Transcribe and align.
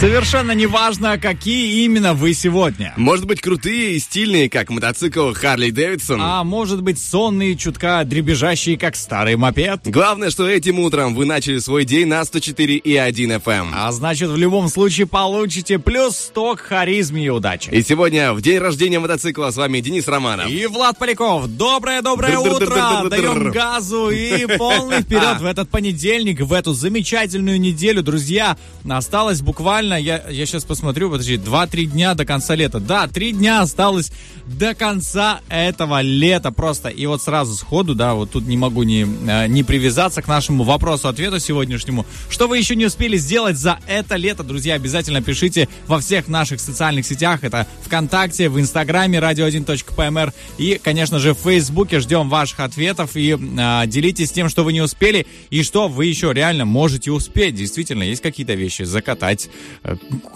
Совершенно 0.00 0.52
неважно, 0.52 1.18
какие 1.18 1.84
именно 1.84 2.14
вы 2.14 2.32
сегодня. 2.32 2.94
Может 2.96 3.26
быть, 3.26 3.42
крутые 3.42 3.96
и 3.96 3.98
стильные, 3.98 4.48
как 4.48 4.70
мотоцикл 4.70 5.34
Харли 5.34 5.68
Дэвидсон. 5.68 6.18
А 6.22 6.42
может 6.42 6.82
быть, 6.82 6.98
сонные, 6.98 7.54
чутка 7.54 8.02
дребезжащие, 8.06 8.78
как 8.78 8.96
старый 8.96 9.36
мопед. 9.36 9.82
Главное, 9.84 10.30
что 10.30 10.48
этим 10.48 10.78
утром 10.78 11.14
вы 11.14 11.26
начали 11.26 11.58
свой 11.58 11.84
день 11.84 12.06
на 12.06 12.24
104 12.24 12.76
и 12.76 12.96
1 12.96 13.32
FM. 13.32 13.66
А 13.74 13.92
значит, 13.92 14.30
в 14.30 14.36
любом 14.38 14.70
случае 14.70 15.06
получите 15.06 15.78
плюс 15.78 16.16
100 16.16 16.56
к 16.56 16.60
харизме 16.60 17.26
и 17.26 17.28
удачи. 17.28 17.68
И 17.68 17.82
сегодня, 17.82 18.32
в 18.32 18.40
день 18.40 18.56
рождения 18.56 19.00
мотоцикла, 19.00 19.50
с 19.50 19.56
вами 19.58 19.80
Денис 19.80 20.08
Романов. 20.08 20.48
И 20.48 20.64
Влад 20.64 20.98
Поляков. 20.98 21.46
Доброе-доброе 21.46 22.38
утро. 22.38 23.06
Даем 23.10 23.50
газу 23.50 24.08
и 24.08 24.46
полный 24.56 25.02
вперед 25.02 25.42
в 25.42 25.44
этот 25.44 25.68
понедельник, 25.68 26.40
в 26.40 26.54
эту 26.54 26.72
замечательную 26.72 27.60
неделю. 27.60 28.02
Друзья, 28.02 28.56
осталось 28.88 29.42
буквально, 29.42 29.89
я, 29.96 30.24
я 30.28 30.46
сейчас 30.46 30.64
посмотрю, 30.64 31.10
подожди, 31.10 31.36
2-3 31.36 31.84
дня 31.86 32.14
до 32.14 32.24
конца 32.24 32.54
лета. 32.54 32.80
Да, 32.80 33.06
3 33.06 33.32
дня 33.32 33.62
осталось 33.62 34.12
до 34.46 34.74
конца 34.74 35.40
этого 35.48 36.00
лета 36.02 36.50
просто. 36.50 36.88
И 36.88 37.06
вот 37.06 37.22
сразу 37.22 37.54
сходу, 37.54 37.94
да, 37.94 38.14
вот 38.14 38.30
тут 38.30 38.46
не 38.46 38.56
могу 38.56 38.82
не, 38.82 39.02
э, 39.02 39.46
не 39.46 39.62
привязаться 39.62 40.22
к 40.22 40.28
нашему 40.28 40.64
вопросу-ответу 40.64 41.38
сегодняшнему. 41.38 42.06
Что 42.28 42.48
вы 42.48 42.58
еще 42.58 42.76
не 42.76 42.86
успели 42.86 43.16
сделать 43.16 43.56
за 43.56 43.78
это 43.86 44.16
лето, 44.16 44.42
друзья, 44.42 44.74
обязательно 44.74 45.22
пишите 45.22 45.68
во 45.86 46.00
всех 46.00 46.28
наших 46.28 46.60
социальных 46.60 47.06
сетях. 47.06 47.44
Это 47.44 47.66
ВКонтакте, 47.84 48.48
в 48.48 48.58
Инстаграме, 48.60 49.18
radio1.pmr 49.18 50.32
и, 50.58 50.80
конечно 50.82 51.18
же, 51.18 51.34
в 51.34 51.38
Фейсбуке. 51.38 52.00
Ждем 52.00 52.28
ваших 52.28 52.60
ответов 52.60 53.16
и 53.16 53.36
э, 53.36 53.86
делитесь 53.86 54.32
тем, 54.32 54.48
что 54.48 54.64
вы 54.64 54.72
не 54.72 54.80
успели 54.80 55.26
и 55.50 55.62
что 55.62 55.88
вы 55.88 56.06
еще 56.06 56.32
реально 56.32 56.64
можете 56.64 57.10
успеть. 57.10 57.54
Действительно, 57.54 58.02
есть 58.02 58.22
какие-то 58.22 58.54
вещи 58.54 58.82
закатать, 58.82 59.48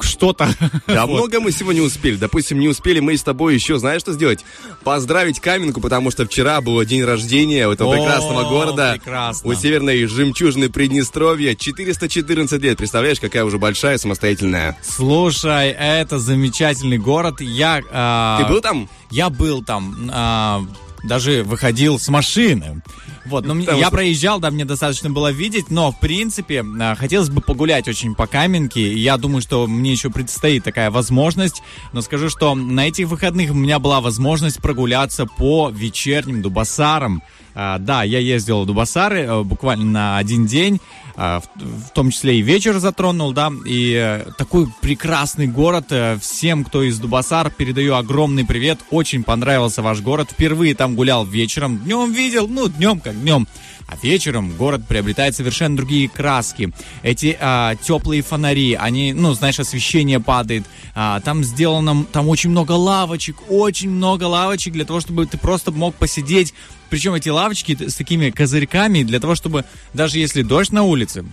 что-то. 0.00 0.48
Да 0.86 1.06
Вот. 1.06 1.14
много 1.16 1.40
мы 1.40 1.52
сегодня 1.52 1.82
успели. 1.82 2.16
Допустим, 2.16 2.58
не 2.58 2.68
успели 2.68 3.00
мы 3.00 3.16
с 3.16 3.22
тобой 3.22 3.54
еще, 3.54 3.78
знаешь, 3.78 4.00
что 4.00 4.12
сделать? 4.12 4.44
Поздравить 4.84 5.40
Каменку, 5.40 5.80
потому 5.80 6.10
что 6.10 6.26
вчера 6.26 6.60
был 6.60 6.82
день 6.84 7.04
рождения 7.04 7.66
у 7.68 7.72
этого 7.72 7.94
О, 7.94 7.96
прекрасного 7.96 8.48
города. 8.48 8.92
прекрасно. 8.94 9.50
У 9.50 9.54
северной 9.54 10.04
жемчужины 10.06 10.68
Приднестровья. 10.70 11.54
414 11.54 12.60
лет. 12.62 12.78
Представляешь, 12.78 13.20
какая 13.20 13.44
уже 13.44 13.58
большая, 13.58 13.98
самостоятельная. 13.98 14.76
Слушай, 14.82 15.70
это 15.70 16.18
замечательный 16.18 16.98
город. 16.98 17.40
Я, 17.40 17.82
а, 17.90 18.40
Ты 18.42 18.48
был 18.52 18.60
там? 18.60 18.88
Я 19.10 19.30
был 19.30 19.62
там. 19.62 20.10
а, 20.12 20.62
даже 21.04 21.42
выходил 21.44 21.98
с 21.98 22.08
машины. 22.08 22.82
Вот, 23.26 23.46
но 23.46 23.54
мне- 23.54 23.66
я 23.78 23.90
проезжал, 23.90 24.38
да, 24.40 24.50
мне 24.50 24.64
достаточно 24.64 25.10
было 25.10 25.30
видеть, 25.32 25.70
но, 25.70 25.92
в 25.92 26.00
принципе, 26.00 26.64
а, 26.80 26.94
хотелось 26.94 27.30
бы 27.30 27.40
погулять 27.40 27.88
очень 27.88 28.14
по 28.14 28.26
Каменке. 28.26 28.92
Я 28.92 29.16
думаю, 29.16 29.40
что 29.40 29.66
мне 29.66 29.92
еще 29.92 30.10
предстоит 30.10 30.64
такая 30.64 30.90
возможность. 30.90 31.62
Но 31.92 32.00
скажу, 32.02 32.28
что 32.28 32.54
на 32.54 32.88
этих 32.88 33.08
выходных 33.08 33.50
у 33.50 33.54
меня 33.54 33.78
была 33.78 34.00
возможность 34.00 34.60
прогуляться 34.60 35.26
по 35.26 35.70
вечерним 35.70 36.42
Дубасарам. 36.42 37.22
А, 37.54 37.78
да, 37.78 38.02
я 38.02 38.18
ездил 38.18 38.62
в 38.62 38.66
Дубасары 38.66 39.20
э, 39.20 39.42
буквально 39.42 39.84
на 39.84 40.18
один 40.18 40.46
день, 40.46 40.80
а, 41.16 41.40
в, 41.54 41.90
том 41.90 42.10
числе 42.10 42.38
и 42.38 42.42
вечер 42.42 42.78
затронул, 42.78 43.32
да, 43.32 43.52
и 43.64 43.94
э, 43.94 44.30
такой 44.36 44.66
прекрасный 44.80 45.46
город. 45.46 45.86
э, 45.90 46.18
Всем, 46.20 46.64
кто 46.64 46.82
из 46.82 46.98
Дубасар, 46.98 47.50
передаю 47.50 47.94
огромный 47.94 48.44
привет. 48.44 48.80
Очень 48.90 49.22
понравился 49.22 49.82
ваш 49.82 50.00
город. 50.00 50.30
Впервые 50.32 50.74
там 50.74 50.96
гулял 50.96 51.24
вечером. 51.24 51.78
Днем 51.78 52.12
видел, 52.12 52.48
ну, 52.48 52.68
днем 52.68 52.98
как 52.98 53.20
днем. 53.20 53.46
А 53.86 53.96
вечером 54.02 54.56
город 54.56 54.86
приобретает 54.88 55.36
совершенно 55.36 55.76
другие 55.76 56.08
краски. 56.08 56.72
Эти 57.02 57.36
а, 57.40 57.74
теплые 57.76 58.22
фонари, 58.22 58.74
они, 58.74 59.12
ну, 59.12 59.34
знаешь, 59.34 59.60
освещение 59.60 60.20
падает. 60.20 60.64
А, 60.94 61.20
там 61.20 61.44
сделано, 61.44 62.04
там 62.12 62.28
очень 62.28 62.50
много 62.50 62.72
лавочек, 62.72 63.36
очень 63.48 63.90
много 63.90 64.24
лавочек 64.24 64.72
для 64.72 64.84
того, 64.84 65.00
чтобы 65.00 65.26
ты 65.26 65.36
просто 65.38 65.70
мог 65.70 65.94
посидеть. 65.94 66.54
Причем 66.88 67.14
эти 67.14 67.28
лавочки 67.28 67.76
с 67.88 67.94
такими 67.94 68.30
козырьками 68.30 69.02
для 69.02 69.20
того, 69.20 69.34
чтобы 69.34 69.64
даже 69.92 70.18
если 70.18 70.42
дождь 70.42 70.72
на 70.72 70.82
улице, 70.84 71.24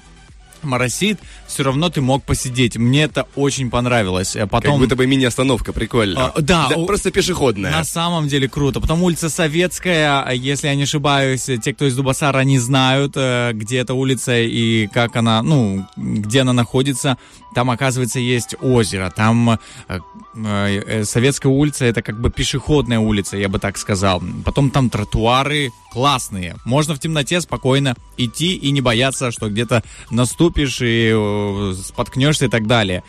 моросит, 0.63 1.19
все 1.47 1.63
равно 1.63 1.89
ты 1.89 2.01
мог 2.01 2.23
посидеть. 2.23 2.77
Мне 2.77 3.03
это 3.03 3.27
очень 3.35 3.69
понравилось. 3.69 4.35
А 4.35 4.41
Как 4.41 4.49
Потом... 4.49 4.79
будто 4.79 4.95
бы 4.95 5.05
мини-остановка, 5.07 5.73
прикольно. 5.73 6.27
А, 6.35 6.41
да, 6.41 6.69
у- 6.75 6.85
просто 6.85 7.11
пешеходная. 7.11 7.71
На 7.71 7.83
самом 7.83 8.27
деле 8.27 8.47
круто. 8.47 8.79
Потом 8.79 9.03
улица 9.03 9.29
Советская, 9.29 10.21
а 10.21 10.33
если 10.33 10.67
я 10.67 10.75
не 10.75 10.83
ошибаюсь, 10.83 11.49
те, 11.63 11.73
кто 11.73 11.85
из 11.85 11.95
Дубасара, 11.95 12.39
они 12.39 12.59
знают, 12.59 13.13
э, 13.15 13.51
где 13.53 13.77
эта 13.79 13.93
улица 13.93 14.37
и 14.37 14.87
как 14.87 15.15
она, 15.15 15.41
ну, 15.41 15.85
где 15.97 16.41
она 16.41 16.53
находится. 16.53 17.17
Там, 17.53 17.69
оказывается, 17.69 18.19
есть 18.19 18.55
озеро. 18.61 19.11
Там 19.15 19.59
э, 19.87 19.99
э, 20.35 21.03
Советская 21.03 21.51
улица 21.51 21.85
это 21.85 22.01
как 22.01 22.19
бы 22.19 22.29
пешеходная 22.29 22.99
улица, 22.99 23.37
я 23.37 23.49
бы 23.49 23.59
так 23.59 23.77
сказал. 23.77 24.23
Потом 24.45 24.69
там 24.69 24.89
тротуары 24.89 25.71
классные. 25.91 26.55
Можно 26.65 26.95
в 26.95 26.99
темноте 26.99 27.41
спокойно 27.41 27.95
идти 28.17 28.55
и 28.55 28.71
не 28.71 28.81
бояться, 28.81 29.31
что 29.31 29.49
где-то 29.49 29.83
наступишь 30.09 30.81
и 30.81 31.11
э, 31.13 31.73
споткнешься 31.83 32.45
и 32.45 32.49
так 32.49 32.67
далее. 32.67 33.03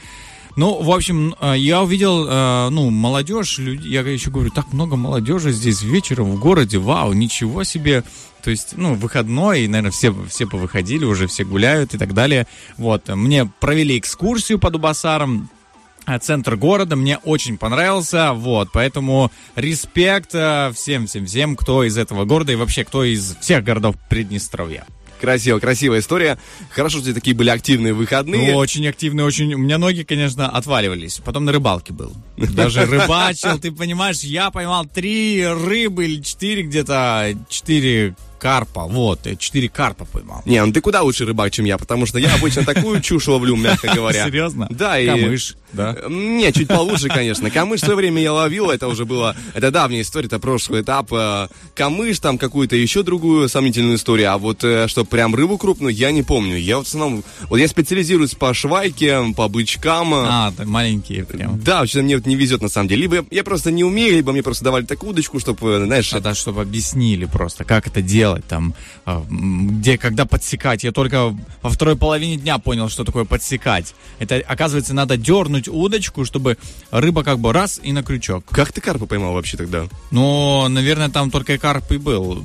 Ну, 0.55 0.83
в 0.83 0.91
общем, 0.91 1.35
э, 1.41 1.55
я 1.57 1.83
увидел, 1.83 2.27
э, 2.29 2.69
ну, 2.71 2.91
молодежь, 2.91 3.59
я 3.59 4.01
еще 4.03 4.31
говорю, 4.31 4.51
так 4.51 4.73
много 4.73 4.97
молодежи 4.97 5.51
здесь 5.53 5.83
вечером 5.83 6.33
в 6.33 6.39
городе, 6.39 6.79
вау, 6.79 7.15
ничего 7.15 7.65
себе. 7.65 8.05
То 8.43 8.51
есть, 8.51 8.75
ну, 8.77 8.95
выходной, 8.95 9.63
и, 9.63 9.69
наверное, 9.69 9.93
все, 9.93 10.15
все 10.29 10.47
повыходили, 10.47 11.05
уже 11.05 11.27
все 11.27 11.45
гуляют 11.45 11.95
и 11.95 11.99
так 11.99 12.13
далее. 12.13 12.47
Вот, 12.77 13.09
мне 13.09 13.47
провели 13.61 13.99
экскурсию 13.99 14.59
по 14.59 14.71
Дубасарам, 14.71 15.49
а, 16.05 16.19
центр 16.19 16.57
города 16.57 16.97
мне 16.97 17.19
очень 17.19 17.57
понравился, 17.57 18.33
вот, 18.33 18.71
поэтому 18.73 19.31
респект 19.55 20.31
всем-всем-всем, 20.31 21.55
кто 21.55 21.85
из 21.85 21.97
этого 21.97 22.25
города 22.25 22.53
и 22.53 22.57
вообще 22.57 22.85
кто 22.85 23.05
из 23.05 23.37
всех 23.41 23.63
городов 23.63 23.95
Приднестровья. 24.09 24.85
Красиво, 25.23 25.61
красивая 25.61 26.01
история. 26.01 26.37
Хорошо, 26.71 26.99
что 26.99 27.15
такие 27.15 27.37
были 27.37 27.49
активные 27.49 27.93
выходные. 27.93 28.51
Ну, 28.51 28.59
очень 28.59 28.89
активный, 28.89 29.23
очень... 29.23 29.55
У 29.55 29.59
меня 29.59 29.79
ноги, 29.79 30.03
конечно, 30.03 30.49
отваливались. 30.49 31.21
Потом 31.25 31.45
на 31.45 31.53
рыбалке 31.53 31.93
был. 31.93 32.13
Даже 32.37 32.85
рыбачил, 32.87 33.57
ты 33.61 33.71
понимаешь, 33.71 34.19
я 34.23 34.51
поймал 34.51 34.85
три 34.85 35.47
рыбы 35.47 36.07
или 36.07 36.21
четыре 36.23 36.65
где-то, 36.65 37.37
четыре 37.49 38.17
карпа, 38.43 38.87
вот, 38.87 39.25
э, 39.29 39.37
четыре 39.37 39.69
карпа 39.69 40.05
поймал. 40.05 40.43
Не, 40.45 40.65
ну 40.65 40.73
ты 40.73 40.81
куда 40.81 41.03
лучше 41.03 41.25
рыбак, 41.25 41.53
чем 41.53 41.65
я, 41.65 41.79
потому 41.79 42.07
что 42.07 42.19
я 42.19 42.35
обычно 42.35 42.65
такую 42.65 43.01
чушь 43.01 43.29
ловлю, 43.29 43.55
мягко 43.55 43.95
говоря. 43.95 44.25
Серьезно? 44.27 44.67
Да, 44.69 44.99
и... 44.99 45.07
Камыш, 45.07 45.55
да? 45.73 45.97
Не, 46.09 46.53
чуть 46.53 46.69
получше, 46.69 47.09
конечно. 47.09 47.51
Камыш 47.51 47.81
в 47.81 47.85
свое 47.85 47.97
время 47.97 48.23
я 48.23 48.33
ловил, 48.33 48.71
это 48.71 48.89
уже 48.89 49.05
было... 49.05 49.37
Это 49.55 49.71
давняя 49.71 50.03
история, 50.03 50.27
это 50.27 50.39
прошлый 50.39 50.83
этап. 50.83 51.13
Э, 51.13 51.49
Камыш, 51.75 52.19
там 52.21 52.39
какую-то 52.39 52.77
еще 52.77 53.03
другую 53.03 53.49
сомнительную 53.49 53.97
историю, 53.97 54.33
а 54.33 54.39
вот 54.39 54.65
э, 54.65 54.87
что 54.89 55.05
прям 55.05 55.35
рыбу 55.35 55.59
крупную, 55.59 55.95
я 55.95 56.11
не 56.11 56.23
помню. 56.23 56.57
Я 56.57 56.79
в 56.79 56.83
основном... 56.83 57.25
Вот 57.49 57.59
я 57.59 57.69
специализируюсь 57.69 58.35
по 58.35 58.55
швайке, 58.55 59.21
по 59.37 59.49
бычкам. 59.49 60.15
э, 60.15 60.27
А, 60.29 60.53
так 60.57 60.67
маленькие 60.67 61.25
прям. 61.25 61.61
Да, 61.63 61.81
вообще 61.81 62.03
мне 62.03 62.17
вот 62.17 62.27
не 62.27 62.37
везет 62.37 62.63
на 62.63 62.69
самом 62.69 62.89
деле. 62.89 63.03
Либо 63.03 63.27
я 63.31 63.45
просто 63.45 63.71
не 63.71 63.85
умею, 63.85 64.15
либо 64.15 64.33
мне 64.33 64.43
просто 64.43 64.65
давали 64.65 64.85
такую 64.85 65.11
удочку, 65.11 65.41
чтобы, 65.41 65.85
знаешь... 65.87 66.09
Тогда, 66.09 66.35
чтобы 66.35 66.63
объяснили 66.63 67.25
просто, 67.25 67.65
как 67.65 67.87
это 67.87 68.03
делать, 68.03 68.45
там, 68.47 68.75
а, 69.05 69.25
где, 69.29 69.99
когда 69.99 70.25
подсекать. 70.25 70.85
Я 70.85 70.93
только 70.93 71.35
во 71.63 71.71
второй 71.71 71.97
половине 71.97 72.37
дня 72.37 72.59
понял, 72.59 72.89
что 72.89 73.05
такое 73.05 73.25
подсекать. 73.25 73.95
Это, 74.19 74.37
оказывается, 74.47 74.95
надо 74.95 75.17
дернуть 75.17 75.62
закинуть 75.63 75.69
удочку, 75.69 76.25
чтобы 76.25 76.57
рыба 76.91 77.23
как 77.23 77.39
бы 77.39 77.53
раз 77.53 77.81
и 77.83 77.93
на 77.93 78.03
крючок. 78.03 78.45
Как 78.51 78.73
ты 78.73 78.81
карпа 78.81 79.07
поймал 79.07 79.35
вообще 79.35 79.57
тогда? 79.57 79.87
Ну, 80.11 80.69
наверное, 80.69 81.09
там 81.09 81.31
только 81.31 81.59
карп 81.59 81.93
и 81.93 81.99
был. 81.99 82.45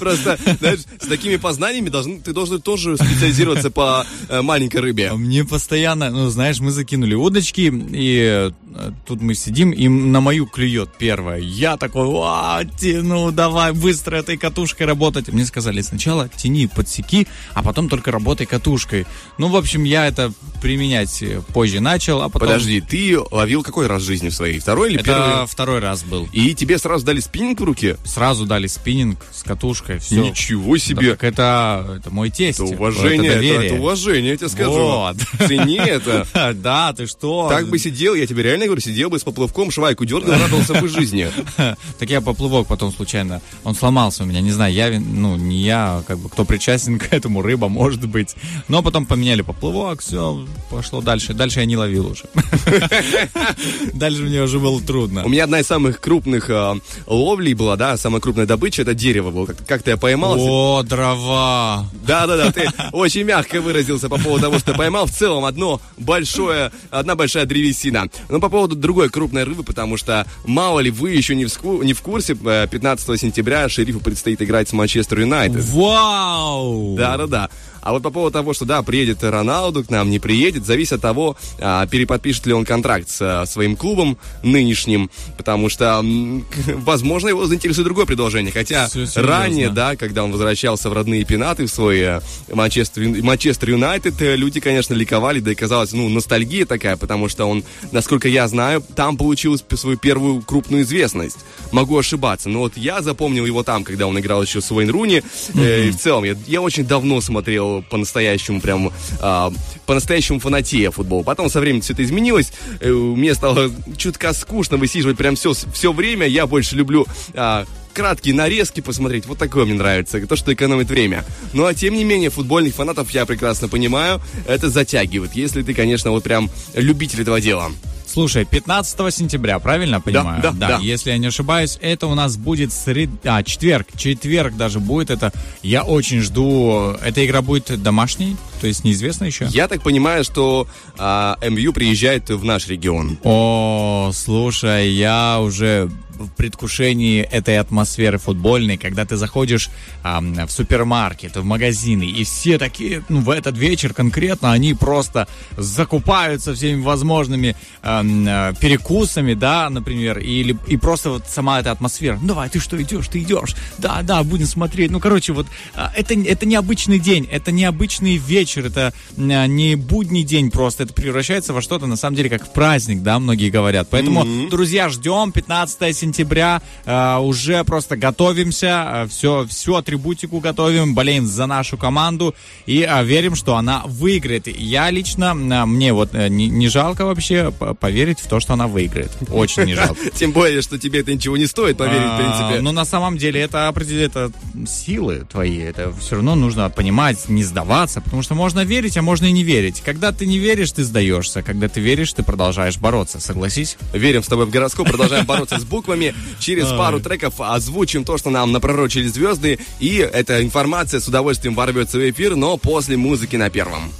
Просто, 0.00 0.38
знаешь, 0.60 0.80
с 1.00 1.06
такими 1.06 1.36
познаниями 1.36 1.88
должен, 1.88 2.20
ты 2.20 2.32
должен 2.32 2.60
тоже 2.60 2.96
специализироваться 2.96 3.70
по 3.70 4.04
э, 4.28 4.42
маленькой 4.42 4.80
рыбе. 4.80 5.12
Мне 5.12 5.44
постоянно, 5.44 6.10
ну, 6.10 6.28
знаешь, 6.28 6.60
мы 6.60 6.70
закинули 6.70 7.14
удочки, 7.14 7.72
и 7.92 8.50
э, 8.74 8.90
тут 9.06 9.20
мы 9.22 9.34
сидим, 9.34 9.70
и 9.70 9.88
на 9.88 10.20
мою 10.20 10.46
клюет 10.46 10.90
первая. 10.98 11.40
Я 11.40 11.76
такой, 11.76 12.06
а, 12.22 12.62
ну, 12.82 13.30
давай 13.30 13.72
быстро 13.72 14.16
этой 14.16 14.36
катушкой 14.36 14.86
работать. 14.86 15.28
Мне 15.32 15.44
сказали, 15.44 15.82
сначала 15.82 16.28
тяни, 16.28 16.66
подсеки, 16.66 17.26
а 17.54 17.62
потом 17.62 17.88
только 17.88 18.10
работай 18.10 18.46
катушкой. 18.46 19.06
Ну, 19.38 19.48
в 19.48 19.56
общем, 19.56 19.84
я 19.84 20.06
это 20.06 20.32
применять 20.60 21.22
позже 21.52 21.80
начал, 21.80 22.22
а 22.22 22.28
потом... 22.28 22.48
Подожди, 22.48 22.80
ты 22.80 23.18
ловил 23.30 23.62
какой 23.62 23.86
раз 23.86 24.02
в 24.02 24.06
жизни 24.06 24.28
в 24.28 24.34
своей? 24.34 24.58
Второй 24.58 24.90
или 24.90 25.00
Это 25.00 25.04
первый? 25.04 25.46
второй 25.46 25.78
раз 25.80 26.02
был. 26.02 26.28
И 26.32 26.54
тебе 26.54 26.78
сразу 26.78 27.04
дали 27.04 27.20
спиннинг 27.20 27.60
в 27.60 27.64
руки? 27.64 27.96
Сразу 28.04 28.46
дали 28.46 28.66
спиннинг 28.66 29.24
с 29.32 29.42
катушкой, 29.42 29.98
все. 29.98 30.22
Ничего 30.22 30.76
себе! 30.78 31.10
Так 31.12 31.24
это, 31.24 31.96
это 31.98 32.10
мой 32.10 32.30
тесть. 32.30 32.60
Это 32.60 32.72
уважение, 32.74 33.32
это, 33.32 33.64
это 33.64 33.74
уважение, 33.74 34.30
я 34.32 34.36
тебе 34.36 34.48
скажу. 34.48 34.70
Вот. 34.72 35.16
Цени 35.46 35.76
это. 35.76 36.26
Да, 36.60 36.92
ты 36.92 37.06
что? 37.06 37.48
Так 37.48 37.68
бы 37.68 37.78
сидел, 37.78 38.14
я 38.14 38.26
тебе 38.26 38.42
реально 38.42 38.66
говорю, 38.66 38.80
сидел 38.80 39.08
бы 39.08 39.18
с 39.18 39.22
поплавком, 39.22 39.70
швайку 39.70 40.04
дергал, 40.04 40.38
радовался 40.38 40.74
бы 40.74 40.88
жизни. 40.88 41.28
Так 41.98 42.10
я 42.10 42.20
поплывок 42.20 42.66
потом 42.66 42.92
случайно, 42.92 43.40
он 43.64 43.74
сломался 43.74 44.22
у 44.22 44.26
меня, 44.26 44.40
не 44.40 44.52
знаю, 44.52 44.72
я, 44.72 44.98
ну, 45.00 45.36
не 45.36 45.58
я, 45.62 46.02
как 46.06 46.18
бы, 46.18 46.28
кто 46.28 46.44
причастен 46.44 46.98
к 46.98 47.12
этому, 47.12 47.42
рыба, 47.42 47.68
может 47.68 48.06
быть. 48.06 48.34
Но 48.68 48.82
потом 48.82 49.06
поменяли 49.06 49.42
поплывок, 49.42 50.00
все, 50.00 50.46
пошло 50.70 51.00
дальше. 51.00 51.19
Дальше 51.28 51.60
я 51.60 51.66
не 51.66 51.76
ловил 51.76 52.06
уже. 52.08 52.24
Дальше 53.94 54.22
мне 54.22 54.42
уже 54.42 54.58
было 54.58 54.80
трудно. 54.80 55.24
У 55.24 55.28
меня 55.28 55.44
одна 55.44 55.60
из 55.60 55.66
самых 55.66 56.00
крупных 56.00 56.50
э, 56.50 56.74
ловлей 57.06 57.54
была, 57.54 57.76
да, 57.76 57.96
самая 57.96 58.20
крупная 58.20 58.46
добыча, 58.46 58.82
это 58.82 58.94
дерево 58.94 59.30
было. 59.30 59.46
Как- 59.46 59.66
Как-то 59.66 59.90
я 59.90 59.96
поймал. 59.96 60.36
О, 60.38 60.82
дрова! 60.82 61.86
Да-да-да, 62.06 62.52
ты 62.52 62.68
очень 62.92 63.22
мягко 63.24 63.60
выразился 63.60 64.08
по 64.08 64.18
поводу 64.18 64.42
того, 64.44 64.58
что 64.58 64.74
поймал 64.74 65.06
в 65.06 65.10
целом 65.10 65.44
одно 65.44 65.80
большое, 65.98 66.72
одна 66.90 67.14
большая 67.14 67.44
древесина. 67.46 68.08
Но 68.28 68.40
по 68.40 68.48
поводу 68.48 68.76
другой 68.76 69.08
крупной 69.10 69.44
рыбы, 69.44 69.62
потому 69.62 69.96
что, 69.96 70.26
мало 70.44 70.80
ли, 70.80 70.90
вы 70.90 71.10
еще 71.10 71.34
не 71.34 71.44
в, 71.44 71.48
ску- 71.48 71.82
не 71.82 71.92
в 71.92 72.00
курсе, 72.02 72.36
э, 72.44 72.66
15 72.70 73.20
сентября 73.20 73.68
шерифу 73.68 74.00
предстоит 74.00 74.40
играть 74.42 74.68
с 74.68 74.72
Манчестер 74.72 75.20
Юнайтед. 75.20 75.62
Вау! 75.64 76.96
Да-да-да. 76.96 77.48
А 77.82 77.92
вот 77.92 78.02
по 78.02 78.10
поводу 78.10 78.32
того, 78.32 78.52
что 78.52 78.64
да, 78.64 78.82
приедет 78.82 79.22
Роналду 79.22 79.84
к 79.84 79.90
нам, 79.90 80.10
не 80.10 80.18
приедет, 80.18 80.66
зависит 80.66 80.94
от 80.94 81.00
того, 81.00 81.36
а, 81.58 81.86
переподпишет 81.86 82.46
ли 82.46 82.52
он 82.52 82.64
контракт 82.64 83.08
с 83.08 83.44
своим 83.46 83.76
клубом 83.76 84.18
нынешним, 84.42 85.10
потому 85.36 85.68
что, 85.68 86.04
возможно, 86.76 87.28
его 87.28 87.46
заинтересует 87.46 87.86
другое 87.86 88.06
предложение. 88.06 88.52
Хотя 88.52 88.88
ранее, 89.16 89.70
да, 89.70 89.96
когда 89.96 90.24
он 90.24 90.32
возвращался 90.32 90.90
в 90.90 90.92
родные 90.92 91.24
пенаты, 91.24 91.66
в 91.66 91.70
свой 91.70 91.98
э, 92.00 92.20
Манчестер, 92.52 93.70
Юнайтед, 93.70 94.20
э, 94.20 94.36
люди, 94.36 94.60
конечно, 94.60 94.94
ликовали, 94.94 95.40
да 95.40 95.52
и 95.52 95.54
казалось, 95.54 95.92
ну, 95.92 96.08
ностальгия 96.08 96.66
такая, 96.66 96.96
потому 96.96 97.28
что 97.28 97.46
он, 97.46 97.64
насколько 97.92 98.28
я 98.28 98.48
знаю, 98.48 98.82
там 98.94 99.16
получил 99.16 99.56
свою 99.74 99.96
первую 99.96 100.42
крупную 100.42 100.82
известность. 100.82 101.38
Могу 101.72 101.98
ошибаться, 101.98 102.48
но 102.48 102.60
вот 102.60 102.76
я 102.76 103.02
запомнил 103.02 103.46
его 103.46 103.62
там, 103.62 103.84
когда 103.84 104.06
он 104.06 104.18
играл 104.18 104.42
еще 104.42 104.60
с 104.60 104.70
Уэйн 104.70 104.90
Руни, 104.90 105.22
э, 105.54 105.88
и 105.88 105.90
в 105.90 105.96
целом, 105.96 106.24
я, 106.24 106.36
я 106.46 106.60
очень 106.60 106.84
давно 106.84 107.20
смотрел 107.20 107.69
по-настоящему, 107.88 108.60
прям, 108.60 108.92
а, 109.20 109.52
по-настоящему 109.86 110.40
фанатея 110.40 110.90
футбол. 110.90 111.24
Потом 111.24 111.48
со 111.48 111.60
временем 111.60 111.82
все 111.82 111.92
это 111.92 112.02
изменилось, 112.02 112.52
э, 112.80 112.90
мне 112.90 113.34
стало 113.34 113.70
чутка 113.96 114.32
скучно 114.32 114.76
высиживать 114.76 115.16
прям 115.16 115.36
все, 115.36 115.52
все 115.52 115.92
время, 115.92 116.26
я 116.26 116.46
больше 116.46 116.76
люблю 116.76 117.06
а, 117.34 117.64
краткие 117.92 118.34
нарезки 118.34 118.80
посмотреть. 118.80 119.26
Вот 119.26 119.38
такое 119.38 119.64
мне 119.64 119.74
нравится. 119.74 120.24
То, 120.26 120.36
что 120.36 120.52
экономит 120.52 120.88
время. 120.88 121.24
Ну, 121.52 121.66
а 121.66 121.74
тем 121.74 121.94
не 121.94 122.04
менее, 122.04 122.30
футбольных 122.30 122.74
фанатов, 122.74 123.10
я 123.10 123.26
прекрасно 123.26 123.68
понимаю, 123.68 124.20
это 124.46 124.68
затягивает. 124.70 125.34
Если 125.34 125.62
ты, 125.62 125.74
конечно, 125.74 126.10
вот 126.10 126.24
прям 126.24 126.50
любитель 126.74 127.22
этого 127.22 127.40
дела. 127.40 127.70
Слушай, 128.12 128.44
15 128.44 129.14
сентября, 129.14 129.60
правильно 129.60 130.00
понимаю? 130.00 130.42
да, 130.42 130.50
да. 130.68 130.78
Если 130.78 131.10
я 131.10 131.18
не 131.18 131.28
ошибаюсь, 131.28 131.78
это 131.80 132.08
у 132.08 132.14
нас 132.16 132.36
будет 132.36 132.72
сред... 132.72 133.08
а, 133.24 133.44
четверг. 133.44 133.86
Четверг 133.96 134.56
даже 134.56 134.80
будет 134.80 135.10
это. 135.10 135.32
Я 135.62 135.84
очень 135.84 136.20
жду. 136.20 136.96
Эта 137.04 137.24
игра 137.24 137.40
будет 137.40 137.80
домашней, 137.80 138.36
то 138.60 138.66
есть 138.66 138.84
неизвестно 138.84 139.24
еще. 139.24 139.46
Я 139.50 139.68
так 139.68 139.82
понимаю, 139.82 140.24
что 140.24 140.68
а, 140.98 141.38
МЮ 141.42 141.72
приезжает 141.72 142.28
в 142.28 142.44
наш 142.44 142.68
регион. 142.68 143.18
О, 143.22 144.10
слушай, 144.12 144.90
я 144.90 145.40
уже 145.40 145.90
в 146.20 146.28
предвкушении 146.36 147.22
этой 147.22 147.58
атмосферы 147.58 148.18
футбольной, 148.18 148.76
когда 148.76 149.04
ты 149.04 149.16
заходишь 149.16 149.70
ам, 150.02 150.46
в 150.46 150.50
супермаркет, 150.50 151.36
в 151.36 151.44
магазины, 151.44 152.04
и 152.04 152.24
все 152.24 152.58
такие, 152.58 153.02
ну, 153.08 153.20
в 153.20 153.30
этот 153.30 153.56
вечер 153.56 153.94
конкретно, 153.94 154.52
они 154.52 154.74
просто 154.74 155.26
закупаются 155.56 156.54
всеми 156.54 156.82
возможными 156.82 157.56
э, 157.82 158.52
перекусами, 158.60 159.34
да, 159.34 159.70
например, 159.70 160.18
или 160.18 160.56
и 160.66 160.76
просто 160.76 161.10
вот 161.10 161.24
сама 161.28 161.60
эта 161.60 161.70
атмосфера. 161.70 162.18
Ну, 162.20 162.28
давай, 162.28 162.48
ты 162.48 162.60
что, 162.60 162.80
идешь, 162.80 163.08
ты 163.08 163.20
идешь, 163.20 163.56
да, 163.78 164.02
да, 164.02 164.22
будем 164.22 164.46
смотреть. 164.46 164.90
Ну, 164.90 165.00
короче, 165.00 165.32
вот 165.32 165.46
а, 165.74 165.92
это, 165.96 166.14
это 166.14 166.46
необычный 166.46 166.98
день, 166.98 167.26
это 167.30 167.52
необычный 167.52 168.16
вечер, 168.16 168.49
это 168.58 168.92
а, 169.16 169.46
не 169.46 169.76
будний 169.76 170.22
день 170.22 170.50
просто, 170.50 170.82
это 170.84 170.92
превращается 170.92 171.52
во 171.52 171.62
что-то, 171.62 171.86
на 171.86 171.96
самом 171.96 172.16
деле, 172.16 172.28
как 172.28 172.46
в 172.46 172.52
праздник, 172.52 173.02
да, 173.02 173.18
многие 173.18 173.50
говорят. 173.50 173.88
Поэтому, 173.90 174.48
друзья, 174.50 174.88
ждем 174.88 175.32
15 175.32 175.96
сентября, 175.96 176.62
а, 176.84 177.20
уже 177.20 177.64
просто 177.64 177.96
готовимся, 177.96 179.06
все, 179.08 179.46
всю 179.48 179.74
атрибутику 179.74 180.40
готовим, 180.40 180.94
болеем 180.94 181.26
за 181.26 181.46
нашу 181.46 181.76
команду 181.76 182.34
и 182.66 182.82
а, 182.82 183.02
верим, 183.02 183.34
что 183.34 183.56
она 183.56 183.82
выиграет. 183.86 184.46
Я 184.46 184.90
лично, 184.90 185.30
а, 185.30 185.66
мне 185.66 185.92
вот 185.92 186.14
э, 186.14 186.28
не, 186.28 186.48
не 186.48 186.68
жалко 186.68 187.04
вообще 187.04 187.52
поверить 187.80 188.20
в 188.20 188.26
то, 188.28 188.40
что 188.40 188.54
она 188.54 188.66
выиграет. 188.66 189.10
Очень 189.30 189.64
не 189.64 189.74
жалко. 189.74 190.10
Тем 190.14 190.32
более, 190.32 190.62
что 190.62 190.78
тебе 190.78 191.00
это 191.00 191.14
ничего 191.14 191.36
не 191.36 191.46
стоит, 191.46 191.76
поверить, 191.76 192.02
в 192.02 192.14
А, 192.14 192.18
принципе. 192.18 192.62
Но 192.62 192.72
на 192.72 192.84
самом 192.84 193.18
деле 193.18 193.40
это 193.40 193.68
определяет 193.68 194.10
это 194.10 194.32
силы 194.66 195.26
твои. 195.30 195.58
Это 195.58 195.92
все 195.92 196.16
равно 196.16 196.34
нужно 196.34 196.68
понимать, 196.70 197.28
не 197.28 197.44
сдаваться, 197.44 198.00
потому 198.00 198.22
что 198.22 198.34
можно 198.40 198.64
верить, 198.64 198.96
а 198.96 199.02
можно 199.02 199.26
и 199.26 199.32
не 199.32 199.44
верить. 199.44 199.82
Когда 199.84 200.12
ты 200.12 200.24
не 200.24 200.38
веришь, 200.38 200.72
ты 200.72 200.82
сдаешься. 200.82 201.42
Когда 201.42 201.68
ты 201.68 201.78
веришь, 201.78 202.14
ты 202.14 202.22
продолжаешь 202.22 202.78
бороться. 202.78 203.20
Согласись? 203.20 203.76
Верим 203.92 204.22
с 204.22 204.28
тобой 204.28 204.46
в 204.46 204.50
гороскоп, 204.50 204.88
продолжаем 204.88 205.26
бороться 205.26 205.60
с 205.60 205.64
буквами. 205.64 206.14
Через 206.38 206.68
пару 206.68 207.00
треков 207.00 207.34
озвучим 207.38 208.02
то, 208.02 208.16
что 208.16 208.30
нам 208.30 208.50
напророчили 208.50 209.08
звезды. 209.08 209.58
И 209.78 209.96
эта 209.98 210.42
информация 210.42 211.00
с 211.00 211.08
удовольствием 211.08 211.54
ворвется 211.54 211.98
в 211.98 212.10
эфир, 212.10 212.34
но 212.34 212.56
после 212.56 212.96
музыки 212.96 213.36
на 213.36 213.50
первом. 213.50 213.92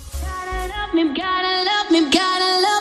Gotta 0.93 1.65
love 1.69 1.91
me, 1.91 2.11
gotta 2.11 2.51
love 2.65 2.80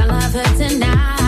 I 0.00 0.06
love 0.06 0.32
her 0.32 0.56
tonight. 0.56 1.19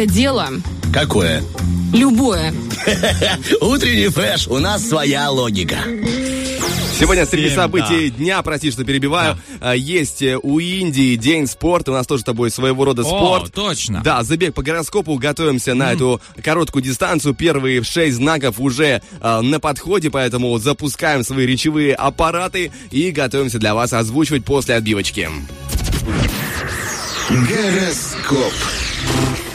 Это 0.00 0.12
дело. 0.12 0.48
Какое? 0.94 1.42
Любое. 1.92 2.54
Утренний 3.60 4.08
фреш, 4.08 4.48
у 4.48 4.58
нас 4.58 4.88
своя 4.88 5.30
логика. 5.30 5.78
Сегодня 6.98 7.26
среди 7.26 7.54
событий 7.54 8.10
дня, 8.10 8.42
прости, 8.42 8.70
что 8.70 8.84
перебиваю, 8.84 9.38
э, 9.60 9.74
есть 9.76 10.22
э, 10.22 10.38
у 10.42 10.58
Индии 10.58 11.16
День 11.16 11.46
спорта. 11.46 11.92
У 11.92 11.94
нас 11.94 12.06
тоже 12.06 12.22
с 12.22 12.24
тобой 12.24 12.50
своего 12.50 12.84
рода 12.84 13.02
О, 13.02 13.04
спорт. 13.04 13.52
точно. 13.54 14.02
Да, 14.02 14.22
забег 14.22 14.54
по 14.54 14.62
гороскопу. 14.62 15.16
Готовимся 15.16 15.74
на 15.74 15.92
эту 15.92 16.20
короткую 16.42 16.82
дистанцию. 16.82 17.34
Первые 17.34 17.82
шесть 17.82 18.16
знаков 18.16 18.58
уже 18.58 19.02
э, 19.20 19.40
на 19.40 19.60
подходе, 19.60 20.10
поэтому 20.10 20.58
запускаем 20.58 21.24
свои 21.24 21.46
речевые 21.46 21.94
аппараты 21.94 22.70
и 22.90 23.10
готовимся 23.10 23.58
для 23.58 23.74
вас 23.74 23.92
озвучивать 23.92 24.44
после 24.44 24.74
отбивочки. 24.76 25.28
Гороскоп. 27.30 28.52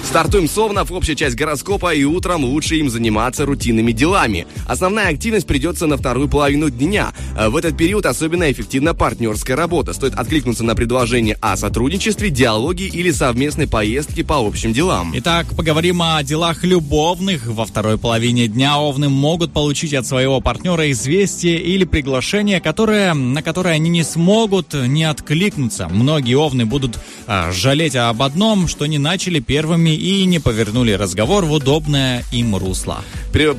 Стартуем 0.05 0.47
с 0.47 0.57
Овнов, 0.57 0.91
общая 0.91 1.15
часть 1.15 1.35
гороскопа, 1.35 1.93
и 1.93 2.05
утром 2.05 2.45
лучше 2.45 2.75
им 2.77 2.89
заниматься 2.89 3.45
рутинными 3.45 3.91
делами. 3.91 4.47
Основная 4.65 5.09
активность 5.09 5.45
придется 5.47 5.87
на 5.87 5.97
вторую 5.97 6.29
половину 6.29 6.69
дня. 6.69 7.11
Э, 7.37 7.49
В 7.49 7.57
этот 7.57 7.75
период 7.75 8.05
особенно 8.05 8.49
эффективна 8.49 8.93
партнерская 8.93 9.57
работа. 9.57 9.93
Стоит 9.93 10.13
откликнуться 10.13 10.63
на 10.63 10.73
предложение 10.75 11.37
о 11.41 11.57
сотрудничестве, 11.57 12.29
диалоге 12.29 12.87
или 12.87 13.11
совместной 13.11 13.67
поездке 13.67 14.23
по 14.23 14.35
общим 14.35 14.71
делам. 14.71 15.11
Итак, 15.15 15.47
поговорим 15.57 16.01
о 16.01 16.23
делах 16.23 16.63
любовных. 16.63 17.47
Во 17.47 17.65
второй 17.65 17.97
половине 17.97 18.47
дня 18.47 18.77
овны 18.77 19.09
могут 19.09 19.51
получить 19.51 19.93
от 19.93 20.05
своего 20.05 20.39
партнера 20.39 20.89
известие 20.91 21.59
или 21.59 21.83
приглашение, 21.83 22.61
которое, 22.61 23.13
на 23.15 23.41
которое 23.41 23.73
они 23.73 23.89
не 23.89 24.03
смогут 24.03 24.75
не 24.75 25.03
откликнуться. 25.03 25.89
Многие 25.89 26.35
овны 26.35 26.65
будут 26.65 26.99
а, 27.27 27.51
жалеть 27.51 27.95
об 27.95 28.21
одном, 28.21 28.67
что 28.67 28.85
не 28.85 28.99
начали 28.99 29.39
первыми 29.39 29.95
и 30.05 30.23
не 30.25 30.37
повернули 30.37 30.91
разговор 30.91 31.45
в 31.45 31.51
удобное 31.51 32.23
им 32.31 32.55
русло. 32.55 33.03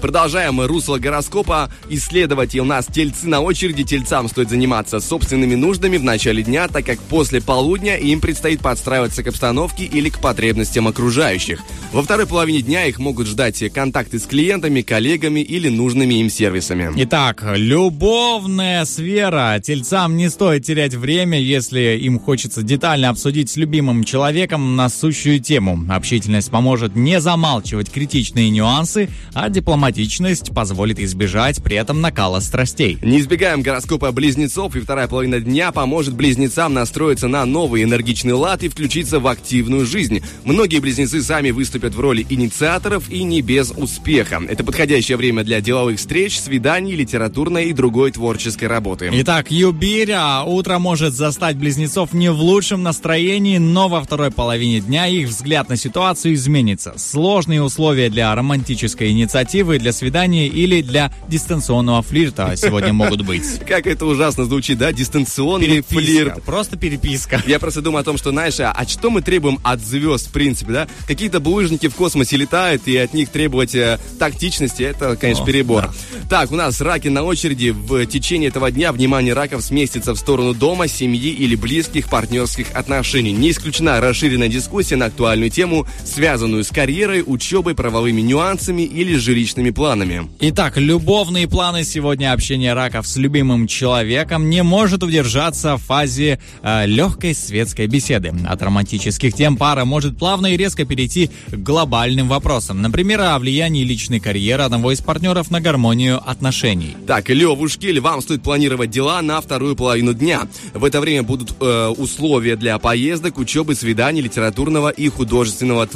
Продолжаем 0.00 0.60
русло 0.60 0.96
гороскопа 0.96 1.70
исследовать. 1.90 2.54
И 2.54 2.60
у 2.60 2.64
нас 2.64 2.86
тельцы 2.86 3.26
на 3.26 3.40
очереди. 3.40 3.82
Тельцам 3.82 4.28
стоит 4.28 4.48
заниматься 4.48 5.00
собственными 5.00 5.56
нуждами 5.56 5.96
в 5.96 6.04
начале 6.04 6.44
дня, 6.44 6.68
так 6.68 6.86
как 6.86 7.00
после 7.00 7.42
полудня 7.42 7.96
им 7.96 8.20
предстоит 8.20 8.60
подстраиваться 8.60 9.24
к 9.24 9.26
обстановке 9.26 9.84
или 9.84 10.08
к 10.08 10.20
потребностям 10.20 10.86
окружающих. 10.86 11.60
Во 11.92 12.02
второй 12.02 12.26
половине 12.26 12.62
дня 12.62 12.86
их 12.86 13.00
могут 13.00 13.26
ждать 13.26 13.62
контакты 13.72 14.20
с 14.20 14.22
клиентами, 14.22 14.82
коллегами 14.82 15.40
или 15.40 15.68
нужными 15.68 16.14
им 16.14 16.30
сервисами. 16.30 16.92
Итак, 16.96 17.44
любовная 17.56 18.84
сфера. 18.84 19.60
Тельцам 19.60 20.16
не 20.16 20.30
стоит 20.30 20.64
терять 20.64 20.94
время, 20.94 21.40
если 21.40 21.98
им 22.00 22.20
хочется 22.20 22.62
детально 22.62 23.08
обсудить 23.08 23.50
с 23.50 23.56
любимым 23.56 24.04
человеком 24.04 24.76
насущую 24.76 25.40
тему. 25.40 25.84
Общительность 25.90 26.25
поможет 26.50 26.96
не 26.96 27.20
замалчивать 27.20 27.90
критичные 27.90 28.50
нюансы, 28.50 29.08
а 29.34 29.48
дипломатичность 29.48 30.54
позволит 30.54 30.98
избежать 30.98 31.62
при 31.62 31.76
этом 31.76 32.00
накала 32.00 32.40
страстей. 32.40 32.98
Не 33.02 33.20
избегаем 33.20 33.62
гороскопа 33.62 34.12
близнецов, 34.12 34.76
и 34.76 34.80
вторая 34.80 35.08
половина 35.08 35.40
дня 35.40 35.72
поможет 35.72 36.14
близнецам 36.14 36.74
настроиться 36.74 37.28
на 37.28 37.44
новый 37.44 37.82
энергичный 37.82 38.32
лад 38.32 38.62
и 38.62 38.68
включиться 38.68 39.20
в 39.20 39.26
активную 39.26 39.86
жизнь. 39.86 40.22
Многие 40.44 40.80
близнецы 40.80 41.22
сами 41.22 41.50
выступят 41.50 41.94
в 41.94 42.00
роли 42.00 42.26
инициаторов 42.28 43.10
и 43.10 43.22
не 43.22 43.40
без 43.42 43.72
успеха. 43.76 44.42
Это 44.48 44.64
подходящее 44.64 45.16
время 45.16 45.44
для 45.44 45.60
деловых 45.60 45.98
встреч, 45.98 46.38
свиданий, 46.40 46.94
литературной 46.94 47.66
и 47.66 47.72
другой 47.72 48.10
творческой 48.10 48.68
работы. 48.68 49.10
Итак, 49.12 49.50
Юбиря 49.50 50.42
утро 50.44 50.78
может 50.78 51.14
застать 51.14 51.56
близнецов 51.56 52.12
не 52.12 52.30
в 52.30 52.40
лучшем 52.40 52.82
настроении, 52.82 53.58
но 53.58 53.88
во 53.88 54.02
второй 54.02 54.30
половине 54.30 54.80
дня 54.80 55.06
их 55.06 55.28
взгляд 55.28 55.68
на 55.68 55.76
ситуацию 55.76 56.15
изменится. 56.24 56.94
Сложные 56.96 57.62
условия 57.62 58.08
для 58.08 58.34
романтической 58.34 59.10
инициативы, 59.10 59.78
для 59.78 59.92
свидания 59.92 60.46
или 60.46 60.82
для 60.82 61.12
дистанционного 61.28 62.02
флирта 62.02 62.54
сегодня 62.56 62.92
могут 62.92 63.22
быть. 63.22 63.60
Как 63.66 63.86
это 63.86 64.06
ужасно 64.06 64.44
звучит, 64.44 64.78
да? 64.78 64.92
Дистанционный 64.92 65.66
Переписка, 65.66 65.94
флирт. 65.94 66.42
Просто 66.44 66.76
переписка. 66.76 67.42
Я 67.46 67.58
просто 67.58 67.82
думаю 67.82 68.00
о 68.00 68.04
том, 68.04 68.16
что, 68.16 68.30
знаешь, 68.30 68.58
а, 68.60 68.74
что 68.86 69.10
мы 69.10 69.22
требуем 69.22 69.58
от 69.62 69.80
звезд, 69.80 70.28
в 70.28 70.32
принципе, 70.32 70.72
да? 70.72 70.88
Какие-то 71.06 71.40
булыжники 71.40 71.88
в 71.88 71.94
космосе 71.94 72.36
летают, 72.36 72.86
и 72.86 72.96
от 72.96 73.12
них 73.12 73.28
требовать 73.28 73.74
э, 73.74 73.98
тактичности, 74.18 74.82
это, 74.82 75.16
конечно, 75.16 75.44
О, 75.44 75.46
перебор. 75.46 75.94
Так, 76.30 76.52
у 76.52 76.56
нас 76.56 76.80
раки 76.80 77.08
на 77.08 77.22
очереди. 77.22 77.70
В 77.70 78.06
течение 78.06 78.48
этого 78.48 78.70
дня 78.70 78.92
внимание 78.92 79.34
раков 79.34 79.62
сместится 79.62 80.14
в 80.14 80.18
сторону 80.18 80.54
дома, 80.54 80.88
семьи 80.88 81.30
или 81.30 81.54
близких 81.54 82.08
партнерских 82.08 82.74
отношений. 82.74 83.32
Не 83.32 83.50
исключена 83.50 84.00
расширенная 84.00 84.48
дискуссия 84.48 84.96
на 84.96 85.06
актуальную 85.06 85.50
тему, 85.50 85.86
связанную 86.06 86.64
с 86.64 86.68
карьерой, 86.68 87.22
учебой, 87.26 87.74
правовыми 87.74 88.20
нюансами 88.20 88.82
или 88.82 89.16
жилищными 89.16 89.70
планами. 89.70 90.28
Итак, 90.40 90.76
любовные 90.76 91.48
планы 91.48 91.84
сегодня 91.84 92.32
общение 92.32 92.72
раков 92.72 93.06
с 93.06 93.16
любимым 93.16 93.66
человеком 93.66 94.48
не 94.48 94.62
может 94.62 95.02
удержаться 95.02 95.76
в 95.76 95.82
фазе 95.82 96.38
э, 96.62 96.86
легкой 96.86 97.34
светской 97.34 97.86
беседы. 97.86 98.32
От 98.46 98.62
романтических 98.62 99.34
тем 99.34 99.56
пара 99.56 99.84
может 99.84 100.18
плавно 100.18 100.46
и 100.46 100.56
резко 100.56 100.84
перейти 100.84 101.30
к 101.48 101.54
глобальным 101.54 102.28
вопросам. 102.28 102.82
Например, 102.82 103.20
о 103.22 103.38
влиянии 103.38 103.84
личной 103.84 104.20
карьеры 104.20 104.62
одного 104.62 104.92
из 104.92 105.00
партнеров 105.00 105.50
на 105.50 105.60
гармонию 105.60 106.22
отношений. 106.24 106.96
Так, 107.06 107.28
Левушки, 107.28 107.96
вам 107.98 108.20
стоит 108.20 108.42
планировать 108.42 108.90
дела 108.90 109.22
на 109.22 109.40
вторую 109.40 109.76
половину 109.76 110.14
дня. 110.14 110.42
В 110.74 110.84
это 110.84 111.00
время 111.00 111.22
будут 111.22 111.54
э, 111.60 111.88
условия 111.88 112.56
для 112.56 112.78
поездок, 112.78 113.38
учебы, 113.38 113.74
свиданий, 113.74 114.20
литературного 114.20 114.90
и 114.90 115.08
художественного 115.08 115.86
творчества, 115.86 115.95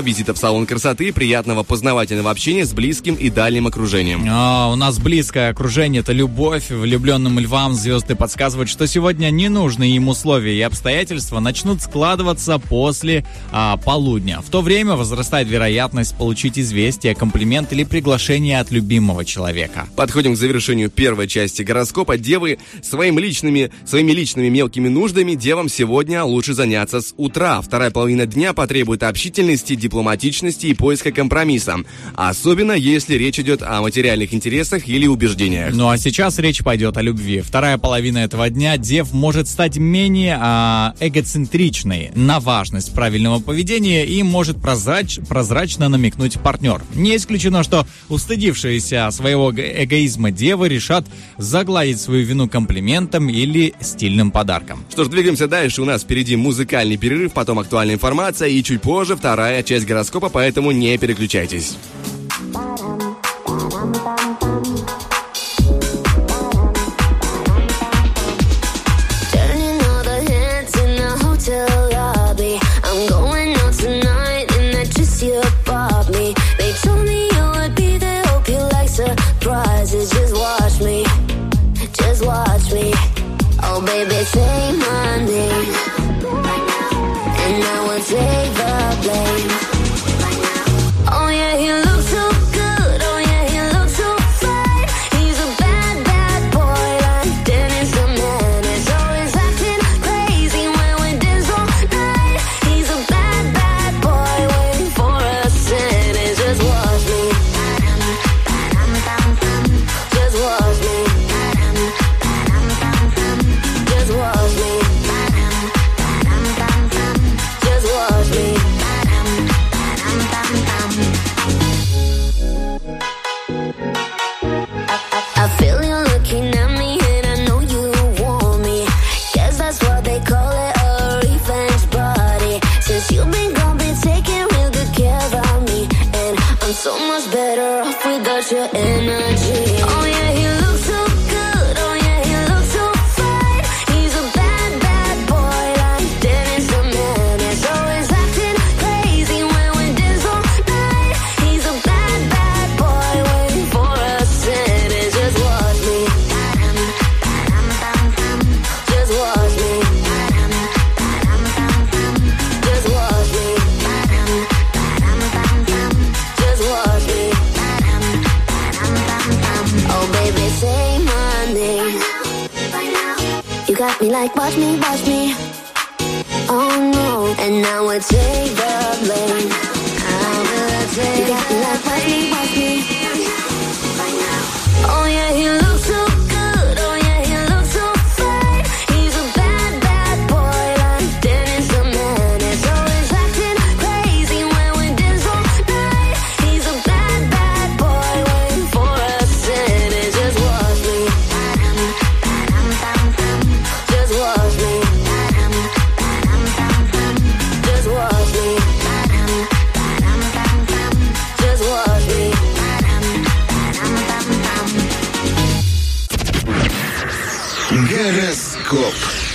визитов 0.00 0.36
в 0.36 0.40
салон 0.40 0.64
красоты, 0.64 1.12
приятного 1.12 1.64
познавательного 1.64 2.30
общения 2.30 2.64
с 2.64 2.72
близким 2.72 3.14
и 3.16 3.30
дальним 3.30 3.66
окружением. 3.66 4.24
А, 4.30 4.70
у 4.72 4.76
нас 4.76 4.98
близкое 4.98 5.50
окружение, 5.50 6.00
это 6.00 6.12
любовь. 6.12 6.70
Влюбленным 6.70 7.38
львам 7.40 7.74
звезды 7.74 8.14
подсказывают, 8.14 8.70
что 8.70 8.86
сегодня 8.86 9.30
ненужные 9.30 9.96
им 9.96 10.08
условия 10.08 10.56
и 10.56 10.60
обстоятельства 10.60 11.40
начнут 11.40 11.82
складываться 11.82 12.58
после 12.58 13.26
а, 13.50 13.76
полудня. 13.76 14.40
В 14.40 14.50
то 14.50 14.62
время 14.62 14.94
возрастает 14.94 15.48
вероятность 15.48 16.16
получить 16.16 16.58
известие, 16.58 17.14
комплимент 17.16 17.72
или 17.72 17.82
приглашение 17.82 18.60
от 18.60 18.70
любимого 18.70 19.24
человека. 19.24 19.88
Подходим 19.96 20.34
к 20.34 20.38
завершению 20.38 20.90
первой 20.90 21.26
части 21.26 21.62
гороскопа. 21.62 22.18
Девы 22.18 22.58
своим 22.82 23.18
личными, 23.18 23.72
своими 23.84 24.12
личными 24.12 24.48
мелкими 24.48 24.88
нуждами 24.88 25.34
девам 25.34 25.68
сегодня 25.68 26.22
лучше 26.22 26.54
заняться 26.54 27.00
с 27.00 27.14
утра. 27.16 27.60
Вторая 27.60 27.90
половина 27.90 28.26
дня 28.26 28.52
потребует 28.52 29.02
общительности 29.02 29.39
внимательности, 29.40 29.74
дипломатичности 29.74 30.66
и 30.66 30.74
поиска 30.74 31.12
компромисса. 31.12 31.78
Особенно, 32.14 32.72
если 32.72 33.14
речь 33.14 33.38
идет 33.38 33.62
о 33.62 33.80
материальных 33.80 34.34
интересах 34.34 34.86
или 34.86 35.06
убеждениях. 35.06 35.74
Ну 35.74 35.88
а 35.88 35.96
сейчас 35.96 36.38
речь 36.38 36.62
пойдет 36.62 36.96
о 36.96 37.02
любви. 37.02 37.40
Вторая 37.40 37.78
половина 37.78 38.18
этого 38.18 38.50
дня 38.50 38.76
Дев 38.76 39.12
может 39.12 39.48
стать 39.48 39.76
менее 39.78 40.38
а, 40.40 40.94
эгоцентричной 41.00 42.10
на 42.14 42.38
важность 42.40 42.92
правильного 42.94 43.40
поведения 43.40 44.04
и 44.04 44.22
может 44.22 44.58
прозрач- 44.58 45.26
прозрачно 45.26 45.88
намекнуть 45.88 46.38
партнер. 46.40 46.82
Не 46.94 47.16
исключено, 47.16 47.62
что 47.62 47.86
устыдившиеся 48.08 49.08
своего 49.10 49.50
эго- 49.50 49.84
эгоизма 49.84 50.30
девы 50.30 50.68
решат 50.68 51.06
загладить 51.38 52.00
свою 52.00 52.24
вину 52.26 52.48
комплиментом 52.48 53.28
или 53.30 53.74
стильным 53.80 54.30
подарком. 54.30 54.84
Что 54.90 55.04
ж, 55.04 55.08
двигаемся 55.08 55.48
дальше. 55.48 55.82
У 55.82 55.84
нас 55.84 56.02
впереди 56.02 56.36
музыкальный 56.36 56.96
перерыв, 56.98 57.32
потом 57.32 57.58
актуальная 57.58 57.94
информация 57.94 58.48
и 58.48 58.62
чуть 58.62 58.82
позже 58.82 59.16
вторая 59.16 59.29
часть 59.62 59.86
гороскопа, 59.86 60.28
поэтому 60.28 60.72
не 60.72 60.96
переключайтесь. 60.98 61.76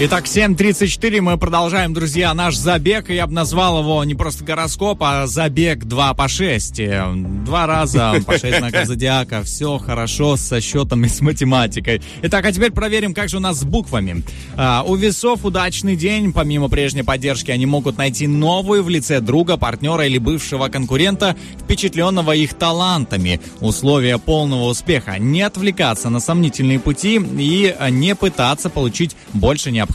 Итак, 0.00 0.26
7.34, 0.26 1.20
мы 1.20 1.36
продолжаем, 1.38 1.92
друзья, 1.92 2.32
наш 2.32 2.54
забег. 2.54 3.10
Я 3.10 3.26
бы 3.26 3.32
назвал 3.32 3.80
его 3.80 4.04
не 4.04 4.14
просто 4.14 4.44
гороскоп, 4.44 5.02
а 5.02 5.26
забег 5.26 5.86
2 5.86 6.14
по 6.14 6.28
6. 6.28 6.78
Э, 6.78 7.12
Два 7.16 7.66
раза 7.66 8.14
по 8.24 8.38
6 8.38 8.58
знаков 8.58 8.84
зодиака. 8.86 9.42
Все 9.42 9.76
хорошо 9.78 10.36
со 10.36 10.60
счетом 10.60 11.04
и 11.04 11.08
с 11.08 11.20
математикой. 11.20 12.00
Итак, 12.22 12.44
а 12.44 12.52
теперь 12.52 12.70
проверим, 12.70 13.12
как 13.12 13.28
же 13.28 13.38
у 13.38 13.40
нас 13.40 13.58
с 13.58 13.64
буквами. 13.64 14.22
А, 14.56 14.84
у 14.86 14.94
весов 14.94 15.44
удачный 15.44 15.96
день. 15.96 16.32
Помимо 16.32 16.68
прежней 16.68 17.02
поддержки, 17.02 17.50
они 17.50 17.66
могут 17.66 17.98
найти 17.98 18.28
новую 18.28 18.84
в 18.84 18.88
лице 18.88 19.20
друга, 19.20 19.56
партнера 19.56 20.06
или 20.06 20.18
бывшего 20.18 20.68
конкурента, 20.68 21.34
впечатленного 21.60 22.36
их 22.36 22.54
талантами. 22.54 23.40
Условия 23.58 24.18
полного 24.18 24.68
успеха. 24.68 25.18
Не 25.18 25.42
отвлекаться 25.42 26.08
на 26.08 26.20
сомнительные 26.20 26.78
пути 26.78 27.16
и 27.16 27.74
не 27.90 28.14
пытаться 28.14 28.70
получить 28.70 29.16
больше 29.32 29.72
необходимого. 29.72 29.87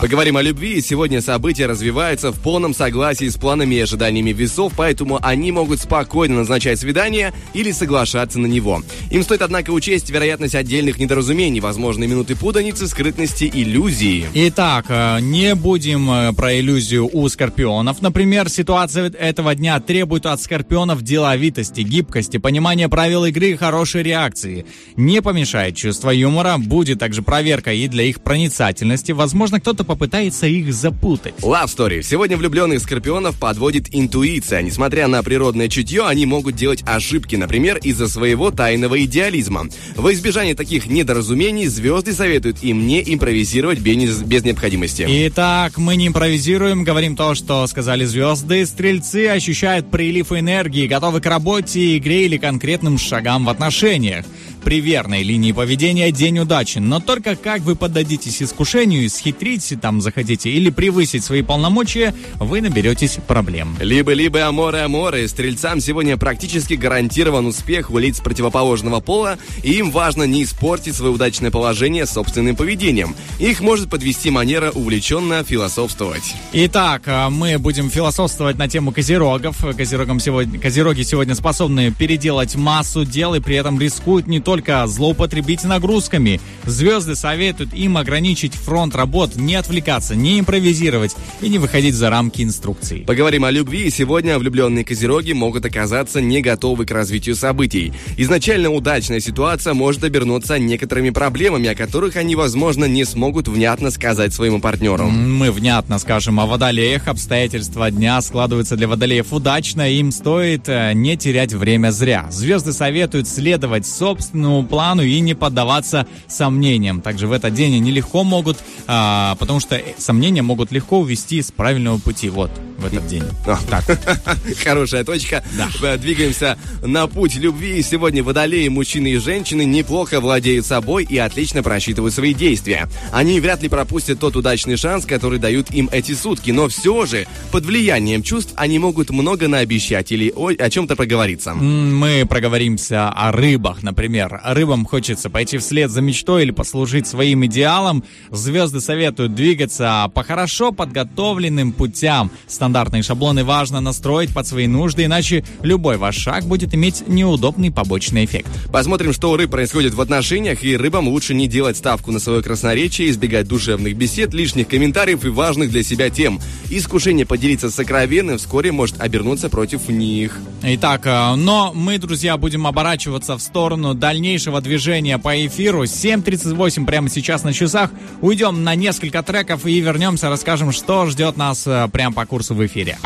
Поговорим 0.00 0.36
о 0.36 0.42
любви, 0.42 0.74
и 0.74 0.80
сегодня 0.80 1.20
события 1.20 1.66
развиваются 1.66 2.32
в 2.32 2.40
полном 2.40 2.74
согласии 2.74 3.28
с 3.28 3.36
планами 3.36 3.76
и 3.76 3.80
ожиданиями 3.80 4.30
весов, 4.30 4.72
поэтому 4.76 5.18
они 5.22 5.52
могут 5.52 5.80
спокойно 5.80 6.36
назначать 6.36 6.78
свидание 6.78 7.32
или 7.54 7.72
соглашаться 7.72 8.38
на 8.38 8.46
него. 8.46 8.82
Им 9.10 9.22
стоит, 9.22 9.42
однако, 9.42 9.70
учесть 9.70 10.10
вероятность 10.10 10.54
отдельных 10.54 10.98
недоразумений, 10.98 11.60
возможные 11.60 12.08
минуты 12.08 12.36
путаницы, 12.36 12.86
скрытности, 12.86 13.50
иллюзии. 13.52 14.26
Итак, 14.34 14.86
э, 14.88 15.20
не 15.20 15.54
будем 15.54 16.10
э, 16.10 16.32
про 16.34 16.58
иллюзию 16.58 17.08
у 17.12 17.28
скорпионов. 17.28 18.02
Например, 18.02 18.48
ситуация 18.48 19.10
этого 19.10 19.54
дня 19.54 19.80
требует 19.80 20.26
от 20.26 20.40
скорпионов 20.40 21.02
деловитости, 21.02 21.80
гибкости, 21.80 22.36
понимания 22.36 22.88
правил 22.88 23.24
игры 23.24 23.50
и 23.50 23.56
хорошей 23.56 24.02
реакции. 24.02 24.66
Не 24.96 25.22
помешает 25.22 25.76
чувство 25.76 26.10
юмора, 26.10 26.56
будет 26.58 26.98
также 26.98 27.22
проверка 27.22 27.72
и 27.72 27.88
для 27.88 28.04
их 28.04 28.20
проницательности. 28.20 29.12
Возможно, 29.12 29.37
кто-то 29.46 29.84
попытается 29.84 30.46
их 30.46 30.72
запутать. 30.72 31.34
Love 31.40 31.66
Story. 31.66 32.02
Сегодня 32.02 32.36
влюбленных 32.36 32.80
скорпионов 32.80 33.38
подводит 33.38 33.88
интуиция. 33.92 34.62
Несмотря 34.62 35.06
на 35.08 35.22
природное 35.22 35.68
чутье, 35.68 36.06
они 36.06 36.26
могут 36.26 36.56
делать 36.56 36.82
ошибки, 36.86 37.36
например, 37.36 37.78
из-за 37.78 38.08
своего 38.08 38.50
тайного 38.50 39.04
идеализма. 39.04 39.66
Во 39.96 40.12
избежание 40.12 40.54
таких 40.54 40.86
недоразумений 40.86 41.66
звезды 41.66 42.12
советуют 42.12 42.62
им 42.62 42.86
не 42.86 43.02
импровизировать 43.14 43.78
без, 43.78 44.22
без 44.22 44.44
необходимости. 44.44 45.06
Итак, 45.08 45.78
мы 45.78 45.96
не 45.96 46.08
импровизируем, 46.08 46.84
говорим 46.84 47.16
то, 47.16 47.34
что 47.34 47.66
сказали 47.66 48.04
звезды. 48.04 48.64
Стрельцы 48.66 49.28
ощущают 49.28 49.90
прилив 49.90 50.32
энергии, 50.32 50.86
готовы 50.86 51.20
к 51.20 51.26
работе, 51.26 51.96
игре 51.98 52.26
или 52.26 52.36
конкретным 52.36 52.98
шагам 52.98 53.44
в 53.44 53.48
отношениях. 53.48 54.24
при 54.68 54.80
верной 54.80 55.22
линии 55.22 55.52
поведения 55.52 56.12
день 56.12 56.40
удачи. 56.40 56.78
Но 56.78 57.00
только 57.00 57.36
как 57.36 57.62
вы 57.62 57.74
поддадитесь 57.74 58.42
искушению 58.42 59.04
и 59.04 59.08
схитрить 59.28 59.74
там 59.80 60.00
захотите 60.00 60.50
или 60.50 60.70
превысить 60.70 61.22
свои 61.22 61.42
полномочия, 61.42 62.14
вы 62.36 62.62
наберетесь 62.62 63.18
проблем. 63.26 63.76
Либо-либо 63.78 64.46
аморе. 64.46 65.28
Стрельцам 65.28 65.80
сегодня 65.80 66.16
практически 66.16 66.74
гарантирован 66.74 67.46
успех 67.46 67.90
у 67.90 67.98
лиц 67.98 68.20
противоположного 68.20 69.00
пола, 69.00 69.36
и 69.62 69.72
им 69.72 69.90
важно 69.90 70.22
не 70.22 70.44
испортить 70.44 70.94
свое 70.94 71.12
удачное 71.12 71.50
положение 71.50 72.06
собственным 72.06 72.56
поведением. 72.56 73.14
Их 73.38 73.60
может 73.60 73.90
подвести 73.90 74.30
манера 74.30 74.70
увлеченно 74.70 75.44
философствовать. 75.44 76.34
Итак, 76.52 77.02
а, 77.06 77.28
мы 77.28 77.58
будем 77.58 77.90
философствовать 77.90 78.56
на 78.56 78.68
тему 78.68 78.92
козерогов. 78.92 79.58
Козерогам 79.76 80.20
сегодня, 80.20 80.58
козероги 80.58 81.02
сегодня 81.02 81.34
способны 81.34 81.92
переделать 81.92 82.56
массу 82.56 83.04
дел 83.04 83.34
и 83.34 83.40
при 83.40 83.56
этом 83.56 83.78
рискуют 83.78 84.26
не 84.26 84.40
только 84.40 84.86
злоупотребить 84.86 85.64
нагрузками. 85.64 86.40
Звезды 86.64 87.14
советуют 87.14 87.74
им 87.74 87.98
ограничить 87.98 88.54
фронт 88.54 88.94
работ, 89.08 89.36
не 89.36 89.54
отвлекаться, 89.54 90.14
не 90.14 90.38
импровизировать 90.38 91.16
и 91.40 91.48
не 91.48 91.58
выходить 91.58 91.94
за 91.94 92.10
рамки 92.10 92.42
инструкций. 92.42 93.04
Поговорим 93.06 93.46
о 93.46 93.50
любви. 93.50 93.90
Сегодня 93.90 94.38
влюбленные 94.38 94.84
козероги 94.84 95.32
могут 95.32 95.64
оказаться 95.64 96.20
не 96.20 96.42
готовы 96.42 96.84
к 96.84 96.90
развитию 96.90 97.34
событий. 97.34 97.94
Изначально 98.18 98.70
удачная 98.70 99.20
ситуация 99.20 99.72
может 99.72 100.04
обернуться 100.04 100.58
некоторыми 100.58 101.08
проблемами, 101.08 101.70
о 101.70 101.74
которых 101.74 102.16
они, 102.16 102.36
возможно, 102.36 102.84
не 102.84 103.06
смогут 103.06 103.48
внятно 103.48 103.90
сказать 103.90 104.34
своему 104.34 104.60
партнеру. 104.60 105.08
Мы 105.08 105.50
внятно 105.52 105.98
скажем 105.98 106.38
о 106.38 106.44
водолеях. 106.44 107.08
Обстоятельства 107.08 107.90
дня 107.90 108.20
складываются 108.20 108.76
для 108.76 108.88
водолеев 108.88 109.32
удачно. 109.32 109.90
Им 109.90 110.12
стоит 110.12 110.68
э, 110.68 110.92
не 110.92 111.16
терять 111.16 111.54
время 111.54 111.92
зря. 111.92 112.26
Звезды 112.30 112.74
советуют 112.74 113.26
следовать 113.26 113.86
собственному 113.86 114.66
плану 114.66 115.02
и 115.02 115.18
не 115.20 115.32
поддаваться 115.32 116.06
сомнениям. 116.26 117.00
Также 117.00 117.26
в 117.26 117.32
этот 117.32 117.54
день 117.54 117.76
они 117.76 117.90
легко 117.90 118.22
могут, 118.22 118.58
а, 119.00 119.36
потому 119.36 119.60
что 119.60 119.76
э, 119.76 119.94
сомнения 119.96 120.42
могут 120.42 120.72
легко 120.72 120.98
увести 120.98 121.40
с 121.40 121.52
правильного 121.52 121.98
пути. 121.98 122.28
Вот, 122.30 122.50
в 122.78 122.86
этот 122.86 123.06
день. 123.06 123.22
Так. 123.44 123.84
Хорошая 124.64 125.04
точка. 125.04 125.44
Да. 125.56 125.68
Э, 125.82 125.98
Двигаемся 125.98 126.58
на 126.82 127.06
путь 127.06 127.36
любви. 127.36 127.82
Сегодня 127.82 128.22
водолеи, 128.22 128.68
мужчины 128.68 129.12
и 129.12 129.18
женщины 129.18 129.64
неплохо 129.64 130.20
владеют 130.20 130.64
собой 130.66 131.04
и 131.08 131.18
отлично 131.18 131.62
просчитывают 131.62 132.14
свои 132.14 132.34
действия. 132.34 132.88
Они 133.12 133.40
вряд 133.40 133.62
ли 133.62 133.68
пропустят 133.68 134.18
тот 134.20 134.36
удачный 134.36 134.76
шанс, 134.76 135.06
который 135.06 135.38
дают 135.38 135.70
им 135.70 135.88
эти 135.92 136.12
сутки. 136.12 136.50
Но 136.50 136.68
все 136.68 137.06
же, 137.06 137.26
под 137.52 137.66
влиянием 137.66 138.22
чувств, 138.22 138.52
они 138.56 138.78
могут 138.78 139.10
много 139.10 139.48
наобещать 139.48 140.10
или 140.10 140.32
о, 140.34 140.48
о 140.48 140.70
чем-то 140.70 140.96
проговориться. 140.96 141.54
Мы 141.54 142.26
проговоримся 142.26 143.10
о 143.10 143.32
рыбах, 143.32 143.82
например. 143.82 144.40
Рыбам 144.44 144.86
хочется 144.86 145.30
пойти 145.30 145.58
вслед 145.58 145.90
за 145.90 146.00
мечтой 146.00 146.42
или 146.42 146.50
послужить 146.50 147.06
своим 147.06 147.44
идеалам. 147.46 148.04
Звезды 148.30 148.80
советуют 148.88 149.34
двигаться 149.34 150.10
по 150.14 150.22
хорошо 150.22 150.72
подготовленным 150.72 151.72
путям. 151.72 152.30
Стандартные 152.46 153.02
шаблоны 153.02 153.44
важно 153.44 153.82
настроить 153.82 154.32
под 154.32 154.46
свои 154.46 154.66
нужды, 154.66 155.04
иначе 155.04 155.44
любой 155.60 155.98
ваш 155.98 156.16
шаг 156.16 156.44
будет 156.44 156.74
иметь 156.74 157.06
неудобный 157.06 157.70
побочный 157.70 158.24
эффект. 158.24 158.48
Посмотрим, 158.72 159.12
что 159.12 159.30
у 159.30 159.36
рыб 159.36 159.50
происходит 159.50 159.92
в 159.92 160.00
отношениях, 160.00 160.64
и 160.64 160.74
рыбам 160.74 161.06
лучше 161.06 161.34
не 161.34 161.48
делать 161.48 161.76
ставку 161.76 162.12
на 162.12 162.18
свое 162.18 162.42
красноречие, 162.42 163.10
избегать 163.10 163.46
душевных 163.46 163.94
бесед, 163.94 164.32
лишних 164.32 164.68
комментариев 164.68 165.22
и 165.26 165.28
важных 165.28 165.70
для 165.70 165.82
себя 165.82 166.08
тем. 166.08 166.40
Искушение 166.70 167.26
поделиться 167.26 167.70
сокровенным 167.70 168.38
вскоре 168.38 168.72
может 168.72 168.98
обернуться 169.02 169.50
против 169.50 169.90
них. 169.90 170.38
Итак, 170.62 171.02
э, 171.04 171.34
но 171.34 171.72
мы, 171.74 171.98
друзья, 171.98 172.38
будем 172.38 172.66
оборачиваться 172.66 173.36
в 173.36 173.42
сторону 173.42 173.92
дальнейшего 173.92 174.62
движения 174.62 175.18
по 175.18 175.46
эфиру. 175.46 175.84
7.38 175.84 176.86
прямо 176.86 177.10
сейчас 177.10 177.44
на 177.44 177.52
часах. 177.52 177.90
Уйдем 178.22 178.64
на 178.64 178.77
несколько 178.78 179.22
треков 179.22 179.66
и 179.66 179.80
вернемся, 179.80 180.30
расскажем, 180.30 180.72
что 180.72 181.06
ждет 181.06 181.36
нас 181.36 181.66
э, 181.66 181.88
прямо 181.92 182.14
по 182.14 182.24
курсу 182.26 182.54
в 182.54 182.64
эфире. 182.64 182.96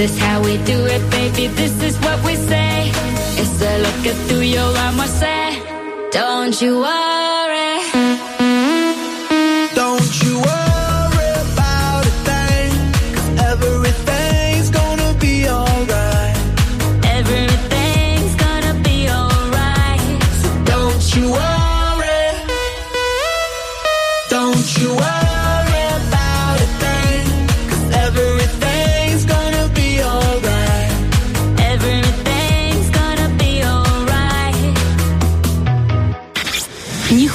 This 0.00 0.12
is 0.12 0.18
how 0.18 0.42
we 0.42 0.56
do 0.64 0.86
it, 0.86 1.10
baby. 1.10 1.48
This 1.48 1.82
is 1.82 1.94
what 1.98 2.24
we 2.24 2.34
say. 2.34 2.90
It's 3.36 3.60
a 3.60 3.78
look 3.82 4.06
at 4.06 4.16
through 4.28 4.48
your 4.56 4.74
armor, 4.78 5.06
say. 5.06 5.60
Don't 6.10 6.58
you 6.62 6.78
worry. 6.78 7.19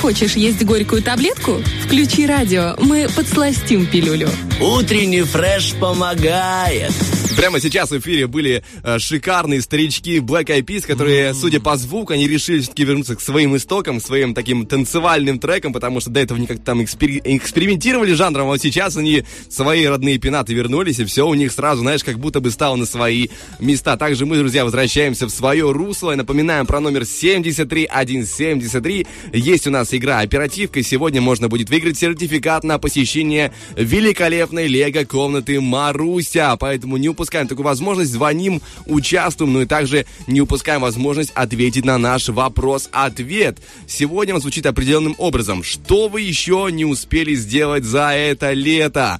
Хочешь 0.05 0.35
есть 0.35 0.63
горькую 0.63 1.01
таблетку? 1.01 1.63
Включи 1.83 2.27
радио, 2.27 2.75
мы 2.77 3.07
подсластим 3.15 3.87
пилюлю. 3.87 4.29
Утренний 4.61 5.23
фреш 5.23 5.73
помогает. 5.79 6.91
Прямо 7.33 7.59
сейчас 7.59 7.89
в 7.89 7.97
эфире 7.97 8.27
были 8.27 8.63
э, 8.83 8.99
шикарные 8.99 9.59
старички 9.61 10.19
Black 10.19 10.45
Eyed 10.45 10.63
Peas, 10.63 10.85
которые, 10.85 11.33
судя 11.33 11.59
по 11.59 11.75
звуку, 11.75 12.13
они 12.13 12.27
решили 12.27 12.59
все-таки 12.59 12.85
вернуться 12.85 13.15
к 13.15 13.21
своим 13.21 13.57
истокам, 13.57 13.99
к 13.99 14.03
своим 14.03 14.35
таким 14.35 14.67
танцевальным 14.67 15.39
трекам, 15.39 15.73
потому 15.73 15.99
что 15.99 16.11
до 16.11 16.19
этого 16.19 16.37
они 16.37 16.45
как-то 16.45 16.63
там 16.63 16.81
экспери- 16.81 17.21
экспериментировали 17.23 18.13
жанром, 18.13 18.47
а 18.47 18.51
вот 18.51 18.61
сейчас 18.61 18.95
они 18.95 19.23
свои 19.49 19.85
родные 19.85 20.19
пенаты 20.19 20.53
вернулись, 20.53 20.99
и 20.99 21.05
все 21.05 21.27
у 21.27 21.33
них 21.33 21.51
сразу, 21.51 21.81
знаешь, 21.81 22.03
как 22.03 22.19
будто 22.19 22.41
бы 22.41 22.51
стало 22.51 22.75
на 22.75 22.85
свои 22.85 23.29
места. 23.59 23.97
Также 23.97 24.25
мы, 24.25 24.37
друзья, 24.37 24.63
возвращаемся 24.63 25.25
в 25.25 25.31
свое 25.31 25.71
русло 25.71 26.11
и 26.11 26.15
напоминаем 26.15 26.67
про 26.67 26.79
номер 26.79 27.05
73173. 27.05 29.07
Есть 29.33 29.67
у 29.67 29.71
нас 29.71 29.93
игра 29.93 30.19
«Оперативка», 30.19 30.79
и 30.79 30.83
сегодня 30.83 31.21
можно 31.21 31.49
будет 31.49 31.69
выиграть 31.69 31.97
сертификат 31.97 32.63
на 32.63 32.77
посещение 32.77 33.51
великолепной 33.75 34.67
лего-комнаты 34.67 35.59
Маруся, 35.59 36.55
поэтому 36.57 36.97
не 36.97 37.14
упускаем 37.15 37.47
такую 37.47 37.65
возможность, 37.65 38.11
звоним, 38.11 38.61
участвуем, 38.85 39.53
ну 39.53 39.61
и 39.61 39.65
также 39.65 40.05
не 40.27 40.41
упускаем 40.41 40.81
возможность 40.81 41.31
ответить 41.33 41.85
на 41.85 41.97
наш 41.97 42.29
вопрос-ответ. 42.29 43.57
Сегодня 43.87 44.35
он 44.35 44.41
звучит 44.41 44.65
определенным 44.65 45.15
образом. 45.17 45.63
Что 45.63 46.07
вы 46.09 46.21
еще 46.21 46.67
не 46.71 46.85
успели 46.85 47.33
сделать 47.35 47.83
за 47.85 48.09
это 48.11 48.53
лето? 48.53 49.19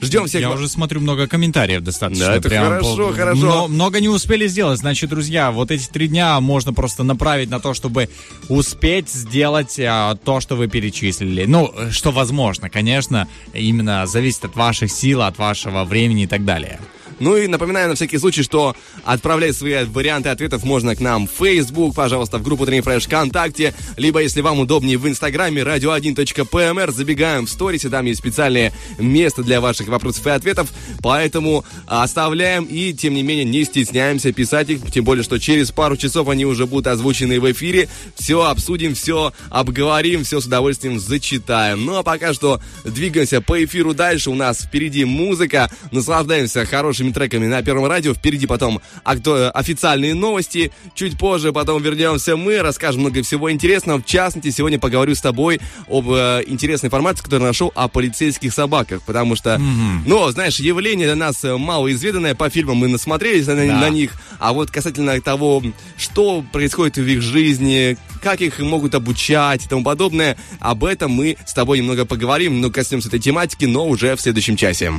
Ждем 0.00 0.26
всех. 0.26 0.42
Я 0.42 0.50
уже 0.50 0.68
смотрю 0.68 1.00
много 1.00 1.26
комментариев 1.26 1.82
достаточно. 1.82 2.26
Да, 2.26 2.36
это 2.36 2.48
прям 2.48 2.64
хорошо, 2.66 3.08
по- 3.08 3.12
хорошо. 3.14 3.40
Но- 3.40 3.68
много 3.68 4.00
не 4.00 4.08
успели 4.08 4.46
сделать. 4.46 4.78
Значит, 4.78 5.10
друзья, 5.10 5.50
вот 5.50 5.70
эти 5.70 5.86
три 5.88 6.08
дня 6.08 6.38
можно 6.40 6.72
просто 6.74 7.02
направить 7.02 7.48
на 7.50 7.60
то, 7.60 7.72
чтобы 7.72 8.08
успеть 8.48 9.08
сделать 9.08 9.78
а, 9.80 10.14
то, 10.16 10.40
что 10.40 10.54
вы 10.56 10.68
перечислили. 10.68 11.44
Ну, 11.46 11.72
что 11.90 12.10
возможно, 12.10 12.68
конечно, 12.68 13.26
именно 13.54 14.06
зависит 14.06 14.44
от 14.44 14.54
ваших 14.54 14.90
сил, 14.90 15.22
от 15.22 15.38
вашего 15.38 15.84
времени 15.84 16.24
и 16.24 16.26
так 16.26 16.44
далее. 16.44 16.78
Ну 17.18 17.36
и 17.36 17.46
напоминаю 17.46 17.88
на 17.88 17.94
всякий 17.94 18.18
случай, 18.18 18.42
что 18.42 18.76
отправлять 19.04 19.56
свои 19.56 19.84
варианты 19.84 20.28
ответов 20.28 20.64
можно 20.64 20.94
к 20.94 21.00
нам 21.00 21.26
в 21.26 21.30
Facebook, 21.30 21.94
пожалуйста, 21.94 22.38
в 22.38 22.42
группу 22.42 22.66
Тренинг 22.66 22.84
Фреш 22.84 23.06
ВКонтакте, 23.06 23.74
либо, 23.96 24.20
если 24.22 24.42
вам 24.42 24.60
удобнее, 24.60 24.98
в 24.98 25.08
Инстаграме 25.08 25.62
radio1.pmr. 25.62 26.92
Забегаем 26.92 27.46
в 27.46 27.50
сторис, 27.50 27.84
и 27.84 27.88
там 27.88 28.04
есть 28.04 28.20
специальное 28.20 28.72
место 28.98 29.42
для 29.42 29.60
ваших 29.60 29.88
вопросов 29.88 30.26
и 30.26 30.30
ответов, 30.30 30.68
поэтому 31.02 31.64
оставляем 31.86 32.64
и, 32.64 32.92
тем 32.92 33.14
не 33.14 33.22
менее, 33.22 33.44
не 33.44 33.64
стесняемся 33.64 34.32
писать 34.32 34.68
их, 34.70 34.90
тем 34.90 35.04
более, 35.04 35.24
что 35.24 35.38
через 35.38 35.70
пару 35.72 35.96
часов 35.96 36.28
они 36.28 36.44
уже 36.44 36.66
будут 36.66 36.86
озвучены 36.86 37.40
в 37.40 37.50
эфире. 37.52 37.88
Все 38.14 38.44
обсудим, 38.44 38.94
все 38.94 39.32
обговорим, 39.50 40.24
все 40.24 40.40
с 40.40 40.46
удовольствием 40.46 40.98
зачитаем. 40.98 41.84
Ну 41.84 41.96
а 41.96 42.02
пока 42.02 42.34
что 42.34 42.60
двигаемся 42.84 43.40
по 43.40 43.64
эфиру 43.64 43.94
дальше. 43.94 44.30
У 44.30 44.34
нас 44.34 44.62
впереди 44.62 45.04
музыка. 45.04 45.70
Наслаждаемся 45.92 46.66
хорошими 46.66 47.05
треками 47.12 47.46
на 47.46 47.62
Первом 47.62 47.86
радио. 47.86 48.14
Впереди 48.14 48.46
потом 48.46 48.80
акту- 49.04 49.50
официальные 49.54 50.14
новости. 50.14 50.72
Чуть 50.94 51.18
позже 51.18 51.52
потом 51.52 51.82
вернемся 51.82 52.36
мы, 52.36 52.58
расскажем 52.62 53.00
много 53.02 53.22
всего 53.22 53.50
интересного. 53.50 54.00
В 54.00 54.06
частности, 54.06 54.50
сегодня 54.50 54.78
поговорю 54.78 55.14
с 55.14 55.20
тобой 55.20 55.60
об 55.88 56.10
э, 56.10 56.42
интересной 56.46 56.88
информации, 56.88 57.22
которую 57.22 57.46
нашел 57.48 57.72
о 57.74 57.88
полицейских 57.88 58.52
собаках. 58.52 59.02
Потому 59.02 59.36
что, 59.36 59.60
ну, 60.06 60.28
знаешь, 60.30 60.58
явление 60.60 61.06
для 61.06 61.16
нас 61.16 61.42
э, 61.44 61.56
малоизведанное. 61.56 62.34
По 62.34 62.50
фильмам 62.50 62.78
мы 62.78 62.88
насмотрелись 62.88 63.46
на, 63.46 63.54
Да. 63.54 63.62
на 63.80 63.90
них. 63.90 64.12
А 64.38 64.52
вот 64.52 64.70
касательно 64.70 65.20
того, 65.20 65.62
что 65.96 66.44
происходит 66.52 66.96
в 66.96 67.06
их 67.06 67.22
жизни, 67.22 67.96
как 68.22 68.40
их 68.40 68.58
могут 68.60 68.94
обучать 68.94 69.64
и 69.64 69.68
тому 69.68 69.82
подобное, 69.84 70.36
об 70.60 70.84
этом 70.84 71.10
мы 71.12 71.36
с 71.46 71.52
тобой 71.54 71.78
немного 71.78 72.04
поговорим, 72.04 72.60
но 72.60 72.70
коснемся 72.70 73.08
этой 73.08 73.20
тематики, 73.20 73.64
но 73.64 73.86
уже 73.86 74.14
в 74.16 74.20
следующем 74.20 74.56
часе. 74.56 74.92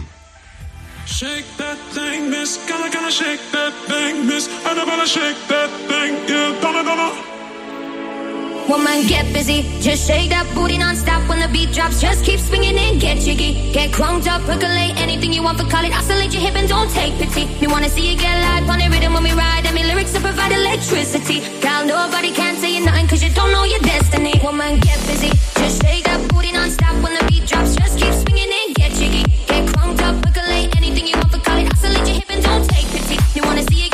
Shake 1.08 1.48
that 1.56 1.78
thing, 1.96 2.30
miss. 2.30 2.58
Gonna, 2.68 2.92
gonna 2.92 3.10
shake 3.10 3.40
that 3.56 3.72
thing, 3.88 4.28
miss. 4.28 4.48
And 4.68 4.78
I'm 4.78 4.86
gonna 4.86 5.08
shake 5.08 5.40
that 5.48 5.72
thing, 5.88 6.14
yeah. 6.28 6.52
Gonna, 6.62 6.84
gonna. 6.84 7.10
Woman, 8.68 9.08
get 9.08 9.24
busy. 9.32 9.64
Just 9.80 10.06
shake 10.06 10.30
that 10.30 10.46
booty 10.54 10.78
non-stop 10.78 11.24
when 11.30 11.40
the 11.40 11.48
beat 11.48 11.72
drops. 11.72 12.02
Just 12.02 12.26
keep 12.26 12.40
swinging 12.42 12.78
and 12.78 13.00
get 13.00 13.18
jiggy. 13.20 13.72
Get 13.72 13.94
crunked 13.94 14.28
up, 14.28 14.42
percolate 14.42 15.00
anything 15.00 15.32
you 15.32 15.42
want 15.42 15.58
for 15.58 15.66
call. 15.72 15.86
Oscillate 15.86 16.34
your 16.34 16.42
hip 16.44 16.56
and 16.56 16.68
don't 16.68 16.92
take 16.92 17.16
pity. 17.16 17.48
Me 17.62 17.68
wanna 17.68 17.88
see 17.88 18.12
you 18.12 18.18
get 18.20 18.36
live 18.44 18.70
on 18.70 18.78
the 18.80 18.90
rhythm 18.92 19.14
when 19.14 19.24
we 19.24 19.32
ride. 19.32 19.66
And 19.66 19.74
me 19.74 19.84
lyrics 19.86 20.12
to 20.12 20.20
provide 20.20 20.52
electricity. 20.52 21.40
Girl, 21.62 21.86
nobody 21.88 22.32
can 22.32 22.58
say 22.58 22.76
you 22.76 22.84
nothing 22.86 23.08
cause 23.08 23.24
you 23.24 23.32
don't 23.32 23.54
know 23.54 23.64
your 23.64 23.80
destiny. 23.80 24.34
Woman, 24.44 24.82
get 24.82 25.00
busy. 25.08 25.32
Just 25.56 25.82
shake 25.82 26.04
that 26.04 26.20
booty 26.28 26.52
non-stop 26.52 27.02
when 27.02 27.16
the 27.16 27.24
beat 27.32 27.48
drops. 27.48 27.78
Just 27.78 27.98
keep 27.98 28.14
swinging 28.14 28.57
you 31.06 31.14
your 32.08 32.16
hip 32.16 32.26
and 32.30 32.44
don't 32.44 32.68
take 32.68 32.88
pity. 32.88 33.18
You 33.36 33.44
wanna 33.44 33.62
see 33.64 33.86
it? 33.86 33.87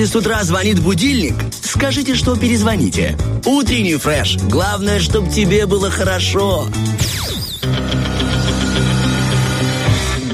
Если 0.00 0.12
с 0.12 0.16
утра 0.16 0.42
звонит 0.44 0.80
будильник, 0.80 1.34
скажите, 1.62 2.14
что 2.14 2.34
перезвоните. 2.34 3.18
Утренний 3.44 3.96
фреш. 3.96 4.38
Главное, 4.44 4.98
чтобы 4.98 5.30
тебе 5.30 5.66
было 5.66 5.90
хорошо. 5.90 6.68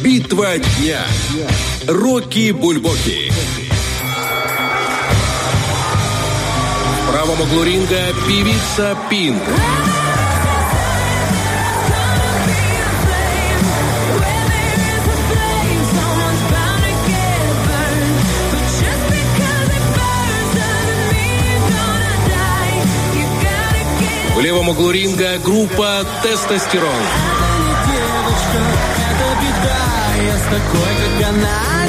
Битва 0.00 0.58
дня. 0.58 1.00
Рокки 1.88 2.52
Бульбоки. 2.52 3.32
В 7.02 7.10
правом 7.10 7.40
углу 7.40 7.64
ринга 7.64 8.14
певица 8.28 8.96
Пинк. 9.10 9.42
В 24.36 24.40
левом 24.40 24.68
углу 24.68 24.90
ринга 24.90 25.38
группа 25.38 26.04
«Тестостерон». 26.22 26.90
Она 26.90 27.56
не 27.56 27.72
девочка, 27.90 28.60
это 29.00 29.26
беда, 29.40 29.80
я 30.26 30.36
с 30.36 30.42
такой, 30.42 30.92
как 31.00 31.28
она 31.30 31.85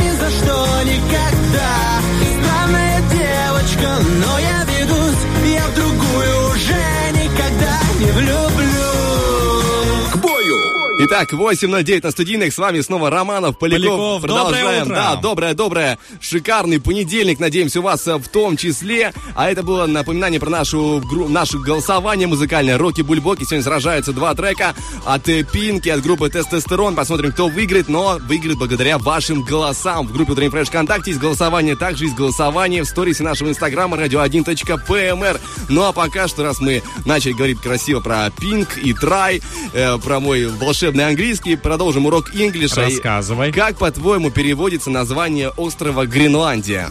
Итак, 11.09 11.31
8.09 11.31 12.03
на 12.03 12.11
студийных. 12.11 12.53
С 12.53 12.57
вами 12.57 12.81
снова 12.81 13.09
Романов, 13.09 13.57
Поляков. 13.57 13.81
Поляков, 13.87 14.21
доброе 14.23 14.43
Продолжаем. 14.43 14.81
утро. 14.83 14.93
Да, 14.95 15.15
доброе, 15.15 15.53
доброе. 15.53 15.99
Шикарный 16.19 16.81
понедельник, 16.81 17.39
надеемся, 17.39 17.79
у 17.79 17.83
вас 17.83 18.05
э, 18.07 18.17
в 18.17 18.27
том 18.27 18.57
числе. 18.57 19.13
А 19.33 19.49
это 19.49 19.63
было 19.63 19.85
напоминание 19.85 20.37
про 20.41 20.49
нашу, 20.49 21.01
гру- 21.09 21.29
наше 21.29 21.59
голосование 21.59 22.27
музыкальное. 22.27 22.77
Роки 22.77 23.03
Бульбоки. 23.03 23.43
Сегодня 23.45 23.63
сражаются 23.63 24.11
два 24.11 24.35
трека 24.35 24.75
от 25.05 25.29
э, 25.29 25.43
Пинки, 25.43 25.87
от 25.87 26.01
группы 26.01 26.29
Тестостерон. 26.29 26.93
Посмотрим, 26.93 27.31
кто 27.31 27.47
выиграет. 27.47 27.87
Но 27.87 28.17
выиграет 28.27 28.57
благодаря 28.57 28.97
вашим 28.97 29.43
голосам. 29.43 30.07
В 30.07 30.11
группе 30.11 30.33
Утренний 30.33 30.49
Фреш 30.49 30.67
ВКонтакте 30.67 31.11
есть 31.11 31.21
голосование. 31.21 31.77
Также 31.77 32.03
есть 32.03 32.17
голосование 32.17 32.83
в 32.83 32.85
сторисе 32.85 33.23
нашего 33.23 33.47
инстаграма 33.47 33.95
radio1.pmr. 33.95 35.39
Ну 35.69 35.83
а 35.83 35.93
пока 35.93 36.27
что, 36.27 36.43
раз 36.43 36.59
мы 36.59 36.83
начали 37.05 37.31
говорить 37.31 37.61
красиво 37.61 38.01
про 38.01 38.29
Пинк 38.29 38.77
и 38.77 38.91
Трай, 38.93 39.41
э, 39.71 39.97
про 39.99 40.19
мой 40.19 40.47
волшебный 40.47 40.96
английский, 41.05 41.55
продолжим 41.55 42.05
урок 42.05 42.33
инглиша. 42.33 42.81
И 42.81 42.95
Рассказывай. 42.95 43.51
Как, 43.51 43.77
по-твоему, 43.77 44.31
переводится 44.31 44.89
название 44.89 45.49
острова 45.49 46.05
Гренландия? 46.05 46.89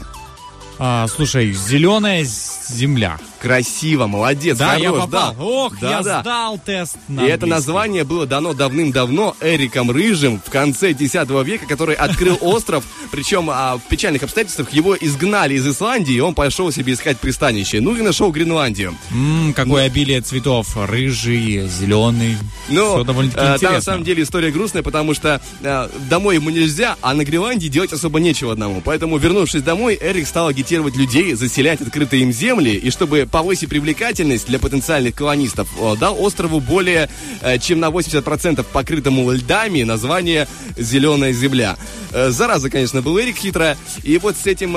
А, 0.79 1.07
слушай, 1.09 1.53
зеленая 1.53 2.25
земля. 2.25 3.19
Красиво, 3.47 4.09
молодец, 4.09 4.59
Да, 4.59 4.71
хорош, 4.71 4.83
я 4.83 4.93
попал. 4.93 5.09
да. 5.09 5.35
Ох, 5.45 5.81
Да, 5.81 5.91
я 5.91 6.03
да. 6.03 6.21
сдал 6.21 6.59
тест 6.59 6.97
на 7.07 7.25
И 7.25 7.31
это 7.31 7.47
название 7.47 8.03
было 8.03 8.27
дано 8.27 8.55
давным-давно 8.55 9.37
Эриком 9.41 9.89
Рыжим 9.93 10.41
в 10.45 10.51
конце 10.51 10.91
X 10.91 11.15
века, 11.45 11.65
который 11.69 11.95
открыл 11.95 12.37
остров. 12.41 12.85
Причем 13.13 13.49
а, 13.49 13.77
в 13.77 13.83
печальных 13.89 14.25
обстоятельствах 14.25 14.73
его 14.73 14.97
изгнали 14.97 15.55
из 15.55 15.65
Исландии, 15.67 16.15
и 16.15 16.19
он 16.19 16.35
пошел 16.35 16.73
себе 16.73 16.95
искать 16.95 17.19
пристанище. 17.21 17.81
Ну 17.81 17.95
и 17.95 18.03
нашел 18.03 18.33
Гренландию. 18.33 18.97
М, 19.13 19.53
какое 19.55 19.85
обилие 19.85 20.21
цветов. 20.23 20.77
Рыжий, 20.77 21.69
зеленый. 21.69 22.37
Ну, 22.69 22.95
Все 22.97 23.05
довольно-таки 23.05 23.65
э, 23.67 23.71
на 23.71 23.81
самом 23.81 24.03
деле 24.03 24.25
история 24.25 24.51
грустная, 24.51 24.83
потому 24.83 25.15
что 25.15 25.41
э, 25.63 25.89
домой 26.11 26.35
ему 26.35 26.51
нельзя, 26.51 26.97
а 27.01 27.15
на 27.15 27.25
Гренландии 27.25 27.69
делать 27.69 27.93
особо 27.93 28.19
нечего 28.19 28.53
одному. 28.53 28.81
Поэтому, 28.85 29.19
вернувшись 29.19 29.63
домой, 29.63 29.97
Эрик 30.01 30.27
стал 30.27 30.49
агитировать 30.49 30.97
людей 30.97 31.33
заселять 31.35 31.81
открытые 31.81 32.23
им 32.25 32.33
земли, 32.33 32.73
и 32.75 32.91
чтобы 32.91 33.29
повысить 33.37 33.69
привлекательность 33.69 34.47
для 34.47 34.59
потенциальных 34.59 35.15
колонистов, 35.15 35.69
э, 35.79 35.97
дал 36.01 36.19
острову 36.19 36.59
более 36.59 37.11
э, 37.43 37.59
чем 37.59 37.81
на 37.81 37.91
80% 37.91 38.65
покрытому 38.65 39.31
льдами 39.31 39.83
название 39.83 40.49
«Зеленая 40.79 41.35
земля». 41.35 41.77
Э, 42.13 42.31
Зараза, 42.31 42.71
конечно, 42.71 43.03
был 43.03 43.21
Эрик 43.21 43.37
хитрая, 43.37 43.77
и 44.03 44.17
вот 44.17 44.37
с 44.39 44.47
этим 44.47 44.73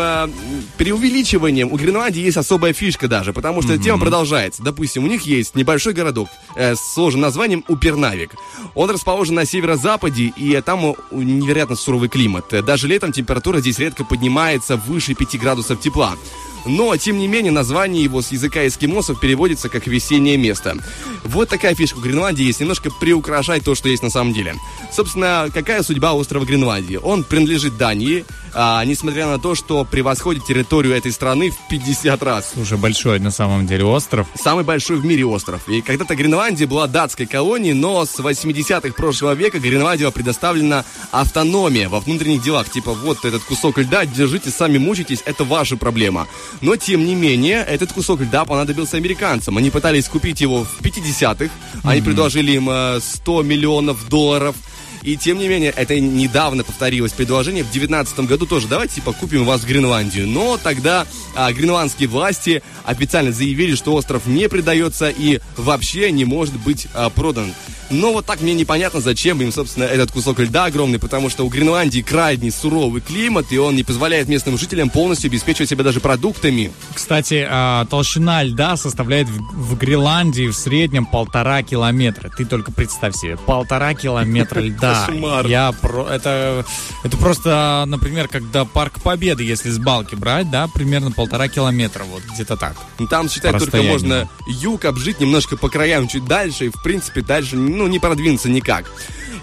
преувеличиванием 0.75 1.71
у 1.71 1.77
Гренландии 1.77 2.19
есть 2.21 2.35
особая 2.35 2.73
фишка 2.73 3.07
даже, 3.07 3.31
потому 3.31 3.61
что 3.61 3.77
тема 3.77 3.97
продолжается. 3.97 4.61
Допустим, 4.61 5.05
у 5.05 5.07
них 5.07 5.21
есть 5.21 5.55
небольшой 5.55 5.93
городок 5.93 6.27
с 6.57 6.93
сложным 6.93 7.21
названием 7.21 7.63
Упернавик. 7.69 8.31
Он 8.75 8.89
расположен 8.89 9.35
на 9.35 9.45
северо-западе, 9.45 10.33
и 10.35 10.59
там 10.59 10.95
невероятно 11.11 11.77
суровый 11.77 12.09
климат. 12.09 12.49
Даже 12.65 12.89
летом 12.89 13.13
температура 13.13 13.61
здесь 13.61 13.79
редко 13.79 14.03
поднимается 14.03 14.75
выше 14.75 15.13
5 15.13 15.39
градусов 15.39 15.79
тепла. 15.79 16.17
Но, 16.65 16.95
тем 16.97 17.17
не 17.17 17.27
менее, 17.27 17.51
название 17.51 18.03
его 18.03 18.21
с 18.21 18.31
языка 18.31 18.67
эскимосов 18.67 19.19
переводится 19.19 19.69
как 19.69 19.87
«весеннее 19.87 20.37
место». 20.37 20.77
Вот 21.23 21.49
такая 21.49 21.75
фишка 21.75 21.99
Гренландии 21.99 22.43
есть, 22.43 22.59
немножко 22.59 22.89
приукрашать 22.89 23.63
то, 23.63 23.75
что 23.75 23.89
есть 23.89 24.03
на 24.03 24.09
самом 24.09 24.33
деле. 24.33 24.55
Собственно, 24.91 25.49
какая 25.53 25.83
судьба 25.83 26.13
острова 26.13 26.45
Гренландии? 26.45 26.95
Он 26.95 27.23
принадлежит 27.23 27.77
Дании, 27.77 28.25
а, 28.53 28.83
несмотря 28.85 29.27
на 29.27 29.39
то, 29.39 29.55
что 29.55 29.85
превосходит 29.85 30.45
территорию 30.45 30.95
этой 30.95 31.11
страны 31.11 31.51
в 31.51 31.67
50 31.69 32.23
раз. 32.23 32.51
Слушай, 32.53 32.77
большой 32.77 33.19
на 33.19 33.31
самом 33.31 33.67
деле 33.67 33.85
остров. 33.85 34.27
Самый 34.35 34.63
большой 34.63 34.97
в 34.97 35.05
мире 35.05 35.25
остров. 35.25 35.67
И 35.67 35.81
когда-то 35.81 36.15
Гренландия 36.15 36.67
была 36.67 36.87
датской 36.87 37.25
колонией, 37.25 37.73
но 37.73 38.05
с 38.05 38.19
80-х 38.19 38.93
прошлого 38.93 39.33
века 39.33 39.59
Гренландии 39.59 40.03
была 40.03 40.11
предоставлена 40.11 40.85
автономия 41.11 41.89
во 41.89 41.99
внутренних 41.99 42.41
делах. 42.41 42.69
Типа, 42.69 42.93
вот 42.93 43.25
этот 43.25 43.43
кусок 43.43 43.77
льда, 43.77 44.05
держите, 44.05 44.49
сами 44.49 44.77
мучитесь, 44.77 45.21
это 45.25 45.43
ваша 45.43 45.77
проблема. 45.77 46.27
Но, 46.61 46.75
тем 46.75 47.05
не 47.05 47.15
менее, 47.15 47.63
этот 47.63 47.93
кусок 47.93 48.21
льда 48.21 48.45
понадобился 48.45 48.97
американцам. 48.97 49.57
Они 49.57 49.69
пытались 49.69 50.07
купить 50.07 50.41
его 50.41 50.63
в 50.65 50.81
50-х. 50.81 51.49
Они 51.83 52.01
предложили 52.01 52.51
им 52.51 52.69
э, 52.69 52.99
100 53.01 53.43
миллионов 53.43 54.07
долларов. 54.09 54.55
И 55.03 55.17
тем 55.17 55.37
не 55.39 55.47
менее, 55.47 55.73
это 55.75 55.99
недавно 55.99 56.63
повторилось 56.63 57.11
предложение. 57.13 57.63
В 57.63 57.71
2019 57.71 58.19
году 58.21 58.45
тоже 58.45 58.67
давайте 58.67 58.95
типа 58.95 59.13
купим 59.13 59.45
вас 59.45 59.61
в 59.61 59.67
Гренландию. 59.67 60.27
Но 60.27 60.57
тогда 60.57 61.05
а, 61.35 61.51
гренландские 61.51 62.09
власти 62.09 62.61
официально 62.85 63.31
заявили, 63.31 63.75
что 63.75 63.93
остров 63.93 64.25
не 64.25 64.49
предается 64.49 65.09
и 65.09 65.39
вообще 65.57 66.11
не 66.11 66.25
может 66.25 66.55
быть 66.59 66.87
а, 66.93 67.09
продан. 67.09 67.53
Но 67.89 68.13
вот 68.13 68.25
так 68.25 68.41
мне 68.41 68.53
непонятно, 68.53 69.01
зачем 69.01 69.41
им, 69.41 69.51
собственно, 69.51 69.85
этот 69.85 70.11
кусок 70.11 70.39
льда 70.39 70.65
огромный, 70.65 70.99
потому 70.99 71.29
что 71.29 71.45
у 71.45 71.49
Гренландии 71.49 72.01
крайне 72.01 72.51
суровый 72.51 73.01
климат, 73.01 73.51
и 73.51 73.57
он 73.57 73.75
не 73.75 73.83
позволяет 73.83 74.27
местным 74.27 74.57
жителям 74.57 74.89
полностью 74.89 75.29
обеспечивать 75.29 75.69
себя 75.69 75.83
даже 75.83 75.99
продуктами. 75.99 76.71
Кстати, 76.93 77.47
а, 77.49 77.85
толщина 77.85 78.43
льда 78.43 78.77
составляет 78.77 79.27
в, 79.27 79.73
в 79.73 79.77
Гренландии 79.77 80.47
в 80.47 80.53
среднем 80.53 81.05
полтора 81.05 81.63
километра. 81.63 82.29
Ты 82.29 82.45
только 82.45 82.71
представь 82.71 83.15
себе, 83.15 83.37
полтора 83.37 83.95
километра 83.95 84.59
льда. 84.59 84.88
Кошмар. 84.93 85.47
Я 85.47 85.71
про... 85.71 86.07
это, 86.07 86.65
это 87.03 87.17
просто, 87.17 87.83
например, 87.87 88.27
когда 88.27 88.65
Парк 88.65 89.01
Победы, 89.01 89.43
если 89.43 89.69
с 89.69 89.77
балки 89.77 90.15
брать, 90.15 90.49
да, 90.49 90.67
примерно 90.67 91.11
полтора 91.11 91.47
километра, 91.47 92.03
вот 92.03 92.23
где-то 92.33 92.57
так. 92.57 92.75
Ну, 92.97 93.07
Там, 93.07 93.29
считай, 93.29 93.57
только 93.57 93.81
можно 93.83 94.29
юг 94.47 94.85
обжить 94.85 95.19
немножко 95.19 95.57
по 95.57 95.69
краям 95.69 96.07
чуть 96.07 96.25
дальше, 96.25 96.65
и, 96.65 96.69
в 96.69 96.81
принципе, 96.83 97.21
дальше, 97.21 97.55
ну, 97.55 97.87
не 97.87 97.99
продвинуться 97.99 98.49
никак. 98.49 98.85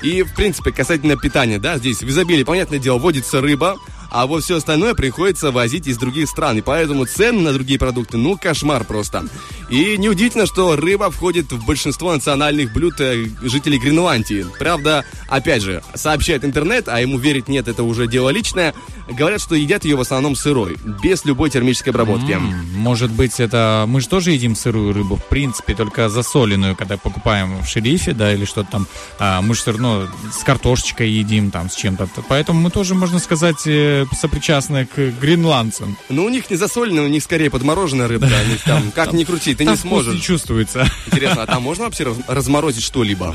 И, 0.03 0.23
в 0.23 0.35
принципе, 0.35 0.73
касательно 0.73 1.17
питания, 1.17 1.59
да, 1.59 1.79
здесь 1.79 2.03
в 2.03 2.09
изобилии, 2.09 2.45
понятное 2.45 2.79
дело, 2.79 2.99
водится 2.99 3.41
рыба, 3.41 3.77
а 4.17 4.27
вот 4.27 4.45
все 4.45 4.57
остальное 4.57 4.95
приходится 4.95 5.51
возить 5.51 5.87
из 5.87 5.99
других 5.99 6.31
стран, 6.31 6.57
и 6.57 6.63
поэтому 6.63 7.05
цены 7.05 7.43
на 7.43 7.53
другие 7.53 7.79
продукты, 7.79 8.17
ну, 8.17 8.39
кошмар 8.39 8.85
просто. 8.85 9.27
И 9.69 9.99
неудивительно, 9.99 10.47
что 10.47 10.75
рыба 10.75 11.11
входит 11.11 11.53
в 11.53 11.67
большинство 11.67 12.15
национальных 12.15 12.73
блюд 12.73 12.99
э, 12.99 13.27
жителей 13.43 13.79
Гренландии. 13.79 14.47
Правда, 14.59 15.05
опять 15.29 15.61
же, 15.61 15.83
сообщает 15.95 16.47
интернет, 16.47 16.89
а 16.89 16.99
ему 16.99 17.19
верить 17.19 17.49
нет, 17.49 17.69
это 17.69 17.83
уже 17.83 18.07
дело 18.07 18.31
личное, 18.31 18.73
говорят, 19.07 19.43
что 19.43 19.55
едят 19.55 19.85
ее 19.85 19.97
в 19.97 20.01
основном 20.01 20.35
сырой, 20.35 20.79
без 21.03 21.27
любой 21.27 21.51
термической 21.51 21.93
обработки. 21.93 22.33
М, 22.33 22.55
Может 22.75 23.11
быть, 23.11 23.39
это... 23.39 23.85
Мы 23.87 24.01
же 24.01 24.09
тоже 24.09 24.31
едим 24.31 24.57
сырую 24.57 24.95
рыбу, 24.95 25.17
в 25.17 25.25
принципе, 25.25 25.75
только 25.75 26.09
засоленную, 26.09 26.75
когда 26.75 26.97
покупаем 26.97 27.63
в 27.63 27.69
шерифе, 27.69 28.13
да, 28.13 28.33
или 28.33 28.47
что-то 28.47 28.71
там. 28.71 28.87
А, 29.19 29.43
мы 29.43 29.55
же 29.55 29.61
все 29.61 29.73
равно 29.73 30.07
с 30.33 30.43
картошечкой 30.43 31.11
едим, 31.11 31.51
там, 31.51 31.69
с 31.69 31.75
чем-то. 31.75 32.09
Поэтому 32.29 32.61
мы 32.61 32.71
тоже, 32.71 32.95
можно 32.95 33.19
сказать, 33.19 33.67
сопричастны 34.15 34.87
к 34.87 34.99
гренландцам. 35.21 35.97
Ну, 36.09 36.25
у 36.25 36.29
них 36.29 36.51
не 36.51 36.57
засоленная, 36.57 37.05
у 37.05 37.09
них 37.09 37.23
скорее 37.23 37.51
подмороженная 37.51 38.09
рыбка. 38.09 38.31
У 38.45 38.49
них 38.49 38.63
там, 38.63 38.91
как 38.93 39.13
ни 39.13 39.25
крути, 39.25 39.55
ты 39.55 39.65
Там 39.65 39.75
не 39.75 39.79
вкус 39.79 39.85
не 39.85 40.03
сможешь. 40.05 40.23
чувствуется. 40.25 40.87
Интересно, 41.07 41.43
а 41.43 41.47
там 41.47 41.63
можно 41.63 41.85
вообще 41.85 42.05
раз- 42.05 42.17
разморозить 42.29 42.85
что-либо? 42.85 43.35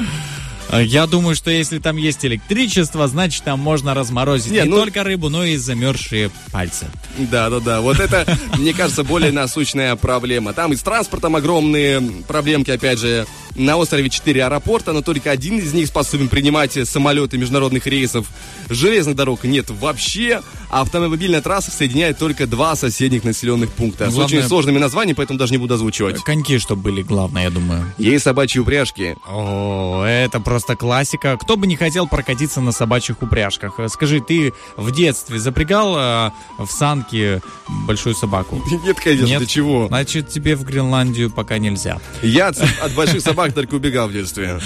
А, 0.72 0.82
Я 0.82 1.06
думаю, 1.08 1.36
что 1.36 1.52
если 1.52 1.80
там 1.80 1.98
есть 1.98 2.26
электричество, 2.26 3.08
значит, 3.08 3.44
там 3.44 3.60
можно 3.60 3.94
разморозить 3.94 4.52
Не, 4.52 4.60
не 4.60 4.66
ну- 4.66 4.78
только 4.78 5.04
рыбу, 5.04 5.30
но 5.30 5.44
и 5.46 5.58
замерзшие 5.58 6.32
пальцы. 6.52 6.88
Да, 7.18 7.50
да, 7.50 7.60
да. 7.60 7.82
Вот 7.82 8.00
это, 8.00 8.26
мне 8.58 8.74
кажется, 8.74 9.04
более 9.04 9.32
насущная 9.32 9.96
проблема. 9.96 10.54
Там 10.54 10.74
и 10.74 10.76
с 10.76 10.82
транспортом 10.82 11.36
огромные 11.36 12.02
проблемки, 12.28 12.72
опять 12.72 13.00
же. 13.00 13.26
На 13.54 13.76
острове 13.76 14.10
4 14.10 14.46
аэропорта, 14.46 14.94
но 14.94 15.02
только 15.02 15.30
один 15.30 15.60
из 15.60 15.74
них 15.74 15.88
способен 15.88 16.30
принимать 16.30 16.78
самолеты 16.88 17.38
международных 17.38 17.86
рейсов. 17.86 18.28
Железных 18.70 19.18
дорог 19.18 19.44
нет 19.44 19.70
вообще, 19.70 20.40
а 20.70 20.80
автомобильная 20.82 21.42
трасса 21.42 21.70
соединяет 21.70 22.18
только 22.18 22.48
два 22.48 22.78
соседних 22.78 23.26
населенных 23.26 23.70
пункта. 23.74 24.06
Ну, 24.06 24.12
С 24.12 24.14
главное- 24.16 24.38
очень 24.40 24.48
сложными 24.48 24.78
названиями, 24.80 25.16
поэтому 25.18 25.38
даже 25.38 25.52
не 25.52 25.58
буду 25.58 25.74
озвучивать. 25.74 26.22
Коньки, 26.24 26.58
чтобы 26.60 26.84
были, 26.84 27.02
главное, 27.02 27.44
я 27.44 27.50
думаю. 27.50 27.94
Есть 27.98 28.24
собачьи 28.24 28.62
упряжки. 28.62 29.16
О, 29.28 30.06
это 30.06 30.40
просто 30.40 30.61
классика. 30.76 31.38
Кто 31.38 31.58
бы 31.58 31.68
не 31.68 31.76
хотел 31.76 32.08
прокатиться 32.08 32.62
на 32.62 32.72
собачьих 32.72 33.22
упряжках? 33.22 33.80
Э, 33.80 33.90
Скажи, 33.90 34.22
ты 34.22 34.54
в 34.78 34.92
детстве 34.92 35.40
запрягал 35.40 35.98
э, 35.98 36.32
в 36.58 36.68
санки 36.68 37.42
большую 37.86 38.16
собаку? 38.16 38.62
Нет, 38.86 38.98
конечно, 39.00 39.26
Нет? 39.26 39.48
чего? 39.48 39.88
Значит, 39.88 40.30
тебе 40.30 40.56
в 40.56 40.64
Гренландию 40.64 41.30
пока 41.30 41.58
нельзя. 41.58 42.00
Я 42.22 42.48
от, 42.48 42.58
от 42.82 42.94
больших 42.94 43.22
собак 43.22 43.42
собак 43.42 43.54
только 43.54 43.76
убегал 43.76 44.08
в 44.08 44.14
детстве. 44.14 44.60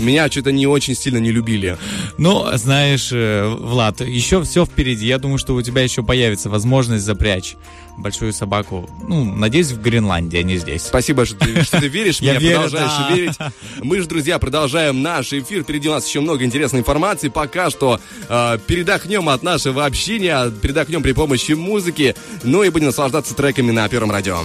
Меня 0.00 0.28
что-то 0.30 0.52
не 0.52 0.66
очень 0.66 0.94
сильно 0.94 1.18
не 1.18 1.30
любили. 1.30 1.78
Ну, 2.18 2.46
знаешь, 2.54 3.10
э, 3.12 3.48
Влад, 3.48 4.00
еще 4.00 4.42
все 4.42 4.66
впереди. 4.66 5.06
Я 5.06 5.18
думаю, 5.18 5.38
что 5.38 5.54
у 5.54 5.62
тебя 5.62 5.82
еще 5.82 6.02
появится 6.02 6.50
возможность 6.50 7.04
запрячь 7.04 7.56
большую 8.00 8.32
собаку. 8.32 8.88
Ну, 9.06 9.24
надеюсь, 9.24 9.70
в 9.70 9.80
Гренландии, 9.80 10.38
а 10.38 10.42
не 10.42 10.56
здесь. 10.56 10.82
Спасибо, 10.82 11.24
что 11.26 11.36
ты, 11.36 11.62
что 11.62 11.80
ты 11.80 11.88
веришь, 11.88 12.20
верю, 12.20 12.40
продолжаешь 12.40 13.10
верить. 13.16 13.38
Мы 13.82 14.00
же, 14.00 14.06
друзья, 14.06 14.38
продолжаем 14.38 15.02
наш 15.02 15.32
эфир. 15.32 15.62
Впереди 15.62 15.88
у 15.88 15.92
нас 15.92 16.06
еще 16.06 16.20
много 16.20 16.44
интересной 16.44 16.80
информации. 16.80 17.28
Пока 17.28 17.70
что 17.70 18.00
э, 18.28 18.58
передохнем 18.66 19.28
от 19.28 19.42
нашего 19.42 19.84
общения, 19.84 20.50
передохнем 20.50 21.02
при 21.02 21.12
помощи 21.12 21.52
музыки, 21.52 22.14
ну 22.42 22.62
и 22.62 22.70
будем 22.70 22.86
наслаждаться 22.86 23.34
треками 23.34 23.70
на 23.70 23.88
Первом 23.88 24.10
радио. 24.10 24.38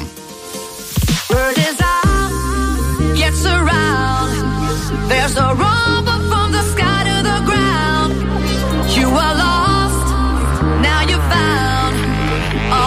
There's 5.07 5.37
a 5.37 5.53
rumble 5.53 6.21
from 6.29 6.51
the 6.51 6.63
sky 6.73 7.03
to 7.03 7.23
the 7.23 7.37
ground. 7.45 8.13
You 8.97 9.07
are 9.07 9.44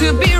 to 0.00 0.14
be 0.14 0.39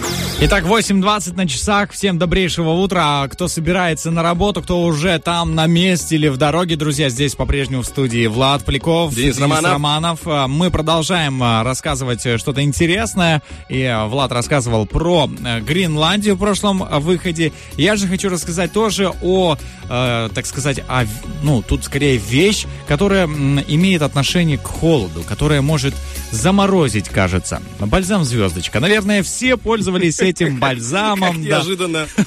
Итак, 0.43 0.63
8.20 0.63 1.35
на 1.35 1.47
часах. 1.47 1.91
Всем 1.91 2.17
добрейшего 2.17 2.71
утра. 2.71 3.27
Кто 3.27 3.47
собирается 3.47 4.09
на 4.09 4.23
работу, 4.23 4.63
кто 4.63 4.81
уже 4.81 5.19
там 5.19 5.53
на 5.53 5.67
месте 5.67 6.15
или 6.15 6.29
в 6.29 6.37
дороге, 6.37 6.75
друзья, 6.75 7.09
здесь 7.09 7.35
по-прежнему 7.35 7.83
в 7.83 7.85
студии 7.85 8.25
Влад 8.25 8.65
Поляков, 8.65 9.13
Денис 9.13 9.37
Романов. 9.39 9.71
Романов. 9.71 10.19
А, 10.25 10.47
Мы 10.47 10.71
продолжаем 10.71 11.43
а, 11.43 11.63
рассказывать 11.63 12.25
э, 12.25 12.39
что-то 12.39 12.63
интересное. 12.63 13.43
И 13.69 13.83
а, 13.83 14.07
Влад 14.07 14.31
рассказывал 14.31 14.87
про 14.87 15.29
э, 15.45 15.59
Гренландию 15.59 16.33
в 16.33 16.39
прошлом 16.39 16.87
выходе. 17.01 17.53
Я 17.77 17.95
же 17.95 18.07
хочу 18.07 18.27
рассказать 18.29 18.71
тоже 18.71 19.11
о, 19.21 19.57
э, 19.89 20.29
так 20.33 20.47
сказать, 20.47 20.79
о, 20.87 21.05
ну, 21.43 21.61
тут 21.61 21.83
скорее 21.83 22.17
вещь, 22.17 22.65
которая 22.87 23.27
имеет 23.27 24.01
отношение 24.01 24.57
к 24.57 24.65
холоду, 24.65 25.21
которая 25.21 25.61
может 25.61 25.93
заморозить, 26.31 27.09
кажется. 27.09 27.61
Бальзам 27.79 28.23
звездочка. 28.23 28.79
Наверное, 28.79 29.21
все 29.21 29.55
пользовались 29.55 30.19
этим 30.31 30.59
бальзамом. 30.59 31.33
Как 31.33 31.43
да. 31.43 31.49
неожиданно. 31.49 32.07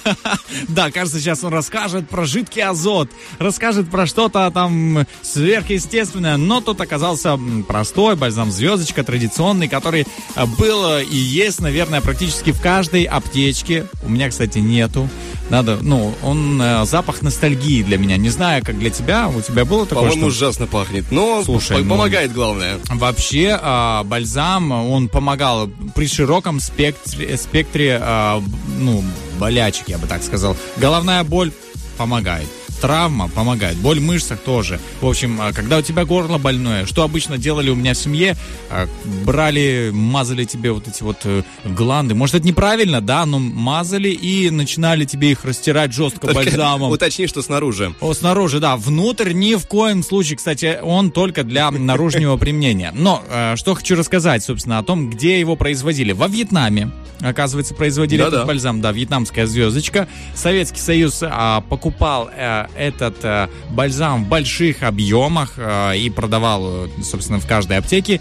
Да, 0.68 0.90
кажется, 0.90 1.18
сейчас 1.18 1.42
он 1.44 1.52
расскажет 1.52 2.09
про 2.09 2.24
жидкий 2.24 2.62
азот, 2.62 3.11
расскажет 3.38 3.90
про 3.90 4.07
что-то 4.07 4.50
там 4.52 5.07
сверхъестественное, 5.22 6.36
но 6.36 6.61
тут 6.61 6.80
оказался 6.80 7.38
простой 7.66 8.16
бальзам 8.16 8.50
звездочка, 8.50 9.02
традиционный, 9.02 9.68
который 9.68 10.07
а, 10.34 10.46
был 10.46 10.98
э, 10.98 11.05
и 11.05 11.16
есть, 11.16 11.61
наверное, 11.61 12.00
практически 12.00 12.52
в 12.52 12.61
каждой 12.61 13.05
аптечке. 13.05 13.86
У 14.02 14.09
меня, 14.09 14.28
кстати, 14.30 14.59
нету. 14.59 15.09
Надо, 15.51 15.78
ну, 15.82 16.14
он 16.22 16.61
э, 16.61 16.84
запах 16.86 17.20
ностальгии 17.22 17.82
для 17.82 17.99
меня. 17.99 18.16
Не 18.16 18.30
знаю, 18.30 18.64
как 18.64 18.78
для 18.78 18.90
тебя. 18.90 19.28
У 19.28 19.40
тебя 19.42 19.64
было 19.64 19.84
такое? 19.86 20.05
По-моему, 20.11 20.30
что- 20.30 20.45
ужасно 20.47 20.66
пахнет. 20.66 21.05
Но 21.11 21.42
Слушай, 21.45 21.78
по- 21.78 21.82
ну- 21.84 21.90
помогает 21.90 22.32
главное. 22.32 22.78
Вообще 22.88 23.59
а, 23.61 24.03
бальзам, 24.05 24.72
он 24.72 25.09
помогал 25.09 25.68
при 25.95 26.09
широком 26.09 26.61
спектре, 26.61 27.36
спектре 27.36 27.99
б- 27.99 28.42
ну, 28.78 29.05
болячек, 29.38 29.88
я 29.88 29.99
бы 29.99 30.07
так 30.07 30.22
сказал. 30.22 30.57
Головная 30.78 31.22
боль 31.24 31.53
помогает. 31.99 32.49
Травма 32.80 33.28
помогает, 33.28 33.76
боль 33.76 34.00
в 34.00 34.02
мышцах 34.02 34.38
тоже. 34.40 34.80
В 35.00 35.06
общем, 35.06 35.40
а, 35.40 35.52
когда 35.52 35.78
у 35.78 35.82
тебя 35.82 36.04
горло 36.04 36.38
больное, 36.38 36.86
что 36.86 37.02
обычно 37.02 37.38
делали 37.38 37.70
у 37.70 37.74
меня 37.74 37.94
в 37.94 37.96
семье, 37.96 38.36
а, 38.70 38.86
брали, 39.24 39.90
мазали 39.92 40.44
тебе 40.44 40.72
вот 40.72 40.88
эти 40.88 41.02
вот 41.02 41.18
э, 41.24 41.42
гланды. 41.64 42.14
Может, 42.14 42.36
это 42.36 42.46
неправильно, 42.46 43.00
да, 43.00 43.26
но 43.26 43.38
мазали 43.38 44.08
и 44.08 44.50
начинали 44.50 45.04
тебе 45.04 45.32
их 45.32 45.44
растирать 45.44 45.92
жестко 45.92 46.26
Только 46.26 46.34
бальзамом. 46.34 46.90
Уточни, 46.90 47.26
что 47.26 47.42
снаружи. 47.42 47.94
О, 48.00 48.12
снаружи, 48.14 48.60
да. 48.60 48.76
Внутрь 48.76 49.32
ни 49.32 49.54
в 49.54 49.66
коем 49.66 50.02
случае, 50.02 50.36
кстати, 50.36 50.78
он 50.82 51.10
только 51.10 51.44
для 51.44 51.70
наружного 51.70 52.36
применения. 52.36 52.92
Но 52.94 53.22
э, 53.28 53.56
что 53.56 53.74
хочу 53.74 53.96
рассказать, 53.96 54.44
собственно, 54.44 54.78
о 54.78 54.82
том, 54.82 55.10
где 55.10 55.40
его 55.40 55.56
производили. 55.56 56.12
Во 56.12 56.28
Вьетнаме, 56.28 56.90
оказывается, 57.20 57.74
производили 57.74 58.20
Да-да. 58.20 58.36
этот 58.36 58.46
бальзам, 58.46 58.80
да, 58.80 58.92
вьетнамская 58.92 59.46
звездочка. 59.46 60.08
Советский 60.34 60.80
Союз 60.80 61.20
а, 61.22 61.60
покупал 61.62 62.30
э, 62.34 62.63
этот 62.76 63.24
э, 63.24 63.48
бальзам 63.70 64.24
в 64.24 64.28
больших 64.28 64.82
объемах 64.82 65.54
э, 65.56 65.98
и 65.98 66.10
продавал, 66.10 66.86
э, 66.86 66.88
собственно, 67.02 67.40
в 67.40 67.46
каждой 67.46 67.78
аптеке. 67.78 68.20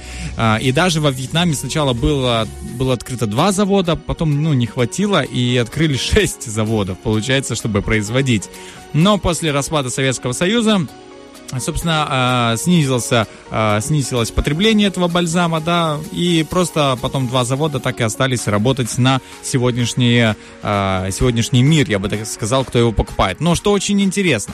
И 0.62 0.72
даже 0.72 1.02
во 1.02 1.12
Вьетнаме 1.12 1.54
сначала 1.54 1.94
было, 1.94 2.48
было 2.76 2.94
открыто 2.94 3.28
два 3.28 3.52
завода, 3.52 3.96
потом, 3.96 4.42
ну, 4.42 4.54
не 4.54 4.66
хватило, 4.66 5.22
и 5.22 5.58
открыли 5.58 5.98
шесть 5.98 6.46
заводов, 6.46 7.00
получается, 7.00 7.56
чтобы 7.56 7.82
производить. 7.82 8.50
Но 8.94 9.18
после 9.18 9.52
распада 9.52 9.90
Советского 9.90 10.34
Союза 10.34 10.88
собственно, 11.60 12.54
э, 12.54 12.58
снизился, 12.58 13.28
э, 13.52 13.80
снизилось 13.82 14.32
потребление 14.32 14.88
этого 14.88 15.08
бальзама, 15.08 15.60
да, 15.62 16.00
и 16.12 16.46
просто 16.50 16.98
потом 17.02 17.28
два 17.28 17.44
завода 17.44 17.80
так 17.80 18.00
и 18.00 18.04
остались 18.04 18.48
работать 18.48 18.98
на 18.98 19.20
сегодняшний, 19.44 20.36
э, 20.64 21.10
сегодняшний 21.12 21.64
мир, 21.64 21.90
я 21.90 22.00
бы 22.00 22.10
так 22.10 22.26
сказал, 22.26 22.66
кто 22.66 22.80
его 22.80 22.92
покупает. 22.92 23.40
Но 23.40 23.56
что 23.56 23.72
очень 23.72 24.02
интересно, 24.02 24.54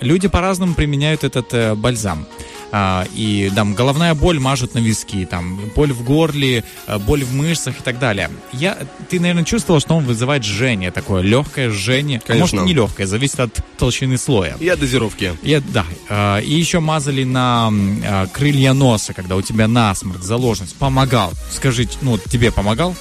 люди 0.00 0.28
по-разному 0.28 0.74
применяют 0.74 1.22
этот 1.22 1.78
бальзам. 1.78 2.26
А, 2.70 3.06
и 3.14 3.50
там 3.54 3.74
головная 3.74 4.14
боль 4.14 4.38
мажут 4.38 4.74
на 4.74 4.78
виски, 4.78 5.24
там 5.24 5.58
боль 5.74 5.92
в 5.92 6.04
горле, 6.04 6.64
э, 6.86 6.98
боль 6.98 7.24
в 7.24 7.34
мышцах 7.34 7.80
и 7.80 7.82
так 7.82 7.98
далее. 7.98 8.30
Я, 8.52 8.76
ты, 9.08 9.20
наверное, 9.20 9.44
чувствовал, 9.44 9.80
что 9.80 9.94
он 9.94 10.04
вызывает 10.04 10.44
жжение 10.44 10.90
такое, 10.90 11.22
легкое 11.22 11.70
жжение. 11.70 12.20
А 12.24 12.26
Конечно. 12.26 12.58
Может, 12.58 12.66
не 12.66 12.74
легкое, 12.74 13.06
зависит 13.06 13.40
от 13.40 13.58
толщины 13.78 14.18
слоя. 14.18 14.56
И 14.60 14.68
от 14.68 14.80
дозировки. 14.80 15.32
И, 15.42 15.60
да, 15.72 15.86
э, 16.08 16.42
и 16.42 16.54
еще 16.54 16.80
мазали 16.80 17.24
на 17.24 17.70
э, 17.72 18.26
крылья 18.32 18.74
носа, 18.74 19.14
когда 19.14 19.36
у 19.36 19.42
тебя 19.42 19.66
насморк, 19.66 20.22
заложенность. 20.22 20.76
Помогал. 20.76 21.32
Скажите, 21.50 21.96
ну, 22.02 22.18
тебе 22.18 22.52
помогал? 22.52 22.94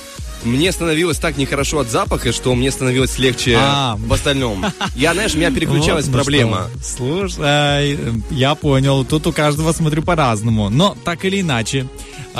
Мне 0.44 0.72
становилось 0.72 1.18
так 1.18 1.38
нехорошо 1.38 1.80
от 1.80 1.90
запаха, 1.90 2.32
что 2.32 2.54
мне 2.56 2.72
становилось 2.72 3.18
легче 3.20 3.58
А. 3.60 3.96
в 3.98 4.14
остальном. 4.14 4.66
Я, 4.96 5.14
знаешь, 5.14 5.36
у 5.36 5.38
меня 5.38 5.52
переключалась 5.52 6.06
Вот, 6.06 6.12
ну 6.12 6.18
проблема. 6.18 6.68
что. 6.82 7.28
Слушай, 7.28 8.00
я 8.32 8.56
понял. 8.56 9.04
Тут 9.04 9.28
у 9.28 9.32
каждого 9.34 9.72
смотрю 9.74 10.04
по-разному. 10.04 10.70
Но 10.70 10.96
так 11.04 11.26
или 11.26 11.42
иначе, 11.42 11.88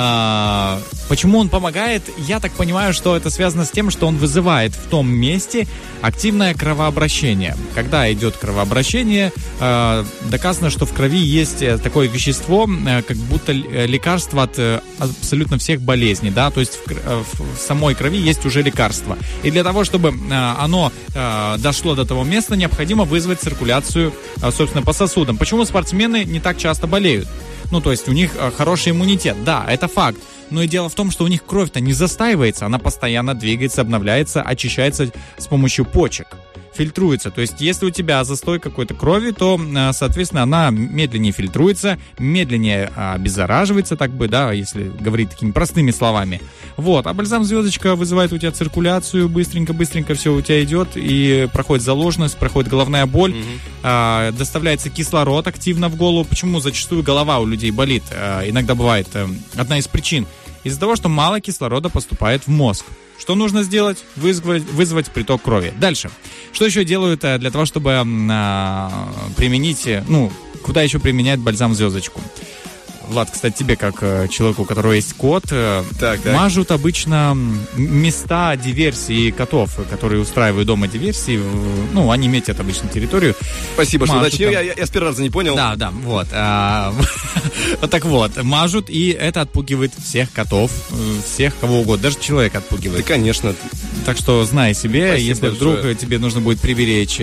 а, 0.00 0.80
почему 1.08 1.38
он 1.40 1.48
помогает? 1.48 2.04
Я 2.18 2.38
так 2.38 2.52
понимаю, 2.52 2.94
что 2.94 3.16
это 3.16 3.30
связано 3.30 3.64
с 3.64 3.70
тем, 3.72 3.90
что 3.90 4.06
он 4.06 4.16
вызывает 4.16 4.72
в 4.72 4.88
том 4.88 5.08
месте 5.10 5.66
активное 6.02 6.54
кровообращение. 6.54 7.56
Когда 7.74 8.10
идет 8.12 8.36
кровообращение, 8.36 9.32
а, 9.58 10.06
доказано, 10.30 10.70
что 10.70 10.86
в 10.86 10.92
крови 10.92 11.18
есть 11.18 11.62
э, 11.62 11.78
такое 11.78 12.06
вещество, 12.06 12.68
э, 12.68 13.02
как 13.02 13.16
будто 13.16 13.50
э, 13.50 13.86
лекарство 13.86 14.44
от 14.44 14.56
абсолютно 15.00 15.58
всех 15.58 15.82
болезней, 15.82 16.30
да, 16.30 16.52
то 16.52 16.60
есть 16.60 16.78
в, 16.86 16.90
в- 16.92 17.58
самой 17.58 17.96
крови 17.96 18.18
есть 18.18 18.46
уже 18.46 18.62
лекарство. 18.62 19.18
И 19.42 19.50
для 19.50 19.64
того, 19.64 19.82
чтобы 19.82 20.14
оно 20.58 20.92
дошло 21.58 21.94
до 21.94 22.04
того 22.04 22.22
места, 22.24 22.56
необходимо 22.56 23.04
вызвать 23.04 23.40
циркуляцию, 23.40 24.12
собственно, 24.52 24.82
по 24.84 24.92
сосудам. 24.92 25.36
Почему 25.36 25.64
спортсмены 25.64 26.24
не 26.24 26.40
так 26.40 26.56
часто 26.58 26.86
болеют? 26.86 27.28
Ну, 27.70 27.80
то 27.80 27.90
есть 27.90 28.08
у 28.08 28.12
них 28.12 28.32
э, 28.36 28.50
хороший 28.50 28.92
иммунитет. 28.92 29.36
Да, 29.44 29.64
это 29.68 29.88
факт. 29.88 30.18
Но 30.50 30.62
и 30.62 30.68
дело 30.68 30.88
в 30.88 30.94
том, 30.94 31.10
что 31.10 31.24
у 31.24 31.28
них 31.28 31.44
кровь-то 31.44 31.80
не 31.80 31.92
застаивается, 31.92 32.64
она 32.64 32.78
постоянно 32.78 33.34
двигается, 33.34 33.82
обновляется, 33.82 34.40
очищается 34.40 35.10
с 35.36 35.46
помощью 35.46 35.84
почек 35.84 36.28
фильтруется. 36.78 37.30
То 37.30 37.40
есть, 37.40 37.60
если 37.60 37.86
у 37.86 37.90
тебя 37.90 38.22
застой 38.22 38.60
какой-то 38.60 38.94
крови, 38.94 39.32
то, 39.32 39.60
э, 39.60 39.92
соответственно, 39.92 40.44
она 40.44 40.70
медленнее 40.70 41.32
фильтруется, 41.32 41.98
медленнее 42.18 42.92
а, 42.94 43.14
обеззараживается, 43.14 43.96
так 43.96 44.12
бы, 44.12 44.28
да, 44.28 44.52
если 44.52 44.84
говорить 45.00 45.30
такими 45.30 45.50
простыми 45.50 45.90
словами. 45.90 46.40
Вот. 46.76 47.06
А 47.06 47.14
бальзам 47.14 47.44
звездочка 47.44 47.96
вызывает 47.96 48.32
у 48.32 48.38
тебя 48.38 48.52
циркуляцию, 48.52 49.28
быстренько-быстренько 49.28 50.14
все 50.14 50.32
у 50.32 50.40
тебя 50.40 50.62
идет, 50.62 50.90
и 50.94 51.48
проходит 51.52 51.84
заложенность, 51.84 52.38
проходит 52.38 52.70
головная 52.70 53.06
боль, 53.06 53.34
а, 53.82 54.30
доставляется 54.32 54.88
кислород 54.88 55.48
активно 55.48 55.88
в 55.88 55.96
голову. 55.96 56.24
Почему 56.24 56.60
зачастую 56.60 57.02
голова 57.02 57.40
у 57.40 57.46
людей 57.46 57.72
болит? 57.72 58.04
А, 58.12 58.48
иногда 58.48 58.76
бывает 58.76 59.08
э, 59.14 59.26
одна 59.56 59.78
из 59.78 59.88
причин. 59.88 60.26
Из-за 60.64 60.80
того, 60.80 60.96
что 60.96 61.08
мало 61.08 61.40
кислорода 61.40 61.88
поступает 61.88 62.46
в 62.46 62.48
мозг. 62.48 62.84
Что 63.18 63.34
нужно 63.34 63.62
сделать? 63.62 63.98
Вызвать, 64.16 64.62
вызвать 64.64 65.10
приток 65.10 65.42
крови. 65.42 65.72
Дальше. 65.76 66.10
Что 66.52 66.64
еще 66.64 66.84
делают 66.84 67.24
э, 67.24 67.38
для 67.38 67.50
того, 67.50 67.64
чтобы 67.64 67.94
а, 67.96 69.08
применить, 69.36 69.86
э, 69.86 70.04
ну, 70.08 70.32
куда 70.62 70.82
еще 70.82 70.98
применяют 71.00 71.40
бальзам 71.40 71.74
звездочку? 71.74 72.20
Влад, 73.08 73.30
кстати, 73.30 73.56
тебе, 73.56 73.76
как 73.76 73.96
э, 74.02 74.28
человеку, 74.28 74.62
у 74.62 74.64
которого 74.66 74.92
есть 74.92 75.14
кот, 75.14 75.44
э, 75.50 75.82
Так, 75.98 76.20
так. 76.20 76.34
мажут 76.34 76.70
обычно 76.70 77.36
места 77.76 78.54
диверсии 78.56 79.30
котов, 79.30 79.78
которые 79.90 80.20
устраивают 80.20 80.66
дома 80.66 80.88
диверсии. 80.88 81.40
Ну, 81.92 82.10
они 82.10 82.28
метят 82.28 82.60
обычно 82.60 82.88
территорию. 82.88 83.34
Спасибо, 83.74 84.04
что 84.06 84.16
Мажут 84.16 84.28
уточнил. 84.34 84.52
там. 84.52 84.62
Я, 84.64 84.74
я, 84.74 84.86
с 84.86 84.90
первого 84.90 85.12
раза 85.12 85.22
не 85.22 85.30
понял. 85.30 85.56
Да, 85.56 85.74
да, 85.76 85.90
вот. 85.90 86.26
а, 86.32 86.94
так 87.90 88.04
вот, 88.04 88.42
мажут, 88.42 88.90
и 88.90 89.08
это 89.10 89.40
отпугивает 89.40 89.92
всех 89.94 90.30
котов, 90.32 90.70
э, 90.90 90.94
всех 91.26 91.58
кого 91.58 91.80
угодно, 91.80 92.02
даже 92.02 92.18
человек 92.20 92.52
Да, 92.52 92.58
отпугивает. 92.58 93.06
конечно. 93.06 93.54
Так 94.04 94.18
что 94.18 94.44
знай 94.44 94.74
себе, 94.74 95.08
Спасибо 95.12 95.28
если 95.28 95.48
вдруг 95.48 95.96
тебе 95.98 96.18
нужно 96.18 96.40
будет 96.40 96.60
приберечь 96.60 97.20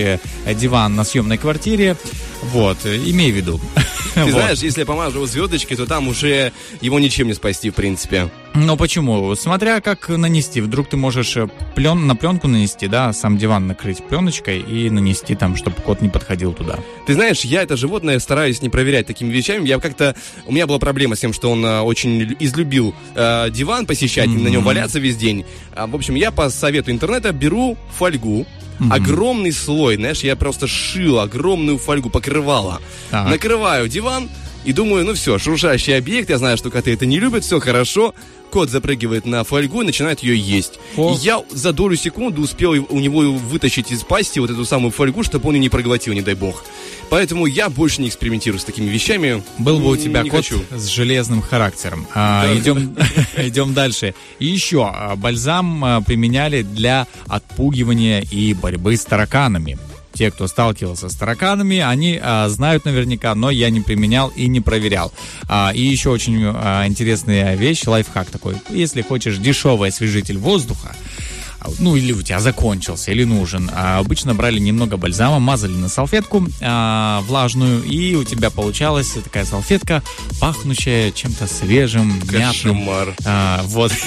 диван 0.55 0.95
на 0.95 1.03
съемной 1.03 1.37
квартире, 1.37 1.95
вот, 2.41 2.77
имей 2.85 3.31
в 3.31 3.35
виду. 3.35 3.61
Ты 4.25 4.31
знаешь, 4.31 4.59
если 4.59 4.81
я 4.81 4.85
помажу 4.85 5.25
звездочкой, 5.25 5.77
то 5.77 5.85
там 5.85 6.07
уже 6.07 6.51
его 6.81 6.99
ничем 6.99 7.27
не 7.27 7.33
спасти, 7.33 7.69
в 7.69 7.75
принципе. 7.75 8.29
Но 8.53 8.77
почему? 8.77 9.35
Смотря 9.35 9.81
как 9.81 10.07
нанести. 10.07 10.61
Вдруг 10.61 10.87
ты 10.87 10.95
можешь 10.95 11.35
э, 11.35 11.49
плен, 11.75 12.07
на 12.07 12.15
пленку 12.15 12.47
нанести, 12.47 12.87
да, 12.87 13.11
сам 13.11 13.37
диван 13.37 13.67
накрыть 13.67 14.01
пленочкой 14.03 14.59
и 14.61 14.89
нанести 14.89 15.35
там, 15.35 15.57
чтобы 15.57 15.75
кот 15.81 16.01
не 16.01 16.07
подходил 16.07 16.53
туда. 16.53 16.79
Ты 17.05 17.13
знаешь, 17.15 17.41
я 17.41 17.63
это 17.63 17.75
животное 17.75 18.17
стараюсь 18.19 18.61
не 18.61 18.69
проверять 18.69 19.07
такими 19.07 19.31
вещами. 19.31 19.67
Я 19.67 19.79
как-то... 19.79 20.15
У 20.45 20.53
меня 20.53 20.67
была 20.67 20.79
проблема 20.79 21.15
с 21.15 21.19
тем, 21.19 21.33
что 21.33 21.51
он 21.51 21.65
э, 21.65 21.81
очень 21.81 22.17
лю- 22.21 22.37
излюбил 22.39 22.95
э, 23.15 23.49
диван 23.51 23.85
посещать, 23.85 24.27
на 24.27 24.47
нем 24.47 24.63
валяться 24.63 24.99
весь 24.99 25.17
день. 25.17 25.45
А, 25.75 25.87
в 25.87 25.95
общем, 25.95 26.15
я 26.15 26.31
по 26.31 26.49
совету 26.49 26.91
интернета 26.91 27.33
беру 27.33 27.77
фольгу, 27.97 28.45
огромный 28.89 29.51
слой, 29.51 29.95
знаешь, 29.95 30.21
я 30.23 30.35
просто 30.35 30.67
шил 30.67 31.19
огромную 31.19 31.77
фольгу, 31.77 32.09
покрывала. 32.09 32.81
Так. 33.11 33.29
Накрываю 33.29 33.87
диван 33.87 34.29
и 34.65 34.73
думаю, 34.73 35.05
ну 35.05 35.13
все, 35.13 35.37
шуршащий 35.37 35.97
объект, 35.97 36.29
я 36.29 36.37
знаю, 36.37 36.57
что 36.57 36.71
коты 36.71 36.93
это 36.93 37.05
не 37.05 37.19
любят, 37.19 37.43
все 37.43 37.59
хорошо. 37.59 38.13
Кот 38.51 38.69
запрыгивает 38.69 39.25
на 39.25 39.43
фольгу 39.43 39.81
и 39.81 39.85
начинает 39.85 40.21
ее 40.21 40.37
есть. 40.37 40.79
О. 40.95 41.13
И 41.13 41.17
я 41.17 41.43
за 41.51 41.73
долю 41.73 41.95
секунды 41.95 42.41
успел 42.41 42.71
у 42.71 42.99
него 42.99 43.21
вытащить 43.33 43.91
из 43.91 44.03
пасти 44.03 44.39
вот 44.39 44.49
эту 44.49 44.65
самую 44.65 44.91
фольгу, 44.91 45.23
чтобы 45.23 45.49
он 45.49 45.55
ее 45.55 45.61
не 45.61 45.69
проглотил, 45.69 46.13
не 46.13 46.21
дай 46.21 46.35
бог. 46.35 46.63
Поэтому 47.09 47.45
я 47.45 47.69
больше 47.69 48.01
не 48.01 48.07
экспериментирую 48.07 48.59
с 48.59 48.63
такими 48.63 48.89
вещами. 48.89 49.43
Был 49.57 49.79
бы 49.79 49.89
у 49.91 49.97
тебя 49.97 50.23
не 50.23 50.29
кот 50.29 50.45
хочу. 50.45 50.61
с 50.71 50.87
железным 50.87 51.41
характером. 51.41 52.07
А, 52.13 52.45
идем, 52.55 52.95
идем 53.37 53.73
дальше. 53.75 54.15
И 54.39 54.45
еще 54.45 54.89
а, 54.91 55.15
бальзам 55.15 55.83
а, 55.83 56.01
применяли 56.01 56.61
для 56.61 57.07
отпугивания 57.27 58.21
и 58.21 58.53
борьбы 58.53 58.95
с 58.95 59.05
тараканами. 59.05 59.77
Те, 60.15 60.31
кто 60.31 60.47
сталкивался 60.47 61.09
с 61.09 61.15
тараканами, 61.15 61.79
они 61.79 62.17
а, 62.21 62.47
знают 62.47 62.85
наверняка, 62.85 63.35
но 63.35 63.49
я 63.49 63.69
не 63.69 63.81
применял 63.81 64.29
и 64.29 64.47
не 64.47 64.61
проверял. 64.61 65.11
А, 65.49 65.71
и 65.75 65.81
еще 65.81 66.09
очень 66.09 66.41
а, 66.45 66.87
интересная 66.87 67.55
вещь, 67.55 67.83
лайфхак 67.85 68.29
такой. 68.29 68.55
Если 68.69 69.01
хочешь 69.01 69.37
дешевый 69.37 69.89
освежитель 69.89 70.37
воздуха, 70.37 70.95
ну 71.79 71.95
или 71.95 72.11
у 72.13 72.21
тебя 72.21 72.39
закончился, 72.39 73.11
или 73.11 73.23
нужен. 73.23 73.69
А 73.73 73.99
обычно 73.99 74.33
брали 74.35 74.59
немного 74.59 74.97
бальзама, 74.97 75.39
мазали 75.39 75.73
на 75.73 75.89
салфетку 75.89 76.45
а, 76.61 77.21
влажную, 77.27 77.83
и 77.83 78.15
у 78.15 78.23
тебя 78.23 78.49
получалась 78.49 79.11
такая 79.23 79.45
салфетка, 79.45 80.01
пахнущая 80.39 81.11
чем-то 81.11 81.47
свежим, 81.47 82.13
мятным. 82.31 82.79
Кошмар. 82.79 83.15
А, 83.25 83.61
вот. 83.65 83.91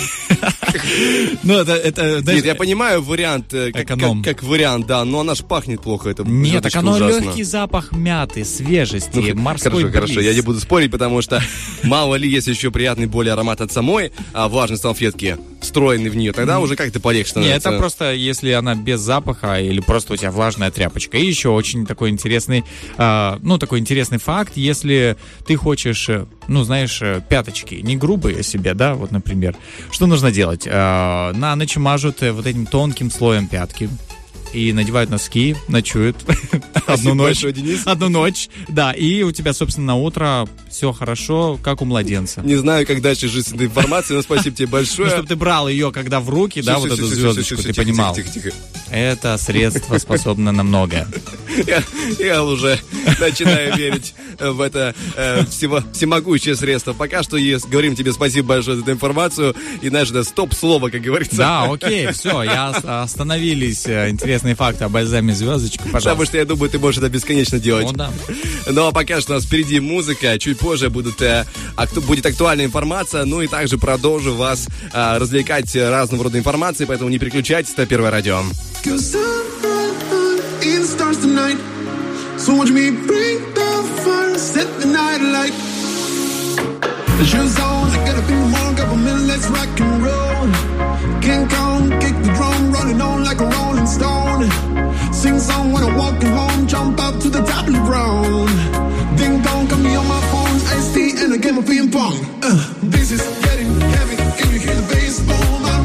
Ну, 1.43 1.55
это, 1.55 1.73
это, 1.75 2.21
знаешь, 2.21 2.39
Нет, 2.39 2.47
я 2.47 2.55
понимаю 2.55 3.03
вариант, 3.03 3.53
э, 3.55 3.73
как, 3.73 3.85
Эконом. 3.91 4.23
как- 4.23 4.39
как 4.39 4.47
вариант, 4.47 4.87
да, 4.87 5.05
но 5.05 5.21
она 5.21 5.35
ж 5.35 5.39
пахнет 5.43 5.81
плохо, 5.81 6.11
это 6.11 6.23
Нет, 6.25 6.63
так 6.63 6.77
оно 6.77 6.93
ужасно. 6.93 7.25
легкий 7.25 7.43
запах 7.43 7.93
мяты, 7.93 8.45
свежести, 8.45 9.33
Ну, 9.35 9.41
морской 9.41 9.71
Хорошо, 9.73 9.93
хорошо, 9.93 10.15
бриз. 10.15 10.27
я 10.27 10.35
не 10.35 10.41
буду 10.43 10.61
спорить, 10.61 10.91
потому 10.91 11.23
что 11.23 11.43
мало 11.83 12.15
ли 12.17 12.29
есть 12.31 12.47
еще 12.47 12.71
приятный 12.71 13.07
более 13.07 13.33
аромат 13.33 13.61
от 13.61 13.73
самой 13.73 14.13
а, 14.33 14.49
влажной 14.49 14.79
салфетки, 14.79 15.39
встроенный 15.61 16.11
в 16.11 16.17
нее, 16.17 16.33
тогда 16.33 16.61
уже 16.61 16.77
как-то 16.77 17.01
полегче 17.01 17.31
становится. 17.31 17.69
это 17.69 17.79
просто 17.79 18.13
если 18.13 18.51
она 18.53 18.75
без 18.75 19.01
запаха 19.01 19.61
или 19.61 19.81
просто 19.81 20.15
у 20.15 20.17
тебя 20.17 20.31
влажная 20.31 20.71
тряпочка. 20.71 21.17
И 21.17 21.27
еще 21.27 21.51
очень 21.51 21.87
такой 21.87 22.11
интересный, 22.11 22.65
а, 22.97 23.39
ну, 23.43 23.59
такой 23.59 23.79
интересный 23.81 24.19
факт, 24.19 24.53
если 24.57 25.17
ты 25.47 25.57
хочешь, 25.57 26.09
э, 26.09 26.27
ну, 26.47 26.63
знаешь, 26.63 27.01
э, 27.03 27.21
пяточки, 27.29 27.77
не 27.77 27.97
грубые 27.97 28.43
себе, 28.43 28.75
да, 28.75 28.95
вот, 28.95 29.11
например, 29.11 29.57
что 29.91 30.07
нужно 30.07 30.31
делать? 30.31 30.67
А, 30.71 31.33
на 31.33 31.57
ночь 31.57 31.77
мажут 31.77 32.23
э, 32.23 32.33
вот 32.33 32.47
этим 32.47 32.67
тонким 32.67 33.11
слоем 33.11 33.49
пятки. 33.49 33.89
И 34.53 34.73
надевают 34.73 35.11
носки, 35.11 35.55
ночуют 35.69 36.17
одну 36.87 37.15
ночь. 37.15 37.45
Одну 37.85 38.09
ночь, 38.09 38.49
да. 38.69 38.93
И 38.93 39.23
у 39.23 39.33
тебя, 39.33 39.53
собственно, 39.53 39.89
на 39.89 39.97
утро 39.97 40.49
все 40.71 40.93
хорошо, 40.93 41.59
как 41.63 41.83
у 41.83 41.85
младенца. 41.85 42.41
Не 42.43 42.57
знаю, 42.57 42.87
как 42.87 43.01
дальше 43.03 43.29
жить 43.29 43.47
с 43.47 43.53
этой 43.53 43.67
информацией, 43.67 44.17
но 44.17 44.23
спасибо 44.23 44.57
тебе 44.57 44.67
Ну, 44.67 44.73
большое. 44.73 45.11
чтобы 45.11 45.29
ты 45.29 45.37
брал 45.37 45.69
ее, 45.69 45.93
когда 45.93 46.21
в 46.21 46.29
руки, 46.31 46.63
да, 46.63 46.79
вот 46.79 46.91
эту 46.93 47.07
звездочку, 47.07 47.57
ты 47.63 47.75
понимал. 47.75 48.17
Это 48.91 49.37
средство 49.39 49.99
способно 49.99 50.53
на 50.53 50.63
многое. 50.63 51.07
Я, 52.19 52.43
уже 52.43 52.79
начинаю 53.21 53.77
верить 53.77 54.15
в 54.39 54.61
это 54.61 54.95
э, 55.17 55.45
всемогущее 55.47 56.57
средство. 56.57 56.93
Пока 56.93 57.23
что 57.23 57.37
говорим 57.69 57.97
тебе 57.97 58.13
спасибо 58.13 58.49
большое 58.49 58.77
за 58.77 58.83
эту 58.83 58.93
информацию. 58.93 59.55
И 59.83 59.89
знаешь, 59.89 60.09
стоп-слово, 60.25 60.89
как 60.91 61.03
говорится. 61.03 61.37
Да, 61.37 61.65
окей, 61.71 62.11
все, 62.13 62.43
я 62.43 62.71
ос- 62.71 62.85
остановились. 62.85 63.87
Э, 63.87 64.09
Интересные 64.39 64.55
факты 64.55 64.85
об 64.85 64.93
бальзаме 64.93 65.35
звездочку, 65.35 65.79
Потому 65.79 65.93
пожалуйста. 65.95 66.27
что 66.27 66.39
я 66.39 66.45
думаю, 66.45 66.71
ты 66.71 66.79
можешь 66.79 66.99
это 66.99 67.09
бесконечно 67.09 67.59
делать. 67.59 67.87
Ну 67.87 67.93
да. 67.93 68.13
Ну 68.71 68.87
а 68.87 68.93
пока 68.93 69.21
что 69.21 69.33
у 69.33 69.35
нас 69.35 69.45
впереди 69.45 69.81
музыка, 69.81 70.39
чуть 70.39 70.59
позже 70.61 70.91
будут, 70.91 71.21
э, 71.23 71.45
акту- 71.77 72.03
будет 72.03 72.25
актуальная 72.25 72.67
информация, 72.67 73.25
ну 73.25 73.41
и 73.43 73.49
также 73.49 73.79
продолжу 73.79 74.35
вас 74.37 74.69
э, 74.93 75.19
развлекать 75.19 75.75
разного 75.75 76.25
рода 76.25 76.39
информацией, 76.39 76.87
поэтому 76.87 77.11
не 77.11 77.19
переключайтесь, 77.19 77.73
это 77.73 77.87
Первое 77.87 78.13
радио. 78.13 78.43
So 82.39 82.55
watch 82.55 82.71
me 82.71 82.91
bring 82.93 83.39
the 83.55 83.83
fire, 84.05 84.39
set 84.39 84.69
the 84.79 84.87
night 84.87 85.21
alight. 85.21 85.53
The 87.19 87.25
shoes 87.25 87.59
on, 87.59 87.91
I 87.91 88.11
up 88.11 88.31
in 88.31 88.39
the 88.39 88.47
morning, 88.55 88.77
couple 88.77 88.97
minutes, 88.97 89.47
rock 89.51 89.81
and 89.81 90.03
roll. 90.07 90.47
King 91.21 91.49
Kong, 91.49 91.91
kick 92.01 92.15
the 92.23 92.31
drum, 92.39 92.58
rolling 92.79 93.01
on 93.01 93.25
like 93.25 93.41
a 93.41 93.47
rolling 93.47 93.87
stone. 93.87 94.51
Sing 95.13 95.39
song 95.39 95.73
when 95.73 95.83
I'm 95.85 95.97
walking 95.97 96.29
home, 96.29 96.67
jump 96.67 97.01
up 97.01 97.21
to 97.21 97.29
the 97.29 97.43
top 97.43 97.67
of 97.67 97.73
the 97.73 97.81
ground. 97.81 98.49
Ding 99.19 99.43
dong, 99.43 99.67
got 99.67 99.81
me 99.81 99.95
on 99.95 100.07
my 100.07 100.21
phone, 100.33 100.57
iced 100.75 100.95
tea 100.95 101.13
and 101.19 101.33
a 101.33 101.39
game 101.39 101.59
of 101.59 101.67
ping 101.67 101.91
pong. 101.91 102.17
Uh, 102.43 102.75
this 102.83 103.11
is 103.11 103.23
getting 103.45 103.81
heavy, 103.81 104.17
can 104.17 104.53
you 104.53 104.61
hear 104.61 104.75
the 104.75 104.95
bass? 104.95 105.21
Boom, 105.21 105.65
I'm 105.65 105.78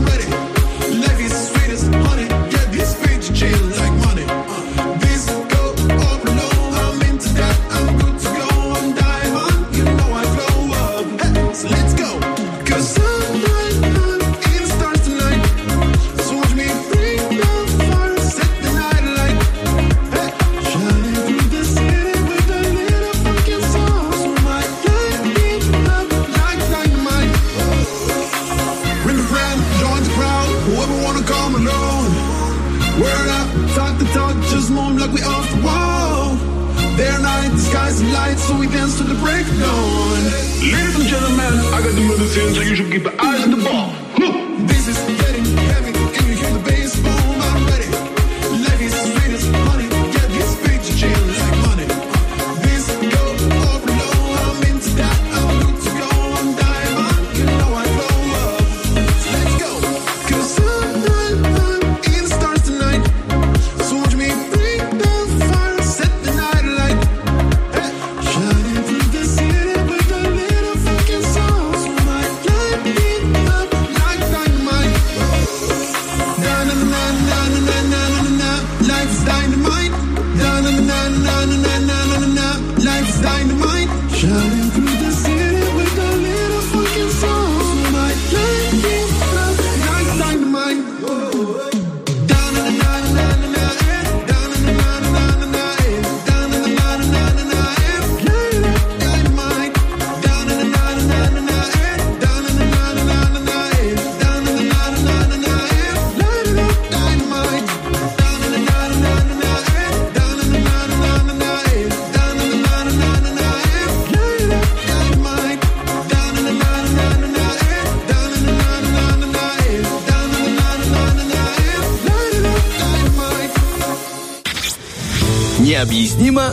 one 42.13 42.21
of 42.21 42.27
the 42.29 42.35
things 42.35 42.55
that 42.57 42.65
you 42.67 42.75
should 42.75 42.91
keep 42.91 43.07
eyes 43.23 43.47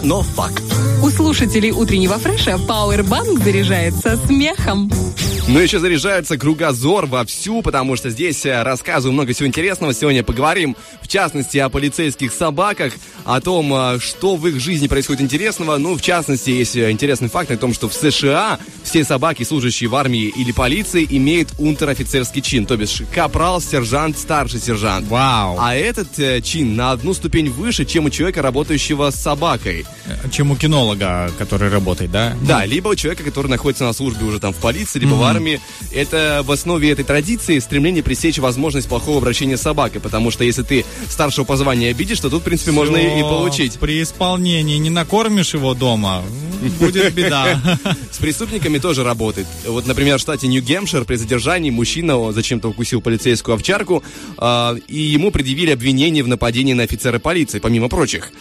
no 0.02 0.22
fuck. 0.22 0.69
У 1.10 1.12
слушателей 1.12 1.72
утреннего 1.72 2.18
фреша 2.18 2.52
Powerbank 2.52 3.42
заряжается 3.42 4.16
смехом. 4.16 4.88
Ну, 5.52 5.58
еще 5.58 5.80
заряжается 5.80 6.38
кругозор 6.38 7.06
вовсю, 7.06 7.60
потому 7.62 7.96
что 7.96 8.10
здесь 8.10 8.46
э, 8.46 8.62
рассказываю 8.62 9.14
много 9.14 9.32
всего 9.32 9.48
интересного. 9.48 9.92
Сегодня 9.92 10.22
поговорим, 10.22 10.76
в 11.02 11.08
частности, 11.08 11.58
о 11.58 11.68
полицейских 11.68 12.32
собаках, 12.32 12.92
о 13.24 13.40
том, 13.40 13.74
э, 13.74 13.98
что 13.98 14.36
в 14.36 14.46
их 14.46 14.60
жизни 14.60 14.86
происходит 14.86 15.22
интересного. 15.22 15.76
Ну, 15.76 15.96
в 15.96 16.02
частности, 16.02 16.50
есть 16.50 16.76
э, 16.76 16.92
интересный 16.92 17.28
факт 17.28 17.50
о 17.50 17.56
том, 17.56 17.74
что 17.74 17.88
в 17.88 17.94
США 17.94 18.60
все 18.84 19.02
собаки, 19.02 19.42
служащие 19.42 19.90
в 19.90 19.96
армии 19.96 20.32
или 20.36 20.52
полиции, 20.52 21.04
имеют 21.10 21.48
унтер-офицерский 21.58 22.42
чин, 22.42 22.64
то 22.64 22.76
бишь 22.76 23.02
капрал, 23.12 23.60
сержант, 23.60 24.18
старший 24.18 24.60
сержант. 24.60 25.08
Вау. 25.08 25.56
А 25.58 25.74
этот 25.74 26.44
чин 26.44 26.76
на 26.76 26.92
одну 26.92 27.12
ступень 27.12 27.50
выше, 27.50 27.84
чем 27.84 28.04
у 28.04 28.10
человека, 28.10 28.40
работающего 28.40 29.10
с 29.10 29.16
собакой. 29.16 29.84
Чем 30.30 30.52
у 30.52 30.56
кинолога, 30.56 30.99
который 31.38 31.68
работает, 31.68 32.10
да? 32.10 32.36
Да, 32.42 32.64
либо 32.64 32.88
у 32.88 32.94
человека, 32.94 33.22
который 33.24 33.48
находится 33.48 33.84
на 33.84 33.92
службе 33.92 34.26
уже 34.26 34.38
там 34.40 34.52
в 34.52 34.56
полиции, 34.56 34.98
либо 34.98 35.14
в 35.14 35.22
армии. 35.22 35.60
Это 35.92 36.42
в 36.44 36.52
основе 36.52 36.90
этой 36.90 37.04
традиции 37.04 37.58
стремление 37.58 38.02
пресечь 38.02 38.38
возможность 38.38 38.88
плохого 38.88 39.18
обращения 39.18 39.56
с 39.56 39.62
собакой, 39.62 40.00
потому 40.00 40.30
что 40.30 40.44
если 40.44 40.62
ты 40.62 40.84
старшего 41.08 41.44
по 41.44 41.56
званию 41.56 41.90
обидишь, 41.90 42.20
то 42.20 42.30
тут, 42.30 42.42
в 42.42 42.44
принципе, 42.44 42.72
можно 42.72 42.96
и, 42.96 43.22
получить. 43.22 43.78
При 43.78 44.02
исполнении 44.02 44.76
не 44.76 44.90
накормишь 44.90 45.54
его 45.54 45.74
дома, 45.74 46.22
будет 46.78 47.14
беда. 47.14 47.60
С 48.10 48.18
преступниками 48.18 48.78
тоже 48.78 49.04
работает. 49.04 49.46
Вот, 49.66 49.86
например, 49.86 50.18
в 50.18 50.20
штате 50.20 50.46
Нью-Гемпшир 50.48 51.04
при 51.04 51.16
задержании 51.16 51.70
мужчина 51.70 52.32
зачем-то 52.32 52.68
укусил 52.68 53.00
полицейскую 53.00 53.54
овчарку, 53.54 54.02
а, 54.36 54.74
и 54.88 54.98
ему 54.98 55.30
предъявили 55.30 55.70
обвинение 55.70 56.22
в 56.22 56.28
нападении 56.28 56.74
на 56.74 56.82
офицера 56.82 57.18
полиции, 57.18 57.58
помимо 57.58 57.88
прочих. 57.88 58.32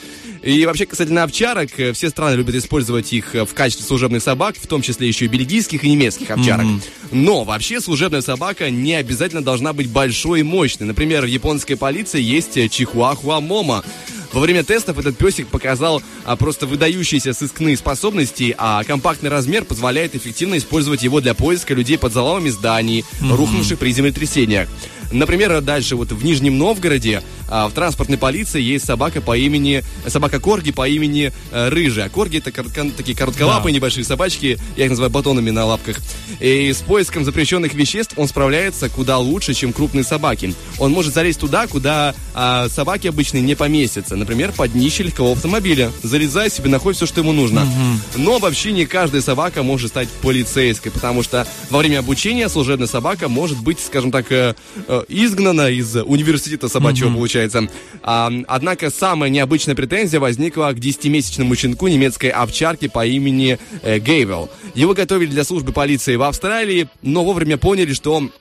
И 0.42 0.66
вообще, 0.66 0.86
касательно 0.86 1.24
овчарок, 1.24 1.80
э, 1.80 1.94
все 1.94 2.10
страны 2.10 2.36
любят 2.36 2.56
использовать 2.56 3.12
их 3.14 3.36
э, 3.36 3.46
в 3.46 3.54
качестве 3.54 3.86
служебных 3.86 4.24
собак, 4.24 4.56
в 4.60 4.68
том 4.68 4.82
числе 4.82 5.08
еще 5.08 5.26
и 5.26 5.28
бельгийских 5.28 5.84
и 5.84 5.90
немецких 5.90 6.32
овчарок. 6.32 6.66
Но 7.12 7.44
вообще 7.44 7.82
служебная 7.82 8.22
собака 8.22 8.70
не 8.70 8.94
обязательно 8.94 9.42
должна 9.42 9.74
быть 9.74 9.90
большой 9.90 10.42
и 10.42 10.44
мощной. 10.44 10.88
Например, 10.88 11.24
в 11.24 11.28
японской 11.28 11.76
полиции 11.76 12.22
есть 12.22 12.58
э, 12.58 12.70
чихуахуа 12.70 13.42
мома. 13.42 13.84
Во 14.32 14.42
время 14.42 14.64
тестов 14.64 15.00
этот 15.00 15.18
песик 15.18 15.48
показал 15.48 16.04
а, 16.24 16.36
просто 16.36 16.68
выдающиеся 16.68 17.34
сыскные 17.34 17.76
способности, 17.76 18.54
а 18.60 18.84
компактный 18.84 19.32
размер 19.32 19.66
позволяет 19.66 20.16
эффективно 20.16 20.60
использовать 20.60 21.02
его 21.02 21.20
для 21.20 21.34
поиска 21.34 21.74
людей 21.74 21.98
под 21.98 22.14
заломами 22.14 22.50
зданий, 22.50 23.04
рухнувших 23.22 23.80
при 23.80 23.92
землетрясениях. 23.92 24.70
Например, 25.12 25.62
дальше 25.62 25.96
вот 25.96 26.12
в 26.12 26.24
Нижнем 26.24 26.58
Новгороде 26.58 27.24
а, 27.48 27.68
в 27.68 27.74
транспортной 27.74 28.18
полиции 28.18 28.62
есть 28.62 28.86
собака 28.86 29.22
по 29.22 29.38
имени 29.38 29.84
собака 30.08 30.40
Корги 30.40 30.72
по 30.72 30.88
имени 30.88 31.32
э, 31.52 31.70
Рыжая. 31.70 32.10
Корги 32.10 32.38
это 32.38 32.52
кор- 32.52 32.72
кон- 32.72 32.92
такие 32.92 33.18
коротколапые 33.18 33.74
небольшие 33.74 34.04
собачки, 34.04 34.58
я 34.78 34.84
их 34.86 34.90
называю 34.92 35.12
батонами 35.12 35.50
на 35.50 35.66
лапках. 35.66 35.98
И 36.40 36.72
с 36.72 36.78
поиском 36.78 37.26
запрещенных 37.26 37.74
веществ 37.74 38.14
он 38.18 38.28
справляется 38.28 38.90
куда 38.90 39.18
лучше, 39.18 39.54
чем 39.54 39.74
крупные 39.74 40.04
собаки. 40.04 40.54
Он 40.78 40.92
может 40.92 41.14
залезть 41.14 41.40
туда, 41.40 41.68
куда 41.68 42.14
а, 42.34 42.68
собаки 42.70 43.08
обычные 43.08 43.42
не 43.42 43.56
поместятся. 43.56 44.16
Например, 44.16 44.52
под 44.52 44.74
днище 44.74 45.04
легкового 45.04 45.34
автомобиля. 45.36 45.92
Залезай 46.04 46.50
себе, 46.50 46.70
находит 46.70 46.98
все, 46.98 47.06
что 47.06 47.22
ему 47.22 47.32
нужно. 47.34 47.68
Но 48.16 48.38
вообще 48.40 48.72
не 48.72 48.86
каждая 48.86 49.22
собака 49.22 49.64
может 49.64 49.90
стать 49.90 50.08
полицейской, 50.22 50.92
потому 50.92 51.24
что 51.24 51.48
во 51.70 51.80
время 51.80 52.00
обучения 52.00 52.48
служебная 52.50 52.88
собака 52.88 53.28
может 53.28 53.60
быть, 53.60 53.80
скажем 53.80 54.12
так, 54.12 54.32
э, 54.32 54.56
э, 54.88 54.99
изгнана 55.08 55.70
из 55.70 55.96
университета 55.96 56.68
собачьего, 56.68 57.14
получается. 57.14 57.68
А, 58.04 58.32
однако 58.48 58.90
самая 58.90 59.30
необычная 59.30 59.76
претензия 59.76 60.20
возникла 60.20 60.72
к 60.72 60.78
10-месячному 60.78 61.56
щенку 61.56 61.88
немецкой 61.88 62.28
овчарки 62.28 62.88
по 62.88 63.06
имени 63.06 63.60
э, 63.82 64.00
Гейвел. 64.00 64.50
Его 64.76 64.94
готовили 64.94 65.30
для 65.30 65.44
службы 65.44 65.72
полиции 65.72 66.16
в 66.16 66.24
Австралии, 66.24 66.88
но 67.02 67.24
вовремя 67.24 67.58
поняли, 67.58 67.94
что 67.94 68.14
он 68.14 68.32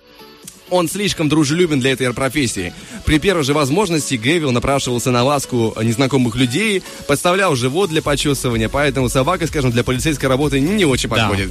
он 0.70 0.88
слишком 0.88 1.28
дружелюбен 1.28 1.80
для 1.80 1.92
этой 1.92 2.12
профессии. 2.12 2.72
При 3.04 3.18
первой 3.18 3.44
же 3.44 3.54
возможности 3.54 4.16
Гэвил 4.16 4.52
напрашивался 4.52 5.10
на 5.10 5.22
ласку 5.22 5.74
незнакомых 5.82 6.36
людей, 6.36 6.82
подставлял 7.06 7.56
живот 7.56 7.90
для 7.90 8.02
почесывания, 8.02 8.68
поэтому 8.68 9.08
собака, 9.08 9.46
скажем, 9.46 9.70
для 9.70 9.84
полицейской 9.84 10.28
работы 10.28 10.60
не 10.60 10.84
очень 10.84 11.08
подходит. 11.08 11.50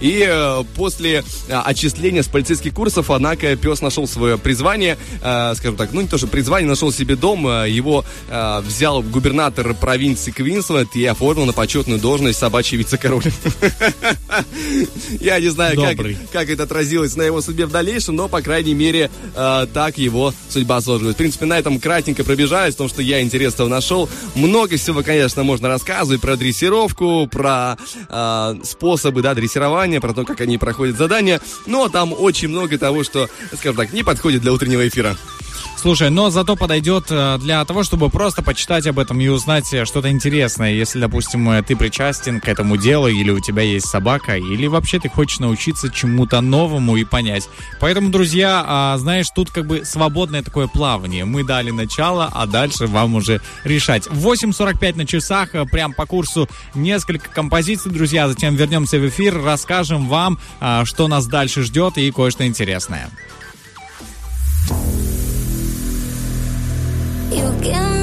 И 0.00 0.24
э, 0.26 0.64
после 0.74 1.24
э, 1.48 1.54
отчисления 1.54 2.22
с 2.22 2.28
полицейских 2.28 2.74
курсов, 2.74 3.10
однако, 3.10 3.54
пес 3.56 3.80
нашел 3.80 4.06
свое 4.06 4.38
призвание, 4.38 4.96
э, 5.22 5.54
скажем 5.56 5.76
так, 5.76 5.92
ну 5.92 6.00
не 6.00 6.08
то, 6.08 6.18
что 6.18 6.26
призвание, 6.26 6.68
нашел 6.68 6.92
себе 6.92 7.16
дом, 7.16 7.46
э, 7.46 7.70
его 7.70 8.04
э, 8.28 8.60
взял 8.60 9.02
губернатор 9.02 9.74
провинции 9.74 10.30
Квинсленд 10.30 10.94
и 10.96 11.04
оформил 11.04 11.46
на 11.46 11.52
почетную 11.52 12.00
должность 12.00 12.38
собачий 12.38 12.76
вице-король. 12.76 13.24
Я 15.20 15.40
не 15.40 15.48
знаю, 15.48 15.76
как, 15.76 15.96
как 16.32 16.50
это 16.50 16.64
отразилось 16.64 17.16
на 17.16 17.22
его 17.22 17.40
судьбе 17.40 17.66
в 17.66 17.70
дальнейшем, 17.70 18.16
но, 18.16 18.28
по 18.28 18.42
крайней 18.42 18.74
мере, 18.74 19.10
э, 19.34 19.66
так 19.72 19.98
его 19.98 20.34
судьба 20.48 20.80
сложилась. 20.80 21.14
В 21.14 21.18
принципе, 21.18 21.46
на 21.46 21.58
этом 21.58 21.80
кратенько 21.80 22.24
пробежаюсь, 22.24 22.74
в 22.74 22.78
том, 22.78 22.88
что 22.88 23.02
я 23.02 23.22
интересного 23.22 23.68
нашел. 23.68 24.08
Много 24.34 24.76
всего, 24.76 25.02
конечно, 25.02 25.42
можно 25.42 25.68
рассказывать 25.68 26.20
про 26.20 26.36
дрессировку, 26.36 27.26
про 27.26 27.76
э, 28.08 28.54
способы 28.64 29.22
да, 29.22 29.34
дрессирования, 29.34 29.85
про 30.00 30.12
то, 30.12 30.24
как 30.24 30.40
они 30.40 30.58
проходят 30.58 30.96
задания, 30.96 31.40
но 31.66 31.88
там 31.88 32.12
очень 32.12 32.48
много 32.48 32.78
того, 32.78 33.04
что, 33.04 33.28
скажем 33.54 33.76
так, 33.76 33.92
не 33.92 34.02
подходит 34.02 34.42
для 34.42 34.52
утреннего 34.52 34.86
эфира. 34.86 35.16
Слушай, 35.86 36.10
но 36.10 36.30
зато 36.30 36.56
подойдет 36.56 37.04
э, 37.10 37.38
для 37.38 37.64
того, 37.64 37.84
чтобы 37.84 38.10
просто 38.10 38.42
почитать 38.42 38.88
об 38.88 38.98
этом 38.98 39.20
и 39.20 39.28
узнать 39.28 39.72
э, 39.72 39.84
что-то 39.84 40.10
интересное. 40.10 40.72
Если, 40.72 40.98
допустим, 40.98 41.48
э, 41.48 41.62
ты 41.62 41.76
причастен 41.76 42.40
к 42.40 42.48
этому 42.48 42.76
делу, 42.76 43.06
или 43.06 43.30
у 43.30 43.38
тебя 43.38 43.62
есть 43.62 43.86
собака, 43.86 44.36
или 44.36 44.66
вообще 44.66 44.98
ты 44.98 45.08
хочешь 45.08 45.38
научиться 45.38 45.88
чему-то 45.88 46.40
новому 46.40 46.96
и 46.96 47.04
понять. 47.04 47.48
Поэтому, 47.78 48.08
друзья, 48.08 48.64
а, 48.66 48.98
знаешь, 48.98 49.28
тут 49.32 49.52
как 49.52 49.68
бы 49.68 49.84
свободное 49.84 50.42
такое 50.42 50.66
плавание. 50.66 51.24
Мы 51.24 51.44
дали 51.44 51.70
начало, 51.70 52.32
а 52.34 52.46
дальше 52.46 52.88
вам 52.88 53.14
уже 53.14 53.40
решать. 53.62 54.08
8.45 54.08 54.96
на 54.96 55.06
часах, 55.06 55.50
прям 55.70 55.92
по 55.92 56.04
курсу 56.04 56.48
несколько 56.74 57.30
композиций, 57.30 57.92
друзья. 57.92 58.28
Затем 58.28 58.56
вернемся 58.56 58.98
в 58.98 59.06
эфир, 59.06 59.40
расскажем 59.40 60.08
вам, 60.08 60.40
а, 60.58 60.84
что 60.84 61.06
нас 61.06 61.28
дальше 61.28 61.62
ждет 61.62 61.96
и 61.96 62.10
кое-что 62.10 62.44
интересное. 62.44 63.08
You 67.30 67.52
can 67.60 67.95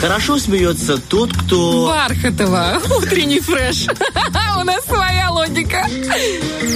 Хорошо 0.00 0.38
смеется 0.38 0.96
тот, 0.96 1.30
кто... 1.30 1.88
Бархатова, 1.88 2.80
утренний 2.96 3.40
фреш. 3.40 3.84
У 4.58 4.64
нас 4.64 4.82
логика. 5.40 5.86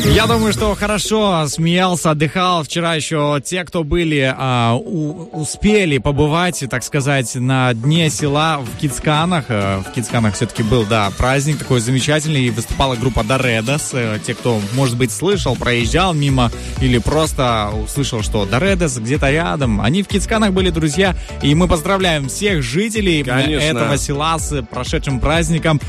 Я 0.07 0.27
думаю, 0.27 0.53
что 0.53 0.75
хорошо 0.75 1.47
смеялся, 1.49 2.11
отдыхал. 2.13 2.63
Вчера 2.63 2.95
еще 2.95 3.41
те, 3.45 3.65
кто 3.65 3.85
были, 3.85 4.33
а, 4.37 4.75
у- 4.75 5.29
успели 5.33 5.99
побывать, 5.99 6.63
так 6.71 6.83
сказать, 6.83 7.35
на 7.35 7.73
дне 7.75 8.11
села 8.11 8.59
в 8.61 8.79
Кицканах. 8.81 9.47
Э, 9.49 9.83
В 9.85 9.93
Кицканах 9.93 10.35
все-таки 10.35 10.63
был, 10.63 10.85
да, 10.85 11.11
праздник 11.17 11.59
такой 11.59 11.81
замечательный. 11.81 12.43
И 12.45 12.51
выступала 12.51 12.97
группа 12.97 13.23
Доредос. 13.25 13.91
Э, 13.93 14.19
Те, 14.25 14.35
кто, 14.35 14.61
может 14.75 14.97
быть, 14.97 15.11
слышал, 15.11 15.57
проезжал 15.57 16.15
мимо 16.15 16.51
или 16.81 16.99
просто 16.99 17.71
услышал, 17.85 18.23
что 18.23 18.45
Доредос 18.47 18.97
где-то 18.99 19.31
рядом. 19.31 19.81
Они 19.81 20.03
в 20.03 20.09
Кицканах 20.09 20.53
были, 20.53 20.71
друзья. 20.71 21.15
И 21.43 21.55
мы 21.55 21.67
поздравляем 21.69 22.29
всех 22.29 22.63
жителей 22.63 23.23
э, 23.23 23.25
Конечно. 23.25 23.65
этого 23.65 23.97
села 23.99 24.39
с 24.39 24.63
прошедшим 24.63 25.19
праздником. 25.21 25.81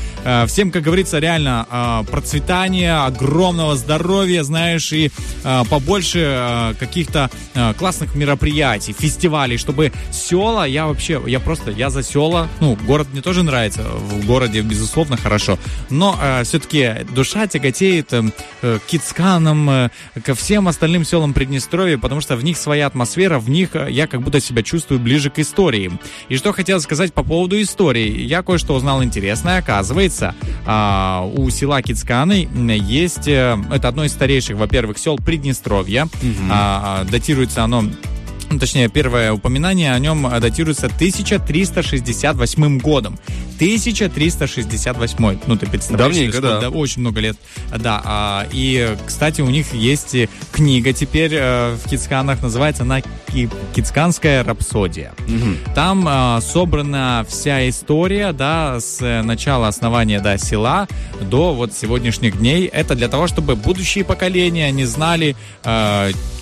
Всем, 0.46 0.70
как 0.70 0.82
говорится, 0.82 1.18
реально 1.18 1.66
э, 1.70 2.04
процветания, 2.66 3.06
огромного 3.06 3.76
здоровья, 3.76 4.42
знаешь, 4.42 4.92
и 4.92 5.10
э, 5.44 5.62
побольше 5.70 6.18
э, 6.18 6.74
каких-то 6.78 7.30
э, 7.54 7.74
классных 7.74 8.14
мероприятий, 8.14 8.92
фестивалей, 8.92 9.56
чтобы 9.56 9.92
села, 10.10 10.64
я 10.66 10.86
вообще, 10.86 11.20
я 11.26 11.40
просто, 11.40 11.70
я 11.70 11.90
за 11.90 12.02
села, 12.02 12.48
ну, 12.60 12.76
город 12.86 13.08
мне 13.12 13.22
тоже 13.22 13.42
нравится, 13.42 13.82
в 13.82 14.26
городе, 14.26 14.62
безусловно, 14.62 15.16
хорошо, 15.16 15.58
но 15.90 16.18
все-таки 16.42 17.06
душа 17.14 17.46
тяготеет 17.46 18.12
э, 18.12 18.22
э, 18.62 18.78
к 18.78 18.90
Кицканам, 18.90 19.70
э, 19.70 19.88
ко 20.24 20.34
всем 20.34 20.66
остальным 20.68 21.04
селам 21.04 21.32
Приднестровья, 21.32 21.98
потому 21.98 22.20
что 22.20 22.36
в 22.36 22.44
них 22.44 22.56
своя 22.56 22.86
атмосфера, 22.86 23.38
в 23.38 23.48
них 23.48 23.70
э, 23.74 23.88
я 23.90 24.06
как 24.06 24.22
будто 24.22 24.40
себя 24.40 24.62
чувствую 24.62 25.00
ближе 25.00 25.30
к 25.30 25.38
истории. 25.38 25.92
И 26.28 26.36
что 26.36 26.52
хотел 26.52 26.80
сказать 26.80 27.12
по 27.12 27.22
поводу 27.22 27.60
истории. 27.60 28.22
Я 28.22 28.42
кое-что 28.42 28.74
узнал 28.74 29.02
интересное. 29.02 29.58
Оказывается, 29.58 30.34
а, 30.66 31.28
у 31.34 31.48
села 31.50 31.82
Кицканы 31.82 32.48
есть... 32.56 33.28
э, 33.28 33.56
Это 33.70 33.88
одно 33.88 34.04
из 34.04 34.12
старейших, 34.12 34.56
во-первых, 34.56 34.98
сел 34.98 35.16
Приднестровья. 35.16 36.08
А, 36.50 37.00
а, 37.00 37.04
Датируется 37.04 37.62
оно 37.64 37.84
точнее, 38.60 38.88
первое 38.88 39.32
упоминание 39.32 39.92
о 39.92 39.98
нем 39.98 40.26
э, 40.26 40.40
датируется 40.40 40.86
1368 40.86 42.78
годом. 42.78 43.18
1368. 43.56 45.38
Ну, 45.46 45.56
ты 45.56 45.66
представляешь, 45.66 46.12
Давненько, 46.14 46.36
сколько- 46.38 46.60
да. 46.60 46.68
очень 46.70 47.00
много 47.00 47.20
лет. 47.20 47.36
Да, 47.76 48.02
а, 48.04 48.46
и, 48.52 48.96
кстати, 49.06 49.40
у 49.40 49.48
них 49.48 49.72
есть 49.72 50.14
книга 50.52 50.92
теперь 50.92 51.32
э, 51.34 51.74
в 51.82 51.88
Кицканах, 51.88 52.42
называется 52.42 52.82
она 52.82 53.00
«Ки- 53.00 53.48
«Кицканская 53.74 54.44
рапсодия». 54.44 55.12
Там 55.74 56.04
а, 56.08 56.40
собрана 56.40 57.24
вся 57.28 57.68
история, 57.68 58.32
да, 58.32 58.78
с 58.80 59.00
начала 59.22 59.68
основания, 59.68 60.20
да, 60.20 60.38
села 60.38 60.86
до 61.20 61.54
вот 61.54 61.72
сегодняшних 61.72 62.38
дней. 62.38 62.66
Это 62.66 62.94
для 62.94 63.08
того, 63.08 63.26
чтобы 63.26 63.56
будущие 63.56 64.04
поколения 64.04 64.70
не 64.70 64.84
знали, 64.84 65.34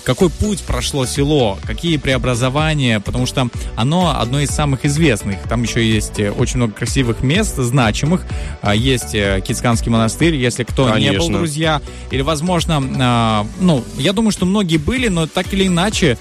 какой 0.03 0.29
путь 0.29 0.61
прошло 0.61 1.05
село, 1.05 1.57
какие 1.63 1.94
преобразования, 1.97 2.99
потому 2.99 3.25
что 3.25 3.47
оно 3.75 4.19
одно 4.19 4.39
из 4.39 4.49
самых 4.49 4.85
известных. 4.85 5.39
Там 5.49 5.63
еще 5.63 5.85
есть 5.85 6.19
э, 6.19 6.31
очень 6.31 6.57
много 6.57 6.73
красивых 6.73 7.21
мест, 7.23 7.55
значимых. 7.57 8.25
А, 8.61 8.75
Есть 8.75 9.15
э, 9.15 9.41
Кицканский 9.45 9.91
монастырь, 9.91 10.35
если 10.35 10.63
кто 10.63 10.85
не 10.97 11.11
был, 11.11 11.17
Конечно. 11.17 11.37
друзья. 11.37 11.81
Или, 12.11 12.21
возможно, 12.21 12.83
а, 12.99 13.47
ну, 13.59 13.83
я 13.97 14.13
думаю, 14.13 14.31
что 14.31 14.45
многие 14.45 14.77
были, 14.77 15.07
но 15.07 15.27
так 15.27 15.53
или 15.53 15.67
иначе 15.67 16.17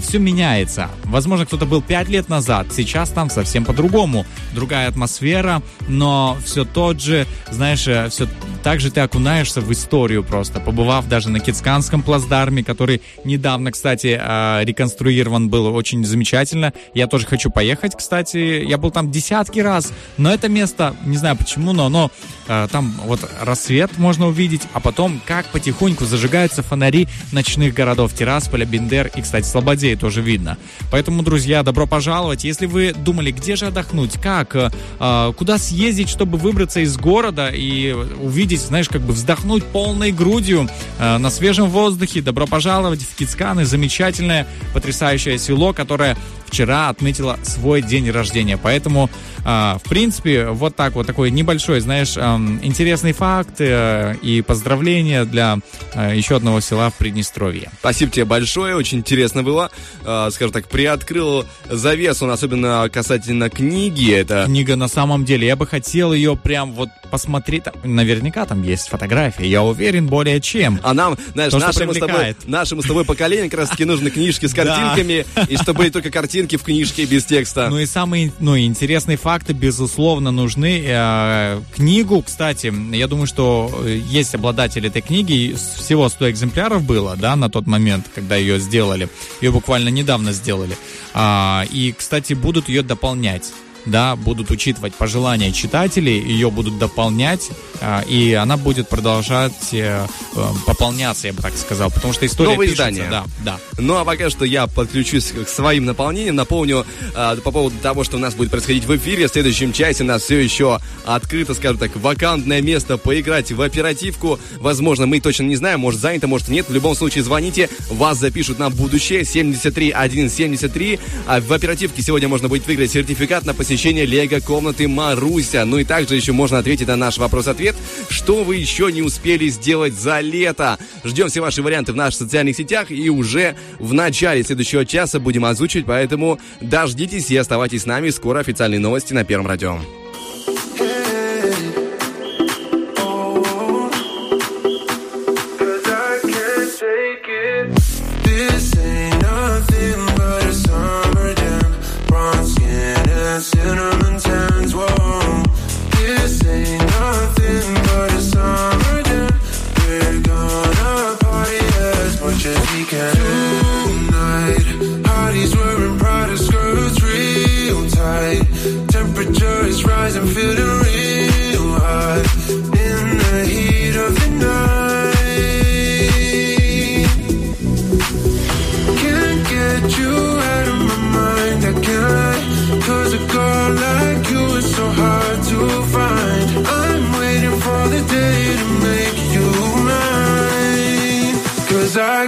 все 0.00 0.18
меняется. 0.18 0.88
Возможно, 1.04 1.44
кто-то 1.44 1.66
был 1.66 1.82
пять 1.82 2.08
лет 2.08 2.28
назад, 2.28 2.68
сейчас 2.72 3.10
там 3.10 3.30
совсем 3.30 3.64
по-другому. 3.64 4.24
Другая 4.54 4.88
атмосфера, 4.88 5.62
но 5.88 6.36
все 6.44 6.64
тот 6.64 7.00
же, 7.00 7.26
знаешь, 7.50 7.80
все 7.80 8.26
так 8.62 8.80
же 8.80 8.90
ты 8.90 9.00
окунаешься 9.00 9.60
в 9.60 9.70
историю 9.72 10.24
просто, 10.24 10.60
побывав 10.60 11.08
даже 11.08 11.30
на 11.30 11.40
Кицканском 11.40 12.02
плацдарме, 12.02 12.64
который 12.64 13.02
недавно, 13.24 13.72
кстати, 13.72 14.18
а, 14.20 14.62
реконструирован 15.06 15.48
был 15.48 15.74
очень 15.74 16.04
замечательно. 16.04 16.72
Я 16.94 17.06
тоже 17.06 17.26
хочу 17.26 17.50
поехать, 17.50 17.96
кстати. 17.96 18.64
Я 18.66 18.78
был 18.78 18.90
там 18.90 19.10
десятки 19.10 19.60
раз, 19.60 19.92
но 20.16 20.32
это 20.32 20.48
место, 20.48 20.94
не 21.04 21.16
знаю 21.16 21.36
почему, 21.36 21.72
но 21.72 21.86
оно 21.86 22.10
а, 22.48 22.68
там 22.68 22.94
вот 23.04 23.20
рассвет 23.40 23.98
можно 23.98 24.26
увидеть, 24.28 24.62
а 24.72 24.80
потом 24.80 25.20
как 25.24 25.46
потихоньку 25.46 26.04
зажигаются 26.04 26.62
фонари 26.62 27.08
ночных 27.32 27.74
городов 27.74 28.14
Тирасполя, 28.14 28.64
Бендер 28.64 29.10
и, 29.14 29.22
кстати, 29.22 29.46
Слободей 29.46 29.96
тоже 29.96 30.22
видно. 30.22 30.58
Поэтому, 30.90 31.22
друзья, 31.22 31.62
добро 31.62 31.86
пожаловать. 31.86 32.44
Если 32.44 32.66
вы 32.66 32.92
думали, 32.92 33.30
где 33.30 33.56
же 33.56 33.66
отдохнуть, 33.66 34.14
как, 34.20 34.54
э, 34.56 34.70
а, 34.98 35.32
куда 35.32 35.58
съездить, 35.58 36.08
чтобы 36.08 36.38
выбраться 36.38 36.80
из 36.80 36.96
города 36.96 37.50
и 37.52 37.92
увидеть, 37.92 38.60
знаешь, 38.60 38.88
как 38.88 39.02
бы 39.02 39.12
вздохнуть 39.12 39.64
полной 39.64 40.12
грудью 40.12 40.68
э, 40.98 41.18
на 41.18 41.30
свежем 41.30 41.68
воздухе, 41.68 42.22
добро 42.22 42.46
пожаловать 42.46 43.02
в 43.02 43.14
Кицканы, 43.16 43.64
замечательное, 43.64 44.46
потрясающее 44.72 44.95
село, 45.38 45.72
которое 45.72 46.16
вчера 46.46 46.88
отметило 46.88 47.38
свой 47.42 47.82
день 47.82 48.10
рождения. 48.10 48.56
Поэтому, 48.56 49.10
а, 49.44 49.78
в 49.82 49.88
принципе, 49.88 50.46
вот 50.46 50.76
так 50.76 50.94
вот 50.94 51.06
такой 51.06 51.30
небольшой, 51.30 51.80
знаешь, 51.80 52.16
интересный 52.16 53.12
факт 53.12 53.60
э, 53.60 54.14
и 54.22 54.42
поздравления 54.42 55.24
для 55.24 55.58
э, 55.94 56.12
еще 56.14 56.36
одного 56.36 56.60
села 56.60 56.90
в 56.90 56.94
Приднестровье. 56.94 57.70
Спасибо 57.80 58.12
тебе 58.12 58.24
большое, 58.24 58.76
очень 58.76 58.98
интересно 58.98 59.42
было. 59.42 59.70
Э, 60.04 60.28
скажем 60.30 60.52
так, 60.52 60.68
приоткрыл 60.68 61.44
завесу, 61.68 62.30
особенно 62.30 62.88
касательно 62.92 63.50
книги. 63.50 64.12
Это 64.12 64.44
Книга 64.46 64.76
на 64.76 64.88
самом 64.88 65.24
деле, 65.24 65.46
я 65.46 65.56
бы 65.56 65.66
хотел 65.66 66.12
ее 66.12 66.36
прям 66.36 66.72
вот 66.72 66.88
посмотреть. 67.10 67.64
Наверняка 67.84 68.46
там 68.46 68.62
есть 68.62 68.88
фотографии, 68.88 69.46
я 69.46 69.62
уверен 69.62 70.06
более 70.06 70.40
чем. 70.40 70.80
А 70.82 70.94
нам, 70.94 71.16
знаешь, 71.32 71.52
То, 71.52 71.58
нашему 71.58 71.94
с, 71.94 71.98
тобой, 71.98 72.36
нашему 72.46 72.82
с 72.82 72.86
тобой 72.86 73.04
поколению 73.04 73.50
как 73.50 73.60
раз 73.60 73.68
таки 73.70 73.84
нужны 73.84 74.10
книжки 74.10 74.46
с 74.46 74.54
картинками, 74.54 75.26
и 75.48 75.56
чтобы 75.56 75.78
были 75.78 75.90
только 75.90 76.10
картинки 76.10 76.35
в 76.44 76.62
книжке 76.62 77.04
без 77.04 77.24
текста. 77.24 77.68
Ну 77.70 77.78
и 77.78 77.86
самые 77.86 78.32
ну, 78.38 78.58
интересные 78.58 79.16
факты, 79.16 79.52
безусловно, 79.52 80.30
нужны. 80.30 80.82
Э, 80.86 81.60
книгу, 81.74 82.22
кстати, 82.22 82.72
я 82.94 83.06
думаю, 83.06 83.26
что 83.26 83.82
э, 83.84 84.00
есть 84.08 84.34
обладатель 84.34 84.86
этой 84.86 85.02
книги. 85.02 85.56
Всего 85.76 86.08
100 86.08 86.30
экземпляров 86.30 86.82
было, 86.82 87.16
да, 87.16 87.34
на 87.36 87.48
тот 87.48 87.66
момент, 87.66 88.06
когда 88.14 88.36
ее 88.36 88.60
сделали. 88.60 89.08
Ее 89.40 89.50
буквально 89.50 89.88
недавно 89.88 90.32
сделали. 90.32 90.76
А, 91.14 91.64
и, 91.70 91.92
кстати, 91.96 92.34
будут 92.34 92.68
ее 92.68 92.82
дополнять. 92.82 93.52
Да, 93.86 94.16
будут 94.16 94.50
учитывать 94.50 94.94
пожелания 94.94 95.52
читателей, 95.52 96.20
ее 96.20 96.50
будут 96.50 96.76
дополнять, 96.78 97.50
а, 97.80 98.02
и 98.02 98.32
она 98.32 98.56
будет 98.56 98.88
продолжать 98.88 99.72
э, 99.72 100.06
э, 100.34 100.44
пополняться, 100.66 101.28
я 101.28 101.32
бы 101.32 101.40
так 101.40 101.56
сказал, 101.56 101.90
потому 101.90 102.12
что 102.12 102.26
история 102.26 102.50
Новое 102.50 102.66
пишется, 102.66 102.90
издание. 102.90 103.08
да, 103.08 103.24
да. 103.44 103.58
Ну 103.78 103.96
а 103.96 104.04
пока 104.04 104.28
что 104.28 104.44
я 104.44 104.66
подключусь 104.66 105.32
к 105.32 105.48
своим 105.48 105.84
наполнениям. 105.84 106.34
Напомню 106.34 106.84
э, 107.14 107.36
по 107.44 107.52
поводу 107.52 107.76
того, 107.78 108.02
что 108.02 108.16
у 108.16 108.20
нас 108.20 108.34
будет 108.34 108.50
происходить 108.50 108.86
в 108.86 108.96
эфире. 108.96 109.28
В 109.28 109.30
следующем 109.30 109.72
часе 109.72 110.02
у 110.02 110.06
нас 110.06 110.22
все 110.22 110.40
еще 110.40 110.80
открыто, 111.04 111.54
скажем 111.54 111.78
так, 111.78 111.94
вакантное 111.94 112.62
место 112.62 112.98
поиграть 112.98 113.52
в 113.52 113.62
оперативку. 113.62 114.40
Возможно, 114.58 115.06
мы 115.06 115.20
точно 115.20 115.44
не 115.44 115.54
знаем, 115.54 115.78
может 115.78 116.00
занято, 116.00 116.26
может 116.26 116.48
нет. 116.48 116.68
В 116.68 116.74
любом 116.74 116.96
случае 116.96 117.22
звоните, 117.22 117.68
вас 117.88 118.18
запишут 118.18 118.58
на 118.58 118.68
будущее 118.68 119.24
73 119.24 119.94
173. 119.96 120.98
А 121.28 121.40
в 121.40 121.52
оперативке 121.52 122.02
сегодня 122.02 122.26
можно 122.26 122.48
будет 122.48 122.66
выиграть 122.66 122.90
сертификат 122.90 123.44
на 123.44 123.54
посещение 123.54 123.75
Лего 123.76 124.40
комнаты 124.40 124.88
Маруся. 124.88 125.64
Ну 125.64 125.78
и 125.78 125.84
также 125.84 126.16
еще 126.16 126.32
можно 126.32 126.58
ответить 126.58 126.88
на 126.88 126.96
наш 126.96 127.18
вопрос-ответ, 127.18 127.76
что 128.08 128.42
вы 128.42 128.56
еще 128.56 128.90
не 128.90 129.02
успели 129.02 129.48
сделать 129.48 129.94
за 129.94 130.20
лето. 130.20 130.78
Ждем 131.04 131.28
все 131.28 131.40
ваши 131.40 131.62
варианты 131.62 131.92
в 131.92 131.96
наших 131.96 132.20
социальных 132.20 132.56
сетях 132.56 132.90
и 132.90 133.10
уже 133.10 133.56
в 133.78 133.92
начале 133.92 134.42
следующего 134.42 134.86
часа 134.86 135.20
будем 135.20 135.44
озвучивать, 135.44 135.86
поэтому 135.86 136.38
дождитесь 136.60 137.30
и 137.30 137.36
оставайтесь 137.36 137.82
с 137.82 137.86
нами. 137.86 138.10
Скоро 138.10 138.40
официальные 138.40 138.80
новости 138.80 139.12
на 139.12 139.24
Первом 139.24 139.46
радио. 139.46 140.05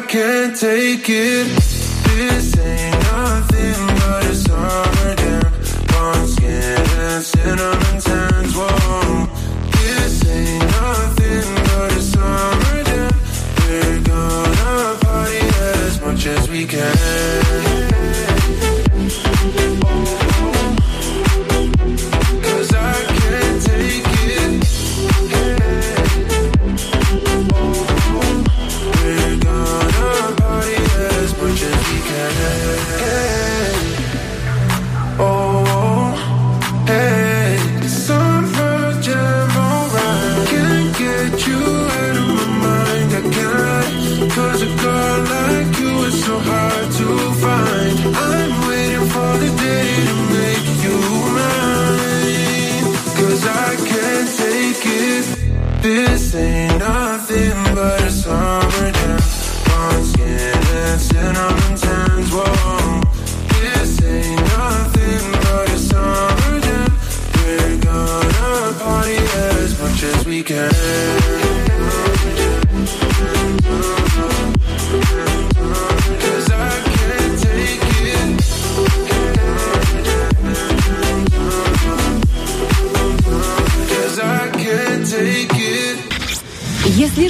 Can't 0.09 0.57
take 0.57 1.07
it. 1.11 1.47
This 2.17 2.57
ain't 2.59 2.99
nothing 3.13 3.87
but 3.99 4.25
a 4.25 4.35
summer 4.35 5.15
jam. 5.17 5.53
On 6.01 6.27
skin 6.27 6.81
and 6.99 7.23
cinnamon 7.23 7.98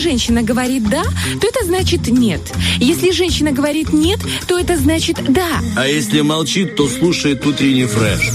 женщина 0.08 0.42
говорит 0.42 0.88
«да», 0.88 1.02
то 1.38 1.46
это 1.46 1.66
значит 1.66 2.08
«нет». 2.08 2.40
Если 2.78 3.10
женщина 3.10 3.52
говорит 3.52 3.92
«нет», 3.92 4.18
то 4.46 4.58
это 4.58 4.78
значит 4.78 5.18
«да». 5.28 5.60
А 5.76 5.86
если 5.86 6.22
молчит, 6.22 6.76
то 6.76 6.88
слушает 6.88 7.44
утренний 7.44 7.84
фреш. 7.84 8.30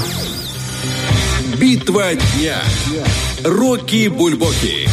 Битва 1.58 2.14
дня. 2.14 2.62
Рокки 3.44 4.08
Бульбоки. 4.08 4.88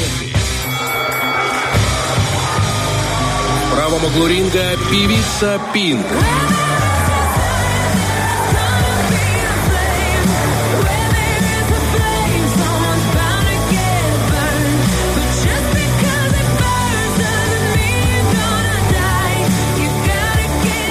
В 3.66 3.74
правом 3.74 4.02
углу 4.06 4.26
ринга 4.26 4.78
певица 4.90 5.60
Пинк. 5.74 6.06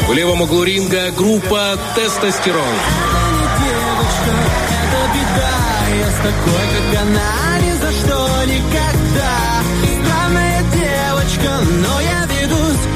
В 0.10 0.14
левом 0.14 0.42
углу 0.42 0.64
ринга 0.64 1.12
группа 1.12 1.78
«Тестостерон». 1.94 2.66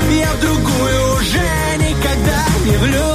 Я 0.10 0.32
в 0.32 0.42
другую 0.42 1.14
уже 1.14 1.78
никогда 1.78 2.46
не 2.66 2.78
влюблю. 2.78 3.13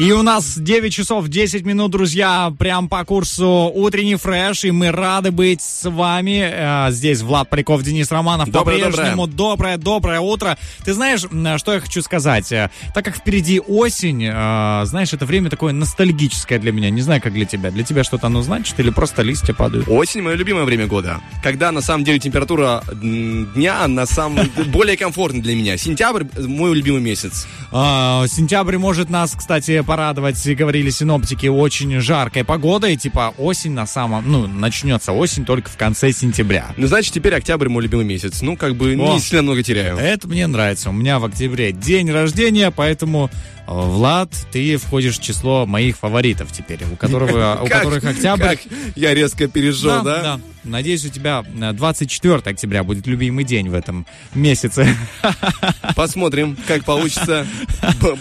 И 0.00 0.12
у 0.12 0.22
нас 0.22 0.56
9 0.56 0.90
часов 0.94 1.28
10 1.28 1.66
минут, 1.66 1.90
друзья, 1.90 2.54
прям 2.58 2.88
по 2.88 3.04
курсу 3.04 3.70
утренний 3.74 4.14
фреш, 4.14 4.64
и 4.64 4.70
мы 4.70 4.92
рады 4.92 5.30
быть 5.30 5.60
с 5.60 5.90
вами. 5.90 6.40
Э, 6.42 6.90
Здесь 6.90 7.20
Влад 7.20 7.50
Поляков, 7.50 7.82
Денис 7.82 8.10
Романов. 8.10 8.48
Доброе, 8.50 8.78
По-прежнему 8.78 9.26
доброе, 9.26 9.76
доброе 9.76 10.20
утро. 10.20 10.56
Ты 10.86 10.94
знаешь, 10.94 11.20
что 11.60 11.74
я 11.74 11.80
хочу 11.80 12.00
сказать? 12.00 12.50
Э, 12.50 12.70
Так 12.94 13.04
как 13.04 13.16
впереди 13.18 13.60
осень, 13.60 14.24
э, 14.24 14.86
знаешь, 14.86 15.12
это 15.12 15.26
время 15.26 15.50
такое 15.50 15.74
ностальгическое 15.74 16.58
для 16.58 16.72
меня. 16.72 16.88
Не 16.88 17.02
знаю, 17.02 17.20
как 17.20 17.34
для 17.34 17.44
тебя. 17.44 17.70
Для 17.70 17.84
тебя 17.84 18.02
что-то 18.02 18.28
оно 18.28 18.40
значит 18.40 18.80
или 18.80 18.88
просто 18.88 19.20
листья 19.20 19.52
падают? 19.52 19.86
Осень 19.86 20.22
мое 20.22 20.34
любимое 20.34 20.64
время 20.64 20.86
года. 20.86 21.20
Когда 21.42 21.72
на 21.72 21.82
самом 21.82 22.04
деле 22.04 22.18
температура 22.18 22.82
дня 22.90 23.86
на 23.86 24.06
самом 24.06 24.50
более 24.68 24.96
комфортная 24.96 25.42
для 25.42 25.54
меня. 25.54 25.76
Сентябрь 25.76 26.24
мой 26.38 26.74
любимый 26.74 27.02
месяц. 27.02 27.46
А, 27.70 28.24
Сентябрь 28.28 28.78
может 28.78 29.10
нас, 29.10 29.34
кстати, 29.36 29.82
порадовать, 29.90 30.46
говорили 30.54 30.88
синоптики, 30.88 31.48
очень 31.48 31.98
жаркой 31.98 32.44
погодой. 32.44 32.96
Типа 32.96 33.34
осень 33.38 33.72
на 33.72 33.86
самом... 33.86 34.30
Ну, 34.30 34.46
начнется 34.46 35.10
осень 35.10 35.44
только 35.44 35.68
в 35.68 35.76
конце 35.76 36.12
сентября. 36.12 36.72
Ну, 36.76 36.86
значит, 36.86 37.12
теперь 37.12 37.34
октябрь 37.34 37.68
мой 37.68 37.82
любимый 37.82 38.04
месяц. 38.04 38.40
Ну, 38.40 38.56
как 38.56 38.76
бы 38.76 38.92
О. 38.92 39.14
не 39.14 39.18
сильно 39.18 39.42
много 39.42 39.64
теряю. 39.64 39.96
Это 39.96 40.28
мне 40.28 40.46
нравится. 40.46 40.90
У 40.90 40.92
меня 40.92 41.18
в 41.18 41.24
октябре 41.24 41.72
день 41.72 42.08
рождения, 42.08 42.70
поэтому, 42.70 43.30
э, 43.32 43.62
Влад, 43.66 44.30
ты 44.52 44.76
входишь 44.76 45.18
в 45.18 45.22
число 45.22 45.66
моих 45.66 45.96
фаворитов 45.96 46.52
теперь, 46.52 46.78
у, 46.84 46.94
которого, 46.94 47.58
у 47.64 47.66
которых 47.66 48.04
октябрь... 48.04 48.58
я 48.94 49.12
резко 49.12 49.48
перешел, 49.48 50.04
да? 50.04 50.38
Надеюсь, 50.64 51.04
у 51.06 51.08
тебя 51.08 51.42
э, 51.60 51.72
24 51.72 52.36
октября 52.36 52.84
будет 52.84 53.06
любимый 53.06 53.44
день 53.44 53.70
в 53.70 53.74
этом 53.74 54.06
месяце. 54.34 54.94
Посмотрим, 55.96 56.56
как 56.66 56.84
получится. 56.84 57.46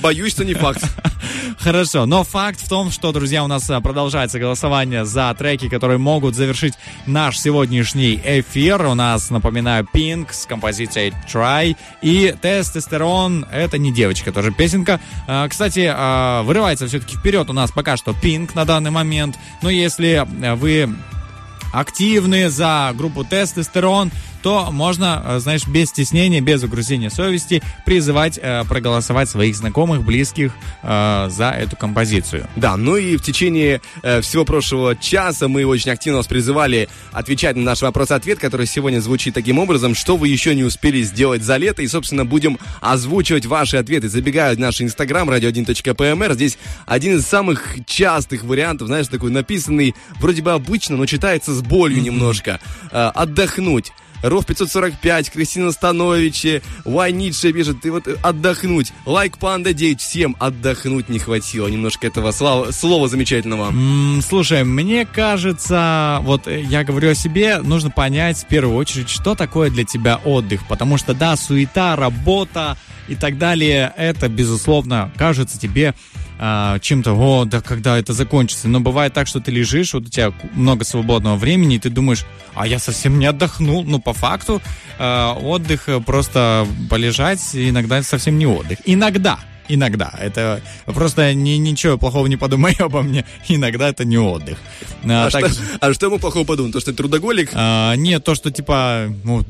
Боюсь, 0.01 0.31
что 0.31 0.45
не 0.45 0.53
факт. 0.53 0.83
Хорошо, 1.59 2.05
но 2.05 2.23
факт 2.23 2.61
в 2.61 2.69
том, 2.69 2.91
что, 2.91 3.11
друзья, 3.11 3.43
у 3.43 3.47
нас 3.47 3.69
а, 3.69 3.81
продолжается 3.81 4.39
голосование 4.39 5.03
за 5.03 5.35
треки, 5.37 5.67
которые 5.67 5.97
могут 5.97 6.35
завершить 6.35 6.75
наш 7.05 7.37
сегодняшний 7.37 8.19
эфир. 8.23 8.85
У 8.85 8.93
нас, 8.93 9.29
напоминаю, 9.29 9.85
Pink 9.93 10.27
с 10.31 10.45
композицией 10.45 11.13
Try 11.27 11.75
и 12.01 12.33
Тестостерон. 12.41 13.45
Это 13.51 13.77
не 13.77 13.91
девочка, 13.91 14.31
тоже 14.31 14.51
песенка. 14.53 15.01
А, 15.27 15.47
Кстати, 15.49 15.93
вырывается 16.45 16.87
все-таки 16.87 17.17
вперед 17.17 17.49
у 17.49 17.53
нас 17.53 17.71
пока 17.71 17.97
что 17.97 18.11
Pink 18.11 18.51
на 18.55 18.63
данный 18.63 18.91
момент. 18.91 19.37
Но 19.61 19.69
если 19.69 20.25
вы 20.55 20.89
активны 21.71 22.49
за 22.49 22.91
группу 22.95 23.23
тестостерон, 23.23 24.11
то 24.41 24.69
можно, 24.71 25.21
э, 25.25 25.39
знаешь, 25.39 25.67
без 25.67 25.89
стеснения, 25.89 26.41
без 26.41 26.63
угрызения 26.63 27.09
совести 27.09 27.61
призывать 27.85 28.39
э, 28.41 28.63
проголосовать 28.65 29.29
своих 29.29 29.55
знакомых, 29.55 30.03
близких 30.03 30.53
э, 30.83 31.27
за 31.29 31.51
эту 31.51 31.75
композицию. 31.75 32.47
Да, 32.55 32.77
ну 32.77 32.95
и 32.95 33.17
в 33.17 33.21
течение 33.21 33.81
всего 34.21 34.45
прошлого 34.45 34.95
часа 34.95 35.47
мы 35.47 35.65
очень 35.65 35.91
активно 35.91 36.17
вас 36.17 36.27
призывали 36.27 36.89
отвечать 37.11 37.55
на 37.55 37.63
наш 37.63 37.81
вопрос-ответ, 37.81 38.39
который 38.39 38.65
сегодня 38.65 38.99
звучит 38.99 39.33
таким 39.33 39.59
образом, 39.59 39.95
что 39.95 40.17
вы 40.17 40.27
еще 40.27 40.55
не 40.55 40.63
успели 40.63 41.01
сделать 41.01 41.43
за 41.43 41.57
лето, 41.57 41.81
и, 41.81 41.87
собственно, 41.87 42.25
будем 42.25 42.57
озвучивать 42.81 43.45
ваши 43.45 43.77
ответы. 43.77 44.09
Забегая 44.09 44.55
в 44.55 44.59
наш 44.59 44.81
инстаграм, 44.81 45.29
radio1.pmr, 45.29 46.33
здесь 46.33 46.57
один 46.85 47.17
из 47.17 47.25
самых 47.25 47.77
частых 47.85 48.43
вариантов, 48.43 48.87
знаешь, 48.87 49.07
такой 49.07 49.31
написанный 49.31 49.95
вроде 50.19 50.41
бы 50.41 50.51
обычно, 50.51 50.97
но 50.97 51.05
читается 51.05 51.53
с 51.53 51.61
болью 51.61 52.01
немножко. 52.01 52.59
Отдохнуть. 52.91 53.91
Ров 54.21 54.45
545, 54.45 55.31
Кристина 55.31 55.71
Становичи, 55.71 56.61
Вай 56.85 57.11
Ницше 57.11 57.53
пишет, 57.53 57.81
ты 57.81 57.91
вот 57.91 58.07
отдохнуть. 58.21 58.91
Лайк 59.05 59.37
Панда 59.37 59.73
9, 59.73 59.99
всем 60.01 60.35
отдохнуть 60.39 61.09
не 61.09 61.19
хватило. 61.19 61.67
Немножко 61.67 62.07
этого 62.07 62.31
слова, 62.31 62.71
слова 62.71 63.07
замечательного. 63.07 63.69
М, 63.69 64.21
Слушай, 64.27 64.63
мне 64.63 65.05
кажется, 65.05 66.19
вот 66.23 66.47
э, 66.47 66.61
я 66.61 66.83
говорю 66.83 67.11
о 67.11 67.15
себе, 67.15 67.59
нужно 67.59 67.89
понять 67.89 68.37
в 68.37 68.47
первую 68.47 68.75
очередь, 68.75 69.09
что 69.09 69.35
такое 69.35 69.69
для 69.69 69.83
тебя 69.85 70.17
отдых. 70.23 70.67
Потому 70.67 70.97
что, 70.97 71.13
да, 71.13 71.35
суета, 71.35 71.95
работа 71.95 72.77
и 73.07 73.15
так 73.15 73.37
далее, 73.37 73.93
это, 73.97 74.27
безусловно, 74.29 75.11
кажется 75.17 75.59
тебе 75.59 75.93
а, 76.39 76.79
чем-то, 76.79 77.13
о, 77.13 77.45
да 77.45 77.61
когда 77.61 77.97
это 77.99 78.13
закончится. 78.13 78.67
Но 78.69 78.79
бывает 78.79 79.13
так, 79.13 79.27
что 79.27 79.39
ты 79.41 79.51
лежишь, 79.51 79.93
вот 79.93 80.03
у 80.07 80.09
тебя 80.09 80.31
много 80.53 80.85
свободного 80.85 81.35
времени, 81.35 81.75
и 81.75 81.79
ты 81.79 81.89
думаешь, 81.89 82.25
а 82.55 82.65
я 82.65 82.79
совсем 82.79 83.19
не 83.19 83.25
отдохнул. 83.25 83.83
Ну, 83.83 83.99
по 83.99 84.13
факту, 84.13 84.61
э, 84.97 85.33
отдых 85.41 85.89
э, 85.89 85.99
просто 85.99 86.65
полежать 86.89 87.41
иногда 87.53 88.01
совсем 88.03 88.37
не 88.37 88.45
отдых. 88.47 88.79
Иногда. 88.85 89.39
Иногда. 89.71 90.11
Это 90.19 90.61
просто 90.85 91.33
ни, 91.35 91.51
ничего 91.51 91.97
плохого 91.99 92.25
не 92.25 92.37
подумай 92.37 92.73
обо 92.79 93.03
мне. 93.03 93.23
Иногда 93.49 93.89
это 93.89 94.03
не 94.05 94.17
отдых. 94.17 94.57
А, 95.03 95.27
А, 95.27 95.29
так- 95.29 95.51
что, 95.51 95.61
а 95.79 95.93
что 95.93 96.05
ему 96.07 96.17
плохого 96.19 96.43
подумать? 96.43 96.73
То, 96.73 96.79
что 96.79 96.91
ты 96.91 96.97
трудоголик? 96.97 97.51
а, 97.53 97.93
нет, 97.95 98.23
то, 98.23 98.33
что 98.33 98.49
типа, 98.49 99.13
ну, 99.23 99.43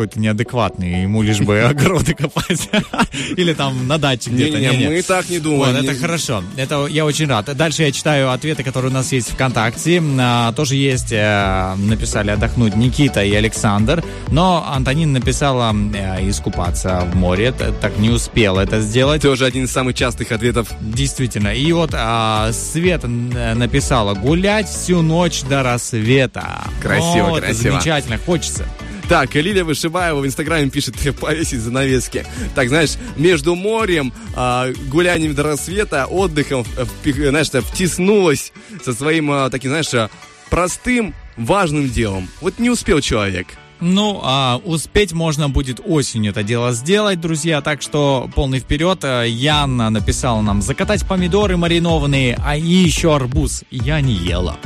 какой-то 0.00 0.18
неадекватный, 0.18 1.02
ему 1.02 1.22
лишь 1.22 1.40
бы 1.40 1.60
огороды 1.60 2.14
копать. 2.14 2.70
Или 3.36 3.52
там 3.52 3.86
на 3.86 3.98
даче 3.98 4.30
где-то. 4.30 4.58
Не-не. 4.58 4.88
мы 4.88 5.02
так 5.02 5.28
не 5.28 5.38
думаем. 5.38 5.74
Вот, 5.74 5.84
это 5.84 5.92
Не- 5.92 5.98
хорошо. 5.98 6.42
Это 6.56 6.86
я 6.86 7.04
очень 7.04 7.26
рад. 7.26 7.54
Дальше 7.54 7.82
я 7.82 7.92
читаю 7.92 8.30
ответы, 8.30 8.62
которые 8.62 8.90
у 8.90 8.94
нас 8.94 9.12
есть 9.12 9.30
ВКонтакте. 9.32 10.02
А, 10.18 10.52
тоже 10.52 10.76
есть, 10.76 11.12
э, 11.12 11.74
написали 11.76 12.30
отдохнуть 12.30 12.76
Никита 12.76 13.22
и 13.22 13.34
Александр. 13.34 14.02
Но 14.30 14.66
Антонин 14.74 15.12
написала 15.12 15.74
э, 15.94 16.26
искупаться 16.30 17.06
в 17.12 17.14
море. 17.14 17.52
Так 17.52 17.98
не 17.98 18.08
успел 18.08 18.58
это 18.58 18.80
сделать. 18.80 19.20
Тоже 19.20 19.44
один 19.44 19.64
из 19.64 19.70
самых 19.70 19.94
частых 19.94 20.32
ответов. 20.32 20.68
Действительно. 20.80 21.48
И 21.48 21.70
вот 21.72 21.90
а, 21.92 22.52
Света 22.52 23.06
написала 23.06 24.14
гулять 24.14 24.66
всю 24.66 25.02
ночь 25.02 25.42
до 25.42 25.62
рассвета. 25.62 26.64
Красиво, 26.80 27.36
красиво. 27.36 27.72
замечательно, 27.72 28.16
хочется. 28.16 28.64
Так, 29.10 29.34
Лилия 29.34 29.64
Вышибаева 29.64 30.20
в 30.20 30.26
Инстаграме 30.26 30.70
пишет 30.70 30.94
повесить 31.18 31.58
занавески. 31.58 32.24
Так, 32.54 32.68
знаешь, 32.68 32.92
между 33.16 33.56
морем, 33.56 34.12
а, 34.36 34.70
гулянием 34.86 35.34
до 35.34 35.42
рассвета, 35.42 36.06
отдыхом, 36.06 36.64
знаешь, 37.02 37.48
втиснулась 37.48 38.52
со 38.84 38.92
своим 38.92 39.32
а, 39.32 39.50
таким, 39.50 39.70
знаешь, 39.70 39.92
а, 39.94 40.10
простым, 40.48 41.12
важным 41.36 41.90
делом. 41.90 42.28
Вот 42.40 42.60
не 42.60 42.70
успел 42.70 43.00
человек. 43.00 43.48
Ну, 43.80 44.20
а 44.22 44.60
успеть 44.64 45.12
можно 45.12 45.48
будет 45.48 45.80
осенью 45.84 46.30
это 46.30 46.44
дело 46.44 46.70
сделать, 46.70 47.20
друзья, 47.20 47.62
так 47.62 47.82
что 47.82 48.30
полный 48.36 48.60
вперед. 48.60 49.02
Яна 49.26 49.90
написала 49.90 50.40
нам 50.40 50.62
закатать 50.62 51.04
помидоры 51.04 51.56
маринованные, 51.56 52.38
а 52.40 52.56
еще 52.56 53.16
арбуз. 53.16 53.64
Я 53.72 54.00
не 54.02 54.12
ела. 54.14 54.56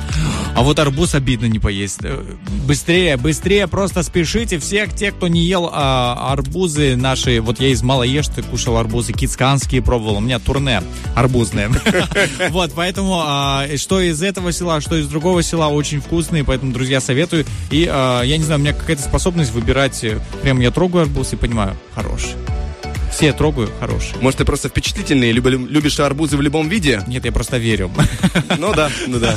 А 0.56 0.62
вот 0.62 0.78
арбуз 0.78 1.14
обидно 1.14 1.46
не 1.46 1.58
поесть. 1.58 1.98
Э, 2.02 2.22
Быстрее, 2.66 3.16
быстрее, 3.18 3.66
просто 3.66 4.02
спешите. 4.02 4.58
Всех 4.58 4.94
тех, 4.94 5.14
кто 5.14 5.28
не 5.28 5.42
ел 5.42 5.68
а, 5.70 6.32
арбузы 6.32 6.96
наши, 6.96 7.40
вот 7.40 7.60
я 7.60 7.68
из 7.68 7.82
Малоежты 7.82 8.42
кушал 8.42 8.78
арбузы, 8.78 9.12
кицканские 9.12 9.82
пробовал, 9.82 10.16
у 10.16 10.20
меня 10.20 10.38
турне 10.38 10.82
арбузное. 11.14 11.70
Вот, 12.50 12.72
поэтому 12.74 13.20
а, 13.22 13.66
что 13.76 14.00
из 14.00 14.22
этого 14.22 14.52
села, 14.52 14.80
что 14.80 14.96
из 14.96 15.08
другого 15.08 15.42
села 15.42 15.68
очень 15.68 16.00
вкусные, 16.00 16.44
поэтому, 16.44 16.72
друзья, 16.72 17.00
советую. 17.00 17.44
И 17.70 17.86
а, 17.90 18.22
я 18.22 18.38
не 18.38 18.44
знаю, 18.44 18.60
у 18.60 18.62
меня 18.62 18.72
какая-то 18.72 19.02
способность 19.02 19.52
выбирать, 19.52 20.02
э, 20.04 20.18
прям 20.42 20.60
я 20.60 20.70
трогаю 20.70 21.02
арбуз 21.02 21.32
и 21.32 21.36
понимаю, 21.36 21.76
хороший. 21.94 22.30
Все 23.14 23.32
трогаю, 23.32 23.70
хороший. 23.78 24.16
Может, 24.20 24.38
ты 24.38 24.44
просто 24.44 24.68
впечатлительный, 24.68 25.30
либо 25.30 25.48
любишь 25.48 26.00
арбузы 26.00 26.36
в 26.36 26.40
любом 26.40 26.68
виде? 26.68 27.00
Нет, 27.06 27.24
я 27.24 27.30
просто 27.30 27.58
верю. 27.58 27.90
Ну 28.58 28.72
да, 28.74 28.90
ну 29.06 29.18
да. 29.18 29.36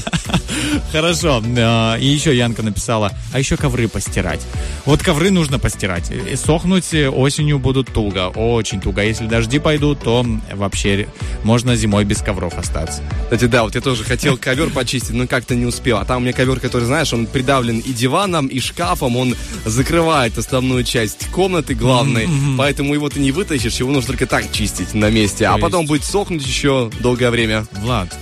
Хорошо. 0.92 1.44
Э, 1.56 2.00
И 2.00 2.06
еще 2.06 2.36
Янка 2.36 2.64
написала, 2.64 3.12
а 3.34 3.40
еще 3.40 3.58
ковры 3.58 3.88
постирать. 3.88 4.42
Вот 4.86 5.02
ковры 5.04 5.30
нужно 5.32 5.60
постирать. 5.60 6.12
И 6.12 6.36
сохнуть 6.36 6.94
осенью 6.94 7.60
будут 7.60 7.94
туго, 7.94 8.28
очень 8.30 8.82
туго. 8.82 9.02
А 9.02 9.04
Если 9.04 9.28
дожди 9.28 9.60
пойдут, 9.60 10.00
то 10.00 10.26
вообще 10.54 11.08
можно 11.44 11.76
зимой 11.76 12.06
без 12.06 12.18
ковров 12.22 12.58
остаться. 12.58 13.04
Кстати, 13.24 13.46
да, 13.46 13.64
вот 13.64 13.76
я 13.76 13.82
тоже 13.82 14.04
хотел 14.04 14.38
ковер 14.38 14.70
почистить, 14.72 15.12
но 15.14 15.28
как-то 15.28 15.56
не 15.56 15.66
успел. 15.66 15.98
А 15.98 16.06
там 16.06 16.18
у 16.18 16.20
меня 16.22 16.34
ковер, 16.34 16.60
который, 16.60 16.86
знаешь, 16.86 17.14
он 17.14 17.28
придавлен 17.28 17.80
и 17.80 17.94
диваном, 17.94 18.48
и 18.48 18.60
шкафом, 18.60 19.16
он 19.18 19.36
закрывает 19.66 20.38
основную 20.38 20.84
часть 20.84 21.28
комнаты 21.32 21.76
главной, 21.76 22.28
поэтому 22.58 22.94
его 22.94 23.10
ты 23.10 23.20
не 23.20 23.32
вытащишь, 23.32 23.67
его 23.80 23.92
нужно 23.92 24.08
только 24.08 24.26
так 24.26 24.52
чистить 24.52 24.94
на 24.94 25.10
месте, 25.10 25.46
а 25.48 25.56
То 25.56 25.62
потом 25.62 25.82
есть- 25.82 25.90
будет 25.90 26.04
сохнуть 26.04 26.46
еще 26.46 26.90
долгое 27.00 27.30
время. 27.32 27.66
Влад, 27.82 28.16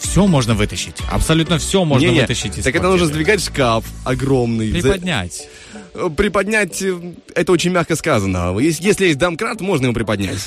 все 0.00 0.26
можно 0.26 0.54
вытащить. 0.54 0.96
Абсолютно 1.10 1.58
все 1.58 1.84
можно 1.84 2.06
Не-не, 2.06 2.20
вытащить 2.22 2.56
из 2.58 2.64
Так 2.64 2.74
это 2.74 2.84
нужно 2.88 3.06
квартиры. 3.08 3.24
сдвигать 3.24 3.44
шкаф 3.44 3.84
огромный. 4.04 4.70
за- 4.72 4.80
Приподнять. 4.90 5.42
э, 5.94 6.08
Приподнять, 6.16 6.82
э, 6.82 6.94
это 7.34 7.52
очень 7.52 7.70
мягко 7.72 7.96
сказано. 7.96 8.56
Если 8.58 9.06
есть 9.06 9.18
домкрат, 9.18 9.60
можно 9.60 9.84
его 9.86 9.94
приподнять. 9.94 10.38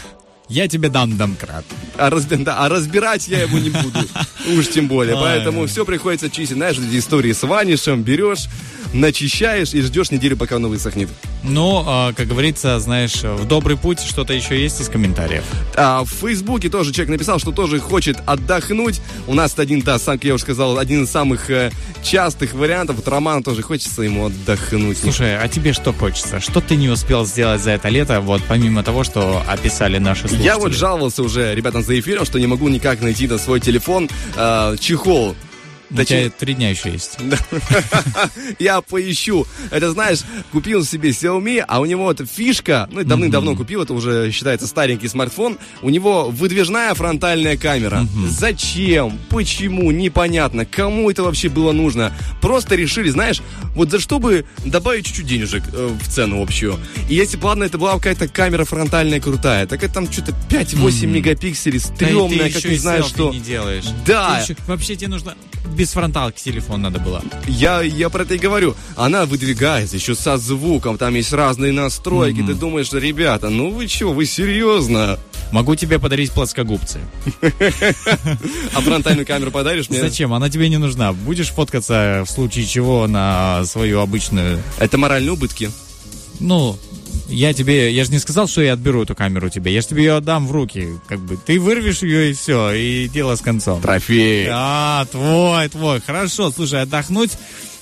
Я 0.51 0.67
тебе 0.67 0.89
дам 0.89 1.17
домкрат. 1.17 1.63
А, 1.97 2.09
разби- 2.09 2.35
да, 2.43 2.57
а 2.59 2.67
разбирать 2.69 3.27
я 3.29 3.41
его 3.41 3.57
не 3.57 3.69
буду. 3.69 3.99
Уж 4.57 4.67
тем 4.67 4.87
более. 4.87 5.15
Поэтому 5.15 5.65
все 5.65 5.85
приходится 5.85 6.29
чистить. 6.29 6.57
Знаешь, 6.57 6.77
эти 6.77 6.99
истории 6.99 7.31
с 7.31 7.41
ванишем 7.43 8.03
берешь, 8.03 8.47
начищаешь 8.93 9.73
и 9.73 9.81
ждешь 9.81 10.11
неделю, 10.11 10.35
пока 10.35 10.57
оно 10.57 10.67
высохнет. 10.67 11.07
Ну, 11.43 11.83
а, 11.87 12.11
как 12.13 12.27
говорится, 12.27 12.77
знаешь, 12.79 13.23
в 13.23 13.47
добрый 13.47 13.77
путь 13.77 14.01
что-то 14.01 14.33
еще 14.33 14.61
есть 14.61 14.81
из 14.81 14.89
комментариев. 14.89 15.43
А 15.75 16.03
в 16.03 16.09
Фейсбуке 16.09 16.69
тоже 16.69 16.91
человек 16.91 17.11
написал, 17.11 17.39
что 17.39 17.51
тоже 17.51 17.79
хочет 17.79 18.17
отдохнуть. 18.25 19.01
У 19.27 19.33
нас 19.33 19.57
один, 19.57 19.81
да, 19.81 19.97
сам, 19.99 20.19
я 20.21 20.33
уже 20.33 20.43
сказал, 20.43 20.77
один 20.77 21.05
из 21.05 21.09
самых 21.09 21.49
э, 21.49 21.71
частых 22.03 22.53
вариантов. 22.53 22.97
Вот 22.97 23.07
Роману 23.07 23.41
тоже 23.41 23.61
хочется 23.61 24.01
ему 24.01 24.25
отдохнуть. 24.25 24.97
Слушай, 24.97 25.37
а 25.37 25.47
тебе 25.47 25.71
что 25.71 25.93
хочется? 25.93 26.41
Что 26.41 26.59
ты 26.59 26.75
не 26.75 26.89
успел 26.89 27.25
сделать 27.25 27.61
за 27.61 27.71
это 27.71 27.87
лето, 27.87 28.19
вот 28.19 28.41
помимо 28.47 28.83
того, 28.83 29.03
что 29.05 29.41
описали 29.47 29.97
наши 29.97 30.27
слушатели? 30.27 30.40
Я 30.41 30.57
вот 30.57 30.73
жаловался 30.73 31.21
уже 31.21 31.53
ребятам 31.53 31.83
за 31.83 31.99
эфиром, 31.99 32.25
что 32.25 32.39
не 32.39 32.47
могу 32.47 32.67
никак 32.67 32.99
найти 33.01 33.27
на 33.27 33.37
свой 33.37 33.59
телефон 33.59 34.09
э, 34.35 34.75
чехол. 34.79 35.35
У 35.91 35.95
Точнее- 35.95 36.25
тебя 36.25 36.33
три 36.37 36.53
дня 36.53 36.69
еще 36.69 36.91
есть. 36.91 37.17
Да. 37.19 37.37
Я 38.59 38.81
поищу. 38.81 39.45
Это, 39.71 39.91
знаешь, 39.91 40.19
купил 40.51 40.85
себе 40.85 41.09
Xiaomi, 41.09 41.63
а 41.67 41.81
у 41.81 41.85
него 41.85 42.03
вот 42.05 42.21
фишка, 42.29 42.87
ну, 42.91 43.03
давным-давно 43.03 43.55
купил, 43.55 43.81
это 43.81 43.93
уже 43.93 44.31
считается 44.31 44.67
старенький 44.67 45.09
смартфон, 45.09 45.57
у 45.81 45.89
него 45.89 46.29
выдвижная 46.29 46.93
фронтальная 46.93 47.57
камера. 47.57 48.07
Зачем? 48.27 49.19
Почему? 49.29 49.91
Непонятно. 49.91 50.65
Кому 50.65 51.11
это 51.11 51.23
вообще 51.23 51.49
было 51.49 51.71
нужно? 51.73 52.13
Просто 52.41 52.75
решили, 52.75 53.09
знаешь, 53.09 53.41
вот 53.75 53.91
за 53.91 53.99
что 53.99 54.19
бы 54.19 54.45
добавить 54.65 55.05
чуть-чуть 55.05 55.27
денежек 55.27 55.63
э, 55.73 55.89
в 56.01 56.07
цену 56.09 56.41
общую. 56.41 56.79
И 57.09 57.15
если 57.15 57.37
бы, 57.37 57.45
ладно, 57.47 57.65
это 57.65 57.77
была 57.77 57.95
какая-то 57.95 58.27
камера 58.27 58.63
фронтальная 58.63 59.19
крутая, 59.19 59.67
так 59.67 59.83
это 59.83 59.93
там 59.95 60.11
что-то 60.11 60.33
5-8 60.49 61.05
мегапикселей, 61.07 61.79
Да 61.79 61.85
стрёмная, 61.85 62.51
как 62.51 62.63
не 62.63 62.77
селфи 62.77 63.09
что... 63.09 63.31
не 63.31 63.39
делаешь. 63.39 63.85
Да. 64.05 64.43
Вообще 64.67 64.95
тебе 64.95 65.09
нужно 65.09 65.35
без 65.81 65.93
фронталки 65.93 66.39
телефон 66.39 66.83
надо 66.83 66.99
было. 66.99 67.23
Я, 67.47 67.81
я 67.81 68.09
про 68.09 68.21
это 68.21 68.35
и 68.35 68.37
говорю. 68.37 68.75
Она 68.95 69.25
выдвигается 69.25 69.95
еще 69.95 70.13
со 70.13 70.37
звуком, 70.37 70.99
там 70.99 71.15
есть 71.15 71.33
разные 71.33 71.71
настройки. 71.71 72.43
Ты 72.43 72.53
думаешь, 72.53 72.93
ребята, 72.93 73.49
ну 73.49 73.71
вы 73.71 73.87
что, 73.87 74.13
вы 74.13 74.27
серьезно? 74.27 75.17
Могу 75.51 75.75
тебе 75.75 75.97
подарить 75.97 76.31
плоскогубцы. 76.33 76.99
А 78.73 78.81
фронтальную 78.81 79.25
камеру 79.25 79.49
подаришь 79.49 79.89
мне? 79.89 79.99
Зачем? 79.99 80.33
Она 80.33 80.51
тебе 80.51 80.69
не 80.69 80.77
нужна. 80.77 81.13
Будешь 81.13 81.49
фоткаться 81.49 82.23
в 82.27 82.29
случае 82.29 82.67
чего 82.67 83.07
на 83.07 83.65
свою 83.65 84.01
обычную... 84.01 84.61
Это 84.77 84.99
моральные 84.99 85.31
убытки. 85.31 85.71
Ну, 86.39 86.77
я 87.31 87.53
тебе... 87.53 87.91
Я 87.91 88.05
же 88.05 88.11
не 88.11 88.19
сказал, 88.19 88.47
что 88.47 88.61
я 88.61 88.73
отберу 88.73 89.03
эту 89.03 89.15
камеру 89.15 89.47
у 89.47 89.49
тебя. 89.49 89.71
Я 89.71 89.81
же 89.81 89.87
тебе 89.87 90.03
ее 90.03 90.15
отдам 90.17 90.47
в 90.47 90.51
руки. 90.51 90.89
Как 91.07 91.19
бы 91.19 91.37
ты 91.37 91.59
вырвешь 91.59 92.03
ее 92.03 92.31
и 92.31 92.33
все, 92.33 92.71
и 92.71 93.07
дело 93.07 93.35
с 93.35 93.41
концом. 93.41 93.81
Трофей. 93.81 94.47
А, 94.51 95.05
твой, 95.11 95.69
твой. 95.69 96.01
Хорошо, 96.01 96.51
слушай, 96.51 96.81
отдохнуть 96.81 97.31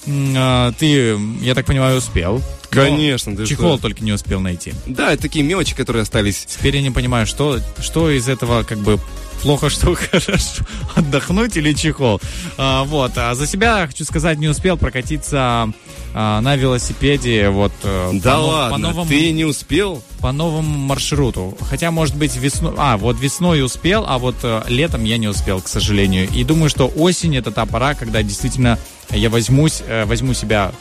а, 0.07 0.71
ты, 0.73 1.17
я 1.41 1.55
так 1.55 1.65
понимаю, 1.65 1.97
успел. 1.97 2.41
Конечно, 2.69 3.31
Но 3.31 3.37
ты 3.37 3.45
Чехол 3.45 3.73
что? 3.73 3.83
только 3.83 4.03
не 4.03 4.11
успел 4.11 4.39
найти. 4.39 4.73
Да, 4.85 5.13
это 5.13 5.23
такие 5.23 5.43
мелочи, 5.43 5.75
которые 5.75 6.03
остались. 6.03 6.45
Теперь 6.47 6.75
я 6.75 6.81
не 6.81 6.91
понимаю, 6.91 7.25
что, 7.25 7.59
что 7.79 8.09
из 8.11 8.27
этого 8.29 8.63
как 8.63 8.77
бы 8.79 8.99
плохо, 9.41 9.69
что 9.69 9.95
хорошо. 10.11 10.63
Отдохнуть 10.95 11.57
или 11.57 11.73
чехол. 11.73 12.21
А, 12.57 12.83
вот. 12.83 13.13
А 13.17 13.33
за 13.35 13.47
себя, 13.47 13.87
хочу 13.87 14.03
сказать, 14.05 14.37
не 14.37 14.47
успел 14.47 14.77
прокатиться 14.77 15.71
а, 16.13 16.41
на 16.41 16.55
велосипеде. 16.55 17.49
Вот, 17.49 17.71
э, 17.83 18.11
Да 18.13 18.35
по, 18.35 18.39
ладно, 18.39 18.71
по 18.71 18.77
новому, 18.77 19.09
ты 19.09 19.31
не 19.31 19.45
успел? 19.45 20.01
по 20.19 20.31
новому 20.31 20.77
маршруту. 20.77 21.57
Хотя, 21.61 21.91
может 21.91 22.15
быть, 22.15 22.35
весной... 22.35 22.73
А, 22.77 22.97
вот 22.97 23.19
весной 23.19 23.63
успел, 23.63 24.05
а 24.07 24.17
вот 24.17 24.35
э, 24.43 24.63
летом 24.67 25.03
я 25.03 25.17
не 25.17 25.27
успел, 25.27 25.61
к 25.61 25.67
сожалению. 25.67 26.27
И 26.29 26.43
думаю, 26.43 26.69
что 26.69 26.87
осень 26.87 27.37
это 27.37 27.51
та 27.51 27.65
пора, 27.65 27.93
когда 27.93 28.21
действительно 28.21 28.77
я 29.11 29.29
возьмусь, 29.29 29.81
э, 29.85 30.05
возьму 30.05 30.33
себя 30.33 30.71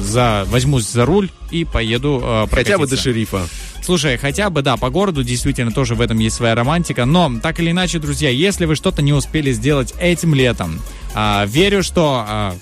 за, 0.00 0.44
возьмусь 0.48 0.88
за 0.88 1.04
руль 1.06 1.30
и 1.50 1.64
поеду 1.64 2.20
э, 2.22 2.46
Хотя 2.50 2.78
бы 2.78 2.86
до 2.86 2.96
шерифа. 2.96 3.46
Слушай, 3.82 4.16
хотя 4.16 4.48
бы, 4.48 4.62
да, 4.62 4.76
по 4.76 4.90
городу 4.90 5.24
действительно 5.24 5.72
тоже 5.72 5.96
в 5.96 6.00
этом 6.00 6.18
есть 6.18 6.36
своя 6.36 6.54
романтика, 6.54 7.04
но 7.04 7.32
так 7.42 7.58
или 7.58 7.72
иначе, 7.72 7.98
друзья, 7.98 8.30
если 8.30 8.64
вы 8.64 8.76
что-то 8.76 9.02
не 9.02 9.12
успели 9.12 9.50
сделать 9.50 9.92
этим 9.98 10.34
летом, 10.34 10.80
а, 11.14 11.44
верю, 11.46 11.82
что 11.82 12.24
а, 12.26 12.54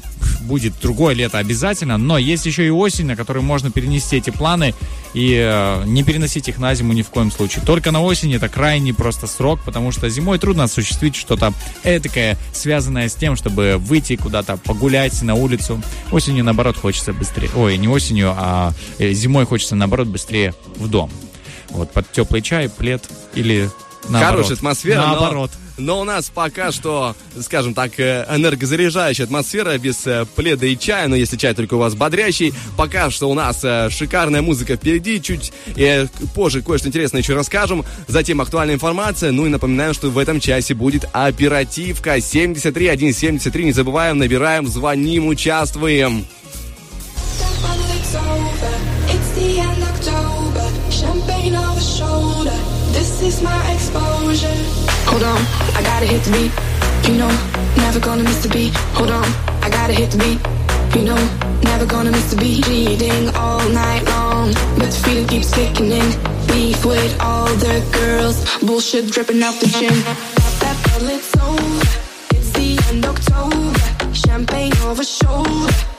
будет 0.42 0.74
другое 0.80 1.14
лето 1.14 1.38
обязательно, 1.38 1.96
но 1.96 2.18
есть 2.18 2.46
еще 2.46 2.66
и 2.66 2.70
осень, 2.70 3.06
на 3.06 3.16
которой 3.16 3.40
можно 3.40 3.70
перенести 3.70 4.16
эти 4.16 4.30
планы 4.30 4.74
и 5.14 5.36
э, 5.38 5.84
не 5.86 6.02
переносить 6.02 6.48
их 6.48 6.58
на 6.58 6.74
зиму 6.74 6.92
ни 6.92 7.02
в 7.02 7.08
коем 7.08 7.30
случае. 7.30 7.64
Только 7.64 7.90
на 7.90 8.02
осень 8.02 8.34
это 8.34 8.48
крайний 8.48 8.94
просто 8.94 9.26
срок, 9.26 9.60
потому 9.64 9.92
что 9.92 10.08
зимой 10.08 10.38
трудно 10.38 10.64
осуществить 10.64 11.16
что-то 11.16 11.52
этакое, 11.84 12.36
связанное 12.52 13.08
с 13.08 13.14
тем, 13.14 13.36
чтобы 13.36 13.76
выйти 13.78 14.16
куда-то 14.16 14.56
погулять 14.56 15.20
на 15.22 15.34
улицу. 15.34 15.80
Осенью, 16.10 16.44
наоборот, 16.44 16.76
хочется 16.76 17.12
быстрее. 17.12 17.50
Ой, 17.54 17.76
не 17.76 17.88
осенью, 17.88 18.34
а 18.36 18.72
э, 18.98 19.12
зимой 19.12 19.46
хочется, 19.46 19.76
наоборот, 19.76 20.08
быстрее 20.08 20.54
в 20.76 20.88
дом. 20.88 21.10
Вот, 21.70 21.92
под 21.92 22.10
теплый 22.10 22.42
чай, 22.42 22.68
плед 22.68 23.08
или 23.34 23.70
наоборот. 24.08 24.36
Хорошая 24.36 24.56
атмосфера, 24.56 25.00
но 25.00 25.06
Наоборот. 25.06 25.50
но 25.78 26.00
у 26.00 26.04
нас 26.04 26.30
пока 26.34 26.72
что, 26.72 27.14
скажем 27.40 27.74
так, 27.74 27.98
э, 27.98 28.26
энергозаряжающая 28.30 29.24
атмосфера 29.24 29.76
без 29.78 30.06
э, 30.06 30.26
пледа 30.36 30.66
и 30.66 30.76
чая, 30.76 31.08
но 31.08 31.16
если 31.16 31.36
чай 31.36 31.54
только 31.54 31.74
у 31.74 31.78
вас 31.78 31.94
бодрящий, 31.94 32.52
пока 32.76 33.10
что 33.10 33.30
у 33.30 33.34
нас 33.34 33.60
э, 33.62 33.88
шикарная 33.90 34.42
музыка 34.42 34.76
впереди, 34.76 35.20
чуть 35.22 35.52
э, 35.76 36.06
позже 36.34 36.62
кое-что 36.62 36.88
интересное 36.88 37.20
еще 37.22 37.34
расскажем, 37.34 37.84
затем 38.08 38.40
актуальная 38.40 38.74
информация, 38.74 39.32
ну 39.32 39.46
и 39.46 39.48
напоминаем, 39.48 39.94
что 39.94 40.10
в 40.10 40.18
этом 40.18 40.40
часе 40.40 40.74
будет 40.74 41.04
оперативка 41.12 42.20
73173, 42.20 43.64
не 43.64 43.72
забываем, 43.72 44.18
набираем, 44.18 44.66
звоним, 44.66 45.26
участвуем. 45.28 46.26
Is 53.22 53.42
my 53.42 53.72
exposure. 53.74 54.48
Hold 55.04 55.22
on, 55.22 55.40
I 55.76 55.82
gotta 55.82 56.06
hit 56.06 56.22
the 56.22 56.32
beat. 56.32 56.52
You 57.06 57.18
know, 57.18 57.28
never 57.76 58.00
gonna 58.00 58.22
miss 58.22 58.42
the 58.42 58.48
beat. 58.48 58.74
Hold 58.96 59.10
on, 59.10 59.26
I 59.62 59.68
gotta 59.68 59.92
hit 59.92 60.10
the 60.10 60.16
beat. 60.16 60.40
You 60.96 61.04
know, 61.04 61.20
never 61.62 61.84
gonna 61.84 62.10
miss 62.10 62.30
the 62.30 62.36
beat. 62.36 62.66
Reading 62.66 63.28
all 63.36 63.68
night 63.68 64.04
long, 64.06 64.54
but 64.78 64.90
the 64.90 65.00
feeling 65.04 65.26
keeps 65.26 65.52
kicking 65.54 65.92
in. 65.92 66.08
Beef 66.48 66.82
with 66.84 67.14
all 67.20 67.46
the 67.56 67.84
girls, 67.92 68.36
bullshit 68.60 69.12
dripping 69.12 69.42
out 69.42 69.54
the 69.60 69.68
chin. 69.68 69.92
That 70.60 70.76
bottle, 70.84 71.10
it's 71.10 71.36
over. 71.36 71.86
It's 72.34 72.50
the 72.52 72.82
end 72.88 73.04
October. 73.04 74.14
Champagne 74.14 74.72
over 74.88 75.04
shoulder. 75.04 75.89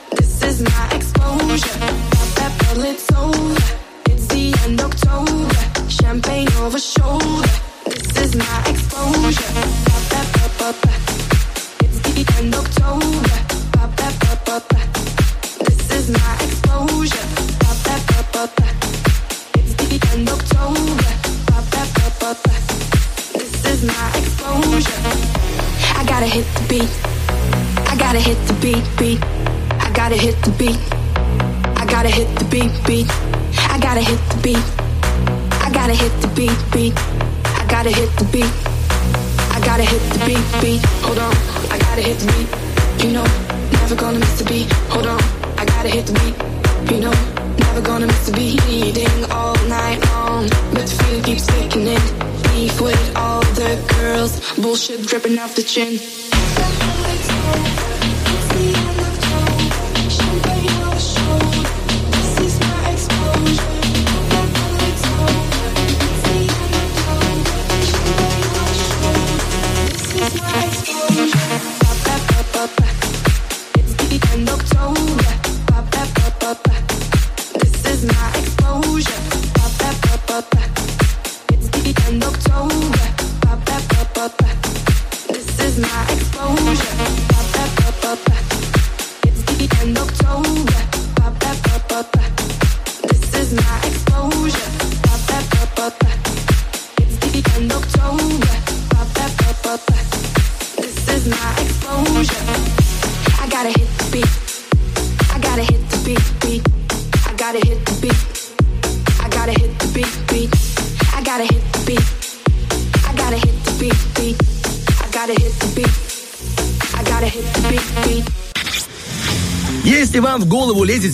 Nation. 55.82 56.21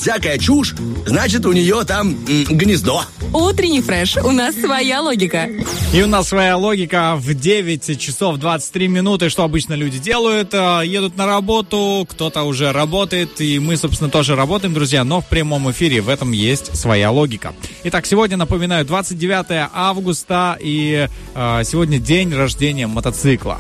Всякая 0.08 0.38
чушь, 0.38 0.74
значит 1.06 1.46
у 1.46 1.52
нее 1.52 1.84
там 1.84 2.16
гнездо. 2.26 3.04
Утренний 3.34 3.82
фреш. 3.82 4.16
У 4.16 4.32
нас 4.32 4.56
своя 4.56 5.02
логика. 5.02 5.50
И 5.94 6.02
у 6.02 6.08
нас 6.08 6.30
своя 6.30 6.56
логика 6.56 7.16
в 7.18 7.34
9 7.34 8.00
часов 8.00 8.38
23 8.38 8.88
минуты, 8.88 9.28
что 9.28 9.44
обычно 9.44 9.74
люди 9.74 10.00
делают, 10.00 10.54
э, 10.54 10.84
едут 10.86 11.18
на 11.18 11.26
работу, 11.26 12.08
кто-то 12.10 12.44
уже 12.44 12.72
работает, 12.72 13.42
и 13.42 13.60
мы, 13.60 13.76
собственно, 13.76 14.10
тоже 14.10 14.38
работаем, 14.38 14.74
друзья, 14.74 15.04
но 15.04 15.20
в 15.20 15.28
прямом 15.28 15.70
эфире, 15.72 16.00
в 16.00 16.08
этом 16.08 16.32
есть 16.32 16.78
своя 16.78 17.12
логика. 17.12 17.54
Итак, 17.84 18.06
сегодня, 18.06 18.38
напоминаю, 18.38 18.86
29 18.86 19.70
августа, 19.74 20.58
и 20.62 21.10
э, 21.36 21.62
сегодня 21.66 22.00
день 22.00 22.34
рождения 22.34 22.88
мотоцикла. 22.88 23.60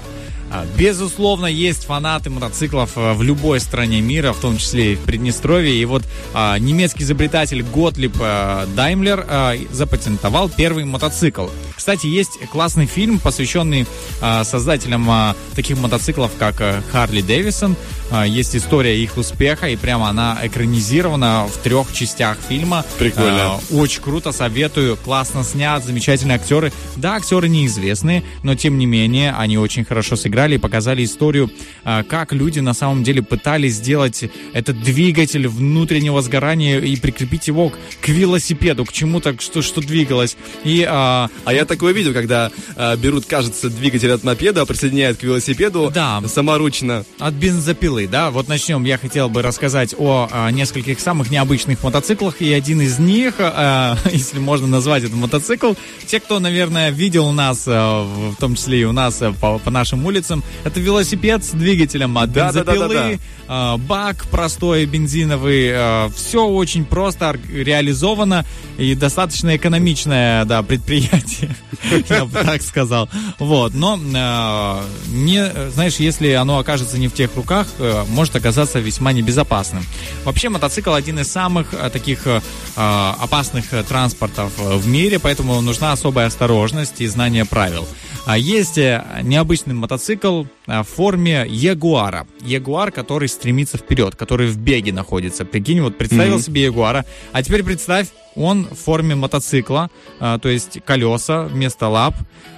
А, 0.50 0.66
Безусловно, 0.78 1.48
есть 1.48 1.86
фанаты 1.86 2.30
мотоциклов 2.30 2.92
э, 2.98 3.14
в 3.14 3.24
любой 3.24 3.60
стране 3.60 4.02
мира, 4.02 4.32
в 4.34 4.40
том 4.40 4.58
числе 4.58 4.94
и 4.94 4.96
в 4.96 5.02
Приднестровье. 5.02 5.74
И 5.74 5.86
вот 5.86 6.04
а, 6.34 6.58
немецкий 6.58 7.04
изобретатель 7.04 7.64
Готлиб 7.64 8.16
а, 8.20 8.66
Даймлер 8.76 9.26
а, 9.28 9.56
запатентовал 9.72 10.50
первый 10.50 10.86
мотоцикл. 10.86 11.48
Кстати, 11.76 12.08
есть 12.08 12.40
классный 12.52 12.86
фильм, 12.86 13.20
посвященный 13.20 13.86
а, 14.22 14.44
создателям 14.44 15.10
а, 15.10 15.36
таких 15.56 15.78
мотоциклов, 15.78 16.32
как 16.38 16.62
Харли 16.92 17.22
Дэвисон. 17.22 17.76
А, 18.10 18.26
есть 18.26 18.56
история 18.56 19.02
их 19.02 19.18
успеха, 19.18 19.68
и 19.70 19.76
прямо 19.76 20.10
она 20.10 20.38
экранизирована 20.44 21.48
в 21.52 21.58
трех 21.58 21.92
частях 21.94 22.38
фильма. 22.48 22.86
Прикольно. 22.98 23.56
А, 23.56 23.60
очень 23.72 24.02
круто, 24.02 24.32
советую. 24.32 24.96
Классно 24.98 25.44
снят, 25.44 25.84
замечательные 25.84 26.36
актеры. 26.36 26.72
Да, 26.96 27.16
актеры 27.16 27.50
неизвестные, 27.50 28.24
но 28.44 28.56
тем 28.56 28.78
не 28.78 28.86
менее 28.86 29.34
они 29.38 29.58
очень 29.58 29.84
хорошо 29.84 30.16
сыграли 30.16 30.56
и 30.56 30.58
показали 30.58 31.04
историю, 31.04 31.52
а, 31.84 32.04
как 32.04 32.32
люди 32.34 32.60
на 32.60 32.74
самом 32.74 33.04
деле 33.04 33.22
пытались 33.22 33.76
сделать 33.76 34.24
этот 34.54 34.82
двигатель 34.82 35.48
внутреннего 35.48 36.22
сгорания 36.22 36.80
и 36.80 36.96
прикрепить 36.96 37.48
его 37.48 37.72
к- 38.02 38.08
велосипеду, 38.08 38.86
к 38.86 38.94
чему-то, 38.94 39.36
что, 39.40 39.62
что 39.62 39.82
двигалось. 39.82 40.38
И 40.64 40.86
а, 40.88 41.30
А 41.46 41.54
я 41.54 41.66
такое 41.66 41.94
видел, 41.94 42.14
когда 42.14 42.52
берут, 42.98 43.26
кажется, 43.26 43.70
двигатель 43.70 44.12
от 44.12 44.24
мопеда, 44.24 44.66
присоединяют 44.66 45.18
к 45.20 45.24
велосипеду 45.24 45.92
Да. 45.94 46.22
саморучно. 46.28 47.04
От 47.20 47.34
бензопилы, 47.34 47.97
да? 48.06 48.30
Вот 48.30 48.48
начнем. 48.48 48.84
Я 48.84 48.98
хотел 48.98 49.30
бы 49.30 49.42
рассказать 49.42 49.96
о, 49.98 50.28
а, 50.32 50.52
нескольких 50.52 51.00
самых 51.00 51.32
необычных 51.32 51.82
мотоциклах. 51.84 52.42
И 52.42 52.54
один 52.54 52.82
из 52.82 53.00
них, 53.00 53.36
а, 53.40 53.98
если 54.12 54.40
можно 54.40 54.68
назвать 54.68 55.04
это 55.04 55.16
мотоцикл, 55.16 55.74
те, 56.06 56.20
кто, 56.20 56.40
наверное, 56.40 56.92
видел 56.92 57.32
нас, 57.32 57.64
а, 57.68 58.04
в 58.04 58.36
том 58.36 58.56
числе 58.56 58.82
и 58.82 58.84
у 58.84 58.92
нас 58.92 59.22
а, 59.22 59.34
по, 59.34 59.58
по 59.58 59.72
нашим 59.72 60.06
улицам, 60.06 60.44
это 60.64 60.80
велосипед 60.80 61.44
с 61.44 61.52
двигателем 61.52 62.18
от 62.18 62.32
Да-да-да-да-да. 62.32 62.88
бензопилы, 62.88 63.20
а, 63.48 63.78
бак 63.78 64.28
простой 64.30 64.86
бензиновый. 64.86 66.10
Все 66.16 66.46
очень 66.46 66.86
просто 66.86 67.38
реализовано 67.52 68.46
и 68.78 68.94
достаточно 68.96 69.56
экономичное 69.56 70.46
да, 70.46 70.62
предприятие, 70.62 71.56
я 72.10 72.26
бы 72.26 72.32
так 72.44 72.62
сказал. 72.62 73.10
Вот, 73.40 73.74
но 73.74 73.98
э, 73.98 74.82
не, 75.10 75.72
знаешь, 75.72 75.96
если 75.96 76.32
оно 76.32 76.60
окажется 76.60 76.98
не 76.98 77.08
в 77.08 77.14
тех 77.14 77.36
руках, 77.36 77.68
э, 77.80 77.87
может 78.10 78.36
оказаться 78.36 78.80
весьма 78.80 79.12
небезопасным. 79.14 79.84
Вообще 80.24 80.50
мотоцикл 80.50 80.94
один 80.94 81.20
из 81.20 81.32
самых 81.32 81.74
э, 81.74 81.90
таких 81.90 82.28
э, 82.28 82.42
опасных 82.76 83.74
э, 83.74 83.84
транспортов 83.84 84.52
э, 84.60 84.76
в 84.76 84.88
мире, 84.88 85.20
поэтому 85.20 85.62
нужна 85.62 85.92
особая 85.92 86.28
осторожность 86.28 87.02
и 87.02 87.08
знание 87.08 87.46
правил. 87.46 87.88
А 88.26 88.38
есть 88.38 88.78
э, 88.78 89.04
необычный 89.24 89.74
мотоцикл 89.74 90.44
в 90.68 90.84
форме 90.84 91.46
Ягуара. 91.48 92.28
Ягуар, 92.42 92.92
который 92.92 93.28
стремится 93.30 93.78
вперед, 93.78 94.16
который 94.16 94.48
в 94.48 94.58
беге 94.58 94.92
находится. 94.94 95.46
Прикинь, 95.46 95.82
вот 95.82 95.98
представил 95.98 96.36
Мгм. 96.36 96.44
себе 96.44 96.64
Ягуара, 96.64 97.06
а 97.32 97.42
теперь 97.42 97.64
представь, 97.64 98.08
он 98.36 98.68
в 98.70 98.76
форме 98.76 99.16
мотоцикла, 99.16 99.90
а, 100.20 100.38
то 100.40 100.50
есть 100.50 100.80
колеса 100.86 101.44
вместо 101.44 101.88
лап, 101.88 102.16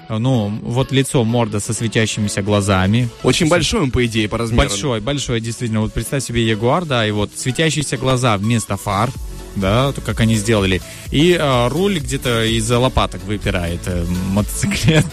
а, 0.09 0.17
ну, 0.19 0.51
вот 0.63 0.91
лицо, 0.91 1.23
морда 1.23 1.59
со 1.59 1.73
светящимися 1.73 2.41
глазами. 2.41 3.07
Очень 3.23 3.47
большой 3.47 3.81
он, 3.81 3.91
по 3.91 4.05
идее, 4.05 4.27
по 4.27 4.37
размеру. 4.37 4.67
Большой, 4.67 4.99
большой, 4.99 5.39
действительно. 5.39 5.81
Вот 5.81 5.93
представь 5.93 6.23
себе 6.23 6.45
Ягуар, 6.45 6.83
да, 6.85 7.07
и 7.07 7.11
вот 7.11 7.31
светящиеся 7.35 7.95
глаза 7.97 8.35
вместо 8.37 8.75
фар, 8.75 9.09
да, 9.55 9.91
то 9.93 10.01
как 10.01 10.19
они 10.19 10.35
сделали. 10.35 10.81
И 11.11 11.37
а, 11.39 11.69
руль 11.69 11.99
где-то 11.99 12.43
из 12.43 12.69
лопаток 12.69 13.23
выпирает 13.23 13.81
э, 13.85 14.05
мотоциклет. 14.31 15.05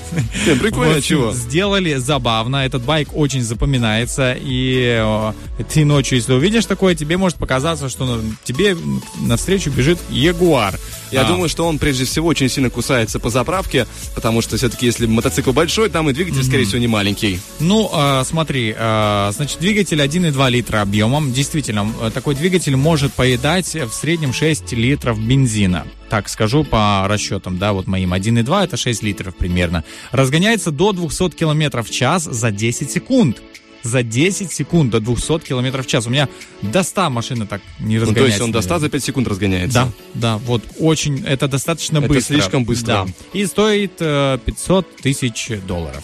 Прикольно, 0.60 0.94
Вот, 0.94 1.04
чего? 1.04 1.32
Сделали 1.32 1.94
забавно. 1.94 2.56
Этот 2.66 2.82
байк 2.86 3.10
очень 3.14 3.42
запоминается. 3.42 4.36
И 4.38 4.96
э, 4.98 5.32
ты 5.68 5.84
ночью, 5.84 6.16
если 6.16 6.32
увидишь 6.32 6.66
такое, 6.66 6.94
тебе 6.94 7.16
может 7.16 7.36
показаться, 7.36 7.88
что 7.88 8.20
тебе 8.44 8.76
навстречу 9.20 9.70
бежит 9.70 9.98
Ягуар. 10.10 10.78
Я 11.10 11.22
А, 11.22 11.24
думаю, 11.24 11.48
что 11.48 11.66
он 11.66 11.78
прежде 11.78 12.04
всего 12.04 12.28
очень 12.28 12.48
сильно 12.48 12.70
кусается 12.70 13.18
по 13.18 13.30
заправке, 13.30 13.86
потому 14.14 14.42
что 14.42 14.56
все-таки 14.56 14.86
если 14.86 15.06
мотоцикл 15.06 15.52
большой, 15.52 15.88
там 15.88 16.10
и 16.10 16.12
двигатель, 16.12 16.42
скорее 16.44 16.64
всего, 16.64 16.78
не 16.78 16.88
маленький. 16.88 17.40
Ну, 17.60 17.90
э, 17.92 18.24
смотри, 18.24 18.74
э, 18.76 19.30
значит, 19.34 19.58
двигатель 19.60 20.00
1,2 20.00 20.50
литра 20.50 20.80
объемом. 20.82 21.32
Действительно, 21.32 21.88
такой 22.12 22.34
двигатель 22.34 22.76
может 22.76 23.12
поедать 23.12 23.74
в 23.74 23.92
среднем 23.92 24.32
6 24.32 24.72
литров 24.72 25.18
бензина. 25.20 25.86
Так 26.08 26.28
скажу 26.28 26.64
по 26.64 27.04
расчетам, 27.08 27.58
да, 27.58 27.72
вот 27.72 27.86
моим 27.86 28.12
1,2 28.14 28.64
это 28.64 28.76
6 28.76 29.02
литров 29.02 29.36
примерно. 29.36 29.84
Разгоняется 30.12 30.70
до 30.70 30.92
200 30.92 31.30
километров 31.30 31.88
в 31.88 31.92
час 31.92 32.24
за 32.24 32.50
10 32.50 32.90
секунд. 32.90 33.42
За 33.86 34.02
10 34.02 34.52
секунд 34.52 34.90
до 34.90 35.00
200 35.00 35.38
километров 35.46 35.86
в 35.86 35.88
час. 35.88 36.06
У 36.06 36.10
меня 36.10 36.28
до 36.62 36.82
100 36.82 37.10
машина 37.10 37.46
так 37.46 37.60
не 37.78 37.94
Ну, 37.98 38.02
разгоняется. 38.02 38.20
то 38.20 38.26
есть 38.26 38.40
он 38.40 38.52
до 38.52 38.60
100 38.62 38.78
за 38.80 38.88
5 38.88 39.04
секунд 39.04 39.28
разгоняется. 39.28 39.74
Да, 39.74 39.92
да, 40.14 40.36
вот 40.38 40.62
очень, 40.80 41.22
это 41.24 41.46
достаточно 41.46 41.98
Это 41.98 42.08
быстро. 42.08 42.34
слишком 42.34 42.64
быстро. 42.64 42.86
Да. 42.86 43.06
И 43.32 43.46
стоит 43.46 43.92
э, 44.00 44.38
500 44.44 44.96
тысяч 44.96 45.50
долларов. 45.68 46.02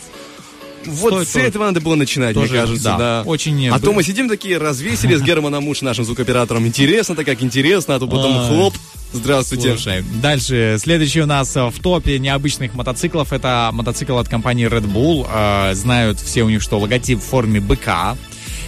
Вот 0.87 1.27
с 1.27 1.37
этого 1.37 1.65
надо 1.65 1.81
было 1.81 1.95
начинать, 1.95 2.37
мне 2.37 2.49
кажется, 2.49 2.85
да, 2.85 2.99
да. 2.99 3.23
очень, 3.27 3.69
А 3.69 3.79
то 3.79 3.93
мы 3.93 4.03
сидим 4.03 4.29
такие, 4.29 4.59
развесили 4.59 5.15
с 5.17 5.23
Германом 5.23 5.65
Муш, 5.65 5.83
нашим 5.83 6.05
звукоператором. 6.05 6.67
Интересно-то 6.67 7.25
как 7.25 7.43
интересно, 7.43 7.97
а 7.97 7.99
то 7.99 8.07
потом 8.07 8.47
хлоп. 8.49 8.75
Здравствуйте. 9.13 9.77
Слушай, 9.77 10.05
дальше, 10.23 10.79
следующий 10.81 11.21
у 11.21 11.27
нас 11.27 11.55
э, 11.55 11.67
в 11.67 11.79
топе 11.81 12.19
необычных 12.19 12.73
мотоциклов, 12.75 13.35
это 13.35 13.69
мотоцикл 13.73 14.17
от 14.17 14.29
компании 14.29 14.67
Red 14.67 14.91
Bull. 14.91 15.29
Э, 15.31 15.75
Знают 15.75 16.19
все 16.19 16.45
у 16.45 16.49
них, 16.49 16.63
что 16.63 16.79
логотип 16.79 17.19
в 17.19 17.23
форме 17.23 17.61
быка. 17.61 18.17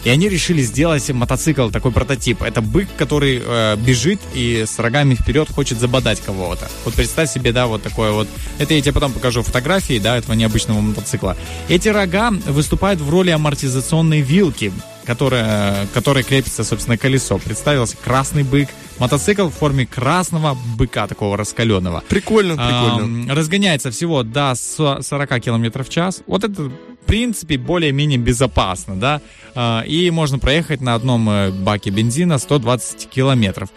И 0.04 0.10
они 0.10 0.28
решили 0.28 0.62
сделать 0.62 1.08
мотоцикл, 1.10 1.70
такой 1.70 1.90
прототип. 1.90 2.42
Это 2.42 2.60
бык, 2.60 2.88
который 2.96 3.42
э, 3.44 3.76
бежит 3.76 4.20
и 4.34 4.64
с 4.66 4.78
рогами 4.78 5.14
вперед 5.14 5.48
хочет 5.50 5.80
забодать 5.80 6.20
кого-то. 6.20 6.68
Вот 6.84 6.94
представь 6.94 7.30
себе, 7.32 7.52
да, 7.52 7.66
вот 7.66 7.82
такое 7.82 8.12
вот. 8.12 8.28
Это 8.58 8.74
я 8.74 8.80
тебе 8.82 8.92
потом 8.92 9.12
покажу 9.12 9.42
фотографии, 9.42 9.98
да, 9.98 10.16
этого 10.18 10.34
необычного 10.34 10.80
мотоцикла. 10.80 11.36
Эти 11.68 11.88
рога 11.88 12.30
выступают 12.30 13.00
в 13.00 13.08
роли 13.08 13.30
амортизационной 13.30 14.20
вилки, 14.20 14.72
которая, 15.06 15.86
которая 15.94 16.22
крепится, 16.24 16.64
собственно, 16.64 16.98
колесо. 16.98 17.38
Представился 17.38 17.96
красный 17.96 18.42
бык. 18.42 18.68
Мотоцикл 18.98 19.48
в 19.48 19.54
форме 19.54 19.86
красного 19.86 20.56
быка, 20.76 21.06
такого 21.06 21.36
раскаленного. 21.36 22.04
Прикольно, 22.08 22.54
прикольно. 22.54 23.02
Ам, 23.02 23.30
разгоняется 23.30 23.90
всего 23.90 24.22
до 24.22 24.54
со- 24.54 25.02
40 25.02 25.40
км 25.40 25.82
в 25.82 25.88
час. 25.88 26.22
Вот 26.26 26.44
это, 26.44 26.70
в 27.04 27.06
принципе, 27.06 27.58
более-менее 27.58 28.18
безопасно, 28.18 28.96
да. 28.96 29.20
А, 29.54 29.82
И 29.82 30.10
можно 30.10 30.38
проехать 30.38 30.80
на 30.80 30.94
одном 30.94 31.28
э, 31.28 31.50
баке 31.50 31.90
бензина 31.90 32.38
120 32.38 33.10
километров. 33.10 33.68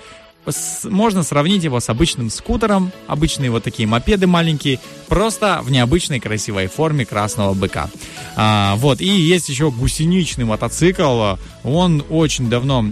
Можно 0.85 1.23
сравнить 1.23 1.65
его 1.65 1.81
с 1.81 1.89
обычным 1.89 2.29
скутером, 2.29 2.93
обычные 3.05 3.51
вот 3.51 3.65
такие 3.65 3.85
мопеды 3.85 4.27
маленькие, 4.27 4.79
просто 5.09 5.59
в 5.61 5.69
необычной 5.69 6.21
красивой 6.21 6.67
форме 6.67 7.05
красного 7.05 7.53
быка. 7.53 7.89
А, 8.37 8.75
вот, 8.77 9.01
и 9.01 9.07
есть 9.07 9.49
еще 9.49 9.71
гусеничный 9.71 10.45
мотоцикл, 10.45 11.35
он 11.65 12.01
очень 12.09 12.49
давно 12.49 12.85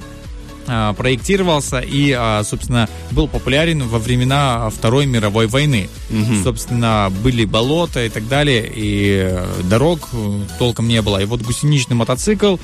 проектировался 0.98 1.80
и, 1.80 2.12
а, 2.12 2.44
собственно, 2.44 2.90
был 3.12 3.28
популярен 3.28 3.84
во 3.88 4.00
времена 4.00 4.70
Второй 4.70 5.06
мировой 5.06 5.48
войны. 5.48 5.90
Собственно, 6.44 7.12
были 7.24 7.46
болота 7.46 8.04
и 8.06 8.10
так 8.10 8.28
далее, 8.28 8.70
и 8.74 9.22
э, 9.26 9.46
дорог 9.70 10.10
э, 10.14 10.40
толком 10.60 10.88
не 10.88 11.02
было. 11.02 11.22
И 11.22 11.26
вот 11.26 11.42
гусеничный 11.42 11.96
мотоцикл 11.96 12.58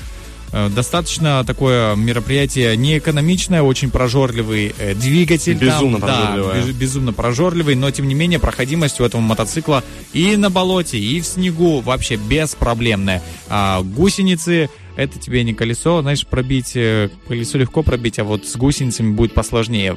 э, 0.52 0.68
достаточно 0.68 1.44
такое 1.44 1.94
мероприятие 1.96 2.76
неэкономичное, 2.76 3.62
очень 3.62 3.90
прожорливый 3.90 4.74
э, 4.78 4.94
двигатель. 4.94 5.58
там, 5.58 5.68
Безумно 5.68 5.98
да, 6.00 6.06
прожорливое. 6.06 6.62
без- 6.62 6.74
безумно 6.76 7.12
прожорливый, 7.12 7.74
но 7.74 7.90
тем 7.90 8.08
не 8.08 8.14
менее 8.14 8.38
проходимость 8.38 9.00
у 9.00 9.04
этого 9.04 9.20
мотоцикла 9.20 9.82
и 10.12 10.36
на 10.36 10.50
болоте, 10.50 10.98
и 10.98 11.20
в 11.20 11.26
снегу 11.26 11.80
вообще 11.80 12.16
беспроблемная. 12.16 13.22
А, 13.48 13.82
гусеницы 13.82 14.68
это 14.96 15.18
тебе 15.18 15.44
не 15.44 15.54
колесо, 15.54 16.02
знаешь, 16.02 16.26
пробить, 16.26 16.72
э, 16.76 17.10
колесо 17.26 17.58
легко 17.58 17.82
пробить, 17.82 18.18
а 18.18 18.24
вот 18.24 18.46
с 18.46 18.56
гусеницами 18.56 19.12
будет 19.12 19.34
посложнее. 19.34 19.96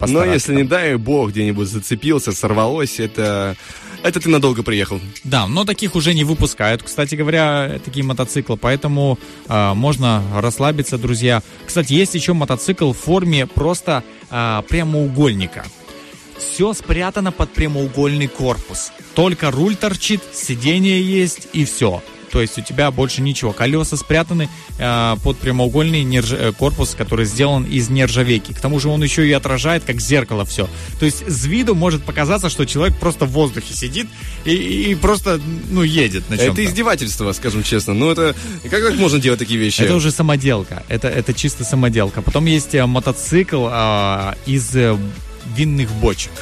Но 0.00 0.24
если, 0.24 0.54
не 0.54 0.64
дай 0.64 0.96
бог, 0.96 1.30
где-нибудь 1.30 1.68
зацепился, 1.68 2.32
сорвалось, 2.32 3.00
это... 3.00 3.56
Это 4.02 4.20
ты 4.20 4.28
надолго 4.28 4.62
приехал. 4.62 5.00
Да, 5.24 5.48
но 5.48 5.64
таких 5.64 5.96
уже 5.96 6.14
не 6.14 6.22
выпускают, 6.22 6.82
кстати 6.82 7.16
говоря, 7.16 7.80
такие 7.84 8.04
мотоциклы, 8.04 8.56
поэтому 8.56 9.18
а, 9.48 9.74
можно 9.74 10.22
расслабиться, 10.34 10.96
друзья. 10.96 11.42
Кстати, 11.66 11.94
есть 11.94 12.14
еще 12.14 12.32
мотоцикл 12.32 12.92
в 12.92 12.98
форме 12.98 13.46
просто 13.46 14.04
а, 14.30 14.62
прямоугольника. 14.62 15.64
Все 16.38 16.72
спрятано 16.74 17.32
под 17.32 17.52
прямоугольный 17.52 18.28
корпус. 18.28 18.92
Только 19.14 19.50
руль 19.50 19.74
торчит, 19.74 20.22
сиденье 20.32 21.00
есть 21.02 21.48
и 21.52 21.64
все. 21.64 22.02
То 22.30 22.40
есть 22.40 22.58
у 22.58 22.62
тебя 22.62 22.90
больше 22.90 23.22
ничего. 23.22 23.52
Колеса 23.52 23.96
спрятаны 23.96 24.48
а, 24.78 25.16
под 25.16 25.38
прямоугольный 25.38 26.02
нержа- 26.02 26.36
э, 26.36 26.52
корпус, 26.52 26.94
который 26.94 27.24
сделан 27.24 27.64
из 27.64 27.88
нержавейки. 27.88 28.52
К 28.52 28.60
тому 28.60 28.80
же 28.80 28.88
он 28.88 29.02
еще 29.02 29.26
и 29.26 29.32
отражает, 29.32 29.84
как 29.84 30.00
зеркало 30.00 30.44
все. 30.44 30.68
То 30.98 31.06
есть 31.06 31.24
с 31.28 31.44
виду 31.46 31.74
может 31.74 32.04
показаться, 32.04 32.48
что 32.50 32.64
человек 32.64 32.98
просто 32.98 33.26
в 33.26 33.30
воздухе 33.30 33.74
сидит 33.74 34.08
и, 34.44 34.54
и 34.54 34.94
просто, 34.94 35.40
ну, 35.70 35.82
едет 35.82 36.28
на 36.30 36.36
чем-то. 36.36 36.62
Это 36.62 36.64
издевательство, 36.64 37.32
скажем 37.32 37.62
честно. 37.62 37.94
Ну, 37.94 38.10
это... 38.10 38.34
Как 38.70 38.82
так 38.82 38.96
можно 38.96 39.18
делать 39.18 39.38
такие 39.38 39.58
вещи? 39.58 39.82
Это 39.82 39.94
уже 39.94 40.10
самоделка. 40.10 40.82
Это, 40.88 41.08
это 41.08 41.32
чисто 41.32 41.64
самоделка. 41.64 42.22
Потом 42.22 42.46
есть 42.46 42.74
э, 42.74 42.84
мотоцикл 42.86 43.66
а, 43.70 44.36
из 44.46 44.74
э, 44.74 44.96
винных 45.56 45.90
бочек. 45.92 46.32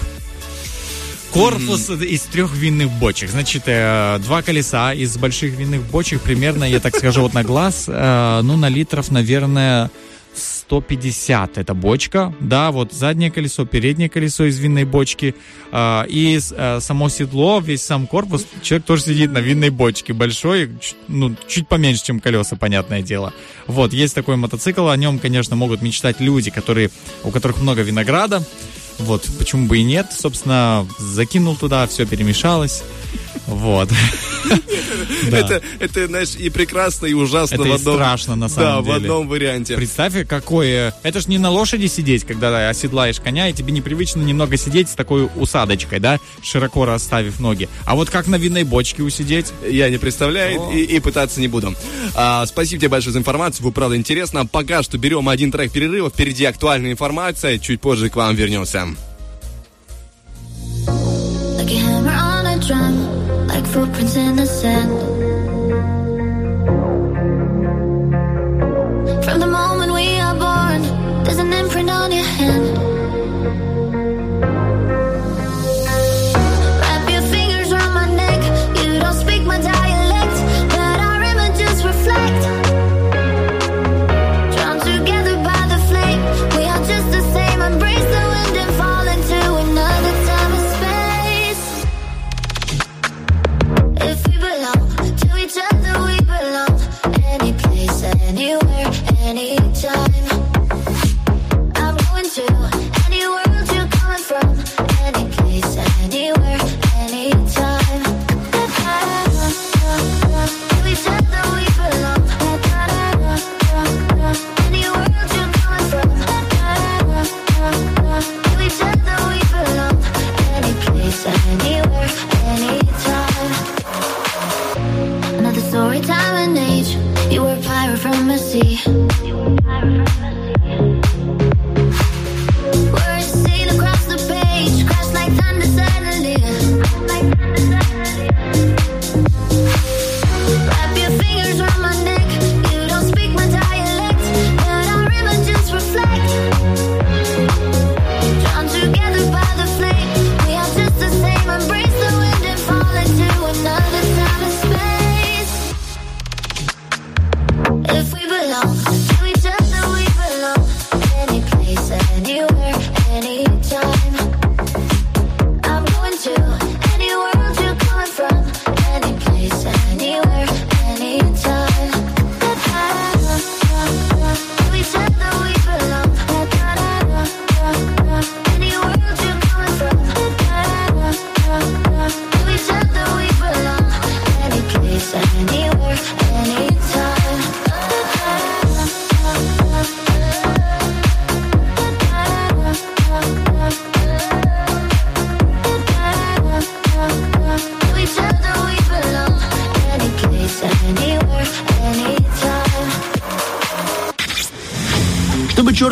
Корпус 1.34 1.90
из 1.90 2.22
трех 2.22 2.54
винных 2.54 2.90
бочек. 2.90 3.28
Значит, 3.28 3.64
э, 3.66 4.20
два 4.22 4.40
колеса 4.42 4.94
из 4.94 5.16
больших 5.16 5.54
винных 5.54 5.82
бочек, 5.82 6.20
примерно, 6.20 6.62
я 6.62 6.78
так 6.78 6.94
скажу, 6.96 7.22
вот 7.22 7.34
на 7.34 7.42
глаз, 7.42 7.86
э, 7.88 8.40
ну, 8.44 8.56
на 8.56 8.68
литров, 8.68 9.10
наверное, 9.10 9.90
150 10.36 11.58
это 11.58 11.74
бочка, 11.74 12.32
да, 12.38 12.70
вот 12.70 12.92
заднее 12.92 13.32
колесо, 13.32 13.66
переднее 13.66 14.08
колесо 14.08 14.44
из 14.44 14.58
винной 14.58 14.84
бочки, 14.84 15.34
э, 15.72 16.04
и 16.08 16.38
э, 16.38 16.78
само 16.80 17.08
седло, 17.08 17.58
весь 17.58 17.82
сам 17.82 18.06
корпус, 18.06 18.46
человек 18.62 18.86
тоже 18.86 19.02
сидит 19.02 19.32
на 19.32 19.38
винной 19.38 19.70
бочке, 19.70 20.12
большой, 20.12 20.70
ч- 20.80 20.94
ну, 21.08 21.34
чуть 21.48 21.66
поменьше, 21.66 22.04
чем 22.04 22.20
колеса, 22.20 22.54
понятное 22.54 23.02
дело. 23.02 23.32
Вот, 23.66 23.92
есть 23.92 24.14
такой 24.14 24.36
мотоцикл, 24.36 24.88
о 24.88 24.96
нем, 24.96 25.18
конечно, 25.18 25.56
могут 25.56 25.82
мечтать 25.82 26.20
люди, 26.20 26.52
которые, 26.52 26.90
у 27.24 27.32
которых 27.32 27.60
много 27.60 27.82
винограда, 27.82 28.44
вот, 28.98 29.26
почему 29.38 29.66
бы 29.66 29.78
и 29.78 29.82
нет, 29.82 30.06
собственно, 30.16 30.86
закинул 30.98 31.56
туда, 31.56 31.86
все 31.86 32.06
перемешалось, 32.06 32.82
вот. 33.46 33.90
Да. 35.30 35.38
Это, 35.38 35.62
это, 35.80 36.06
знаешь, 36.06 36.34
и 36.36 36.50
прекрасно, 36.50 37.06
и 37.06 37.14
ужасно 37.14 37.54
Это 37.54 37.64
в 37.64 37.66
и 37.66 37.72
одном... 37.72 37.96
страшно, 37.96 38.36
на 38.36 38.48
самом 38.48 38.68
да, 38.68 38.82
деле. 38.82 38.92
в 38.92 38.96
одном 38.96 39.28
варианте. 39.28 39.76
Представь, 39.76 40.26
какое... 40.26 40.94
Это 41.02 41.20
ж 41.20 41.26
не 41.26 41.38
на 41.38 41.50
лошади 41.50 41.86
сидеть, 41.86 42.24
когда 42.24 42.68
оседлаешь 42.68 43.20
коня, 43.20 43.48
и 43.48 43.52
тебе 43.52 43.72
непривычно 43.72 44.20
немного 44.20 44.56
сидеть 44.56 44.88
с 44.90 44.94
такой 44.94 45.28
усадочкой, 45.36 46.00
да, 46.00 46.20
широко 46.42 46.84
расставив 46.84 47.40
ноги. 47.40 47.68
А 47.84 47.94
вот 47.94 48.10
как 48.10 48.26
на 48.26 48.36
винной 48.36 48.64
бочке 48.64 49.02
усидеть? 49.02 49.52
Я 49.68 49.90
не 49.90 49.98
представляю 49.98 50.70
и, 50.70 50.82
и 50.82 51.00
пытаться 51.00 51.40
не 51.40 51.48
буду. 51.48 51.74
А, 52.14 52.44
спасибо 52.46 52.80
тебе 52.80 52.88
большое 52.88 53.12
за 53.12 53.18
информацию, 53.18 53.64
вы 53.64 53.72
правда 53.72 53.96
интересно. 53.96 54.46
Пока 54.46 54.82
что 54.82 54.98
берем 54.98 55.28
один 55.28 55.52
трек 55.52 55.72
перерыва, 55.72 56.10
впереди 56.10 56.44
актуальная 56.44 56.92
информация, 56.92 57.58
чуть 57.58 57.80
позже 57.80 58.10
к 58.10 58.16
вам 58.16 58.34
вернемся. 58.34 58.93
Like 61.64 61.72
a 61.72 61.78
hammer 61.78 62.10
on 62.10 62.44
a 62.46 62.58
drum, 62.60 63.46
like 63.46 63.64
footprints 63.64 64.16
in 64.16 64.36
the 64.36 64.44
sand. 64.44 64.90
From 69.24 69.40
the 69.40 69.46
moment 69.46 69.94
we 69.94 70.20
are 70.20 70.34
born, 70.34 70.82
there's 71.24 71.38
an 71.38 71.50
imprint 71.54 71.88
on 71.88 72.12
your 72.12 72.22
hand. 72.22 72.73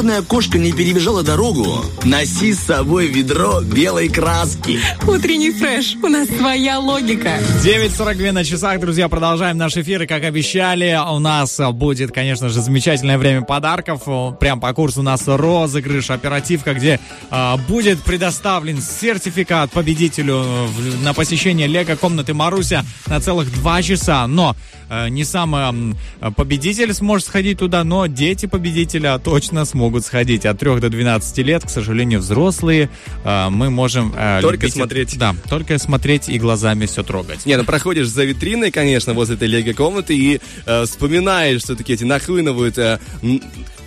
Черная 0.03 0.23
кошка 0.23 0.59
не 0.59 0.73
перебежала 0.73 1.23
дорогу, 1.23 1.85
носи 2.03 2.53
с 2.53 2.59
собой 2.59 3.07
ведро 3.07 3.61
белой 3.61 4.09
краски. 4.09 4.81
Утренний 5.07 5.53
фреш. 5.53 5.95
У 6.03 6.09
нас 6.09 6.29
своя 6.29 6.81
логика. 6.81 7.39
9.42 7.63 8.33
на 8.33 8.43
часах, 8.45 8.81
друзья, 8.81 9.09
продолжаем 9.09 9.59
наш 9.59 9.77
эфир. 9.77 10.03
И, 10.03 10.07
как 10.09 10.25
обещали, 10.25 10.99
у 11.09 11.21
нас 11.21 11.61
будет, 11.75 12.11
конечно 12.11 12.49
же, 12.49 12.61
замечательное 12.61 13.17
время 13.17 13.43
подарков. 13.43 14.03
Прям 14.41 14.59
по 14.59 14.73
курсу 14.75 15.01
у 15.01 15.03
нас 15.05 15.23
розыгрыш, 15.29 16.11
оперативка, 16.11 16.75
где 16.75 16.99
а, 17.31 17.57
будет 17.69 18.03
предоставлен 18.03 18.83
сертификат 18.83 19.71
победителю 19.71 20.43
в- 20.67 21.05
на 21.05 21.15
посещение 21.15 21.69
Лего-комнаты 21.69 22.35
Маруся 22.35 22.85
на 23.07 23.21
целых 23.21 23.53
два 23.53 23.81
часа. 23.83 24.27
Но 24.27 24.57
э, 24.91 25.09
не 25.11 25.23
сам 25.25 25.55
эм, 25.55 25.97
победитель 26.35 26.93
сможет 26.93 27.29
сходить 27.29 27.61
туда, 27.61 27.85
но 27.85 28.07
дети 28.07 28.47
победителя 28.47 29.17
точно 29.19 29.65
смогут 29.65 29.92
сходить. 30.01 30.47
От 30.47 30.59
3 30.59 30.81
до 30.81 30.89
12 30.89 31.39
лет, 31.39 31.65
к 31.65 31.69
сожалению, 31.71 32.21
взрослые, 32.21 32.89
э, 33.25 33.49
мы 33.51 33.71
можем... 33.71 34.13
э, 34.17 34.41
Только 34.41 34.63
любить- 34.67 34.75
смотреть. 34.75 35.19
Да, 35.19 35.35
только 35.49 35.79
смотреть 35.79 36.29
и 36.29 36.39
глазами 36.39 36.87
все 36.87 37.03
трогать. 37.03 37.45
Не, 37.47 37.57
ну 37.57 37.65
проходишь 37.65 38.09
за 38.09 38.25
витриной, 38.25 38.71
конечно, 38.71 39.13
возле 39.15 39.37
этой 39.37 39.49
лего-комнаты 39.49 40.17
и 40.17 40.41
э, 40.67 40.85
вспоминаешь 40.87 41.63
все-таки 41.63 41.93
эти 41.93 42.05
нахлынывают... 42.05 42.79
э, 42.79 42.99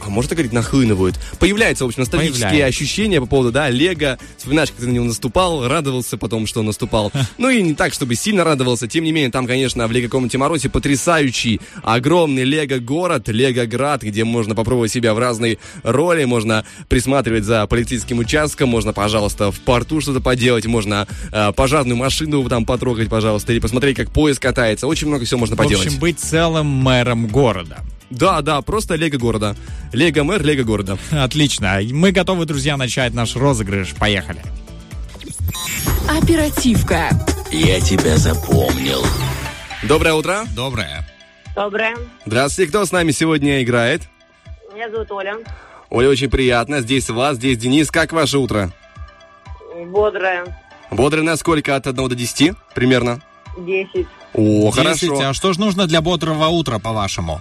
а 0.06 0.10
можно 0.10 0.36
говорить, 0.36 0.54
нахлынывают? 0.54 1.16
Появляются, 1.40 1.84
в 1.84 1.88
общем, 1.88 2.02
ностальгические 2.02 2.50
Появляются. 2.50 2.78
ощущения 2.84 3.20
по 3.20 3.26
поводу, 3.26 3.52
да, 3.52 3.70
Лего. 3.72 4.20
Вспоминаешь, 4.38 4.70
как 4.70 4.78
ты 4.82 4.86
на 4.88 4.92
него 4.92 5.06
наступал, 5.06 5.68
радовался 5.68 6.18
потом, 6.18 6.46
что 6.46 6.62
наступал. 6.62 7.12
Ну 7.40 7.50
и 7.50 7.64
не 7.64 7.74
так, 7.74 7.92
чтобы 7.92 8.14
сильно 8.14 8.44
радовался. 8.44 8.88
Тем 8.88 9.04
не 9.04 9.12
менее, 9.12 9.32
там, 9.32 9.48
конечно, 9.48 9.88
в 9.88 9.92
Лего-комнате 9.92 10.38
Морозе 10.38 10.70
потрясающий, 10.70 11.60
огромный 11.82 12.44
Лего-город, 12.44 13.30
Лего-град, 13.30 14.04
где 14.04 14.24
можно 14.26 14.54
попробовать 14.54 14.92
себя 14.92 15.16
в 15.16 15.18
разной 15.20 15.58
роли, 15.96 16.26
можно 16.26 16.66
присматривать 16.90 17.44
за 17.44 17.66
полицейским 17.68 18.20
участком, 18.20 18.70
можно, 18.70 18.94
пожалуйста, 18.94 19.52
в 19.52 19.60
порту 19.60 20.02
что-то 20.02 20.22
поделать, 20.22 20.66
можно 20.66 21.08
э, 21.32 21.52
пожарную 21.54 21.98
машину 21.98 22.48
там 22.50 22.66
потрогать, 22.66 23.10
пожалуйста, 23.10 23.52
или 23.54 23.60
посмотреть, 23.60 23.96
как 23.98 24.12
поезд 24.12 24.40
катается. 24.40 24.88
Очень 24.88 25.08
много 25.08 25.26
всего 25.26 25.40
можно 25.40 25.56
В 25.56 25.60
поделать. 25.60 25.88
общем, 25.88 26.00
быть 26.00 26.20
целым 26.20 26.66
мэром 26.68 27.28
города. 27.28 27.80
Да, 28.10 28.42
да, 28.42 28.62
просто 28.62 28.96
Лего 28.96 29.18
города. 29.18 29.56
Лего 29.92 30.24
мэр, 30.24 30.44
Лего 30.44 30.64
города. 30.64 30.98
Отлично. 31.12 31.80
Мы 31.92 32.12
готовы, 32.12 32.46
друзья, 32.46 32.78
начать 32.78 33.14
наш 33.14 33.36
розыгрыш. 33.36 33.96
Поехали. 33.96 34.42
Оперативка. 36.08 37.10
Я 37.52 37.80
тебя 37.82 38.18
запомнил. 38.18 39.04
Доброе 39.84 40.14
утро. 40.14 40.46
Доброе. 40.56 41.08
Доброе. 41.56 41.96
Здравствуйте, 42.26 42.70
кто 42.70 42.86
с 42.86 42.92
нами 42.92 43.12
сегодня 43.12 43.64
играет? 43.64 44.04
Меня 44.74 44.90
зовут 44.90 45.12
Оля. 45.12 45.38
Оля, 45.96 46.10
очень 46.10 46.30
приятно. 46.30 46.82
Здесь 46.82 47.10
вас, 47.10 47.38
здесь 47.38 47.58
Денис. 47.58 47.90
Как 47.90 48.12
ваше 48.12 48.38
утро? 48.38 48.70
Бодрая. 49.86 50.46
Бодрый 50.92 51.24
на 51.24 51.38
сколько? 51.38 51.74
От 51.74 51.88
1 51.88 52.10
до 52.10 52.14
10 52.14 52.52
примерно? 52.74 53.22
Десять. 53.58 54.06
О, 54.34 54.74
Десять. 54.74 54.76
хорошо. 54.76 55.30
А 55.30 55.34
что 55.34 55.54
же 55.54 55.62
нужно 55.62 55.88
для 55.88 56.02
бодрого 56.02 56.48
утра, 56.48 56.80
по-вашему? 56.80 57.40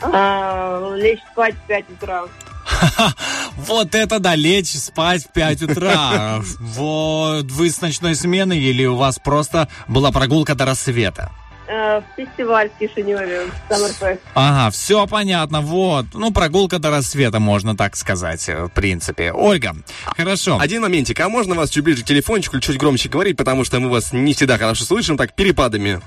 А, 0.00 0.94
лечь 0.94 1.18
спать 1.32 1.56
в 1.56 1.66
5 1.66 1.84
утра. 1.90 2.24
Вот 3.56 3.96
это 3.96 4.20
да, 4.20 4.36
лечь 4.36 4.70
спать 4.70 5.24
в 5.24 5.32
5 5.32 5.62
утра. 5.62 6.40
Вот 6.60 7.50
вы 7.50 7.68
с 7.68 7.80
ночной 7.80 8.14
смены 8.14 8.56
или 8.56 8.84
у 8.84 8.94
вас 8.94 9.18
просто 9.18 9.66
была 9.88 10.12
прогулка 10.12 10.54
до 10.54 10.66
рассвета? 10.66 11.32
Э, 11.72 12.02
фестиваль 12.16 12.68
в 12.68 12.78
Кишиневе. 12.78 13.48
Саммерфест. 13.68 14.20
Ага, 14.34 14.72
все 14.72 15.06
понятно, 15.06 15.60
вот. 15.60 16.06
Ну, 16.14 16.32
прогулка 16.32 16.80
до 16.80 16.90
рассвета, 16.90 17.38
можно 17.38 17.76
так 17.76 17.94
сказать, 17.94 18.48
э, 18.48 18.64
в 18.64 18.70
принципе. 18.70 19.30
Ольга, 19.30 19.76
хорошо. 20.16 20.58
Один 20.60 20.82
моментик, 20.82 21.20
а 21.20 21.28
можно 21.28 21.54
вас 21.54 21.70
чуть 21.70 21.84
ближе 21.84 22.02
к 22.02 22.06
телефончику 22.06 22.56
или 22.56 22.62
чуть 22.62 22.76
громче 22.76 23.08
говорить, 23.08 23.36
потому 23.36 23.64
что 23.64 23.78
мы 23.78 23.88
вас 23.88 24.12
не 24.12 24.34
всегда 24.34 24.58
хорошо 24.58 24.84
слышим, 24.84 25.16
так 25.16 25.34
перепадами. 25.34 26.00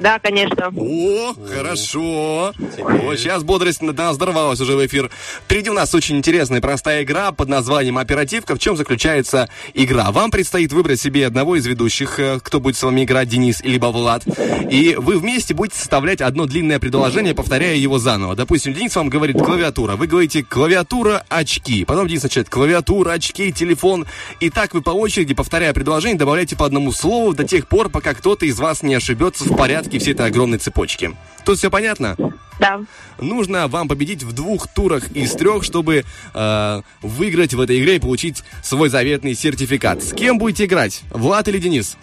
Да, 0.00 0.18
конечно. 0.18 0.72
О, 0.74 1.34
хорошо. 1.54 2.54
Вот 2.78 3.18
сейчас 3.18 3.42
бодрость 3.42 3.82
на 3.82 3.92
нас 3.92 4.16
дорвалась 4.16 4.60
уже 4.60 4.74
в 4.74 4.86
эфир. 4.86 5.10
Впереди 5.44 5.68
у 5.68 5.74
нас 5.74 5.94
очень 5.94 6.16
интересная 6.16 6.58
и 6.58 6.62
простая 6.62 7.02
игра 7.02 7.32
под 7.32 7.48
названием 7.48 7.98
«Оперативка». 7.98 8.54
В 8.54 8.58
чем 8.58 8.76
заключается 8.76 9.50
игра? 9.74 10.10
Вам 10.10 10.30
предстоит 10.30 10.72
выбрать 10.72 11.00
себе 11.00 11.26
одного 11.26 11.56
из 11.56 11.66
ведущих, 11.66 12.18
э, 12.18 12.40
кто 12.42 12.60
будет 12.60 12.76
с 12.76 12.82
вами 12.82 13.04
играть, 13.04 13.28
Денис 13.28 13.60
либо 13.62 13.86
Влад. 13.86 14.24
И 14.70 14.96
вы 14.96 15.18
вместе 15.18 15.52
будете 15.52 15.78
составлять 15.78 16.22
одно 16.22 16.46
длинное 16.46 16.78
предложение, 16.78 17.34
повторяя 17.34 17.74
его 17.74 17.98
заново. 17.98 18.34
Допустим, 18.34 18.72
Денис 18.72 18.96
вам 18.96 19.10
говорит 19.10 19.36
«клавиатура». 19.36 19.96
Вы 19.96 20.06
говорите 20.06 20.42
«клавиатура, 20.42 21.24
очки». 21.28 21.84
Потом 21.84 22.08
Денис 22.08 22.22
начинает 22.22 22.48
«клавиатура, 22.48 23.12
очки, 23.12 23.52
телефон». 23.52 24.06
И 24.40 24.48
так 24.48 24.72
вы 24.72 24.80
по 24.80 24.90
очереди, 24.90 25.34
повторяя 25.34 25.74
предложение, 25.74 26.18
добавляете 26.18 26.56
по 26.56 26.64
одному 26.64 26.90
слову 26.90 27.34
до 27.34 27.44
тех 27.44 27.68
пор, 27.68 27.90
пока 27.90 28.14
кто-то 28.14 28.46
из 28.46 28.58
вас 28.58 28.82
не 28.82 28.94
ошибется 28.94 29.44
в 29.44 29.54
порядке 29.56 29.89
всей 29.98 30.12
этой 30.12 30.26
огромной 30.26 30.58
цепочки. 30.58 31.16
Тут 31.44 31.58
все 31.58 31.70
понятно? 31.70 32.16
Да. 32.58 32.80
Нужно 33.18 33.68
вам 33.68 33.88
победить 33.88 34.22
в 34.22 34.32
двух 34.32 34.68
турах 34.68 35.10
из 35.12 35.32
трех, 35.32 35.64
чтобы 35.64 36.04
э, 36.34 36.82
выиграть 37.00 37.54
в 37.54 37.60
этой 37.60 37.80
игре 37.80 37.96
и 37.96 37.98
получить 37.98 38.42
свой 38.62 38.90
заветный 38.90 39.34
сертификат. 39.34 40.02
С 40.02 40.12
кем 40.12 40.38
будете 40.38 40.66
играть? 40.66 41.02
Влад 41.10 41.48
или 41.48 41.58
Денис? 41.58 41.96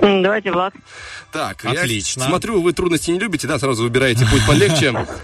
Давайте, 0.00 0.52
Влад. 0.52 0.74
Так, 1.32 1.64
Отлично. 1.64 2.22
я 2.22 2.28
смотрю, 2.28 2.62
вы 2.62 2.72
трудности 2.72 3.10
не 3.10 3.18
любите, 3.18 3.46
да, 3.46 3.58
сразу 3.58 3.82
выбираете 3.82 4.26
путь 4.26 4.46
полегче. 4.46 4.94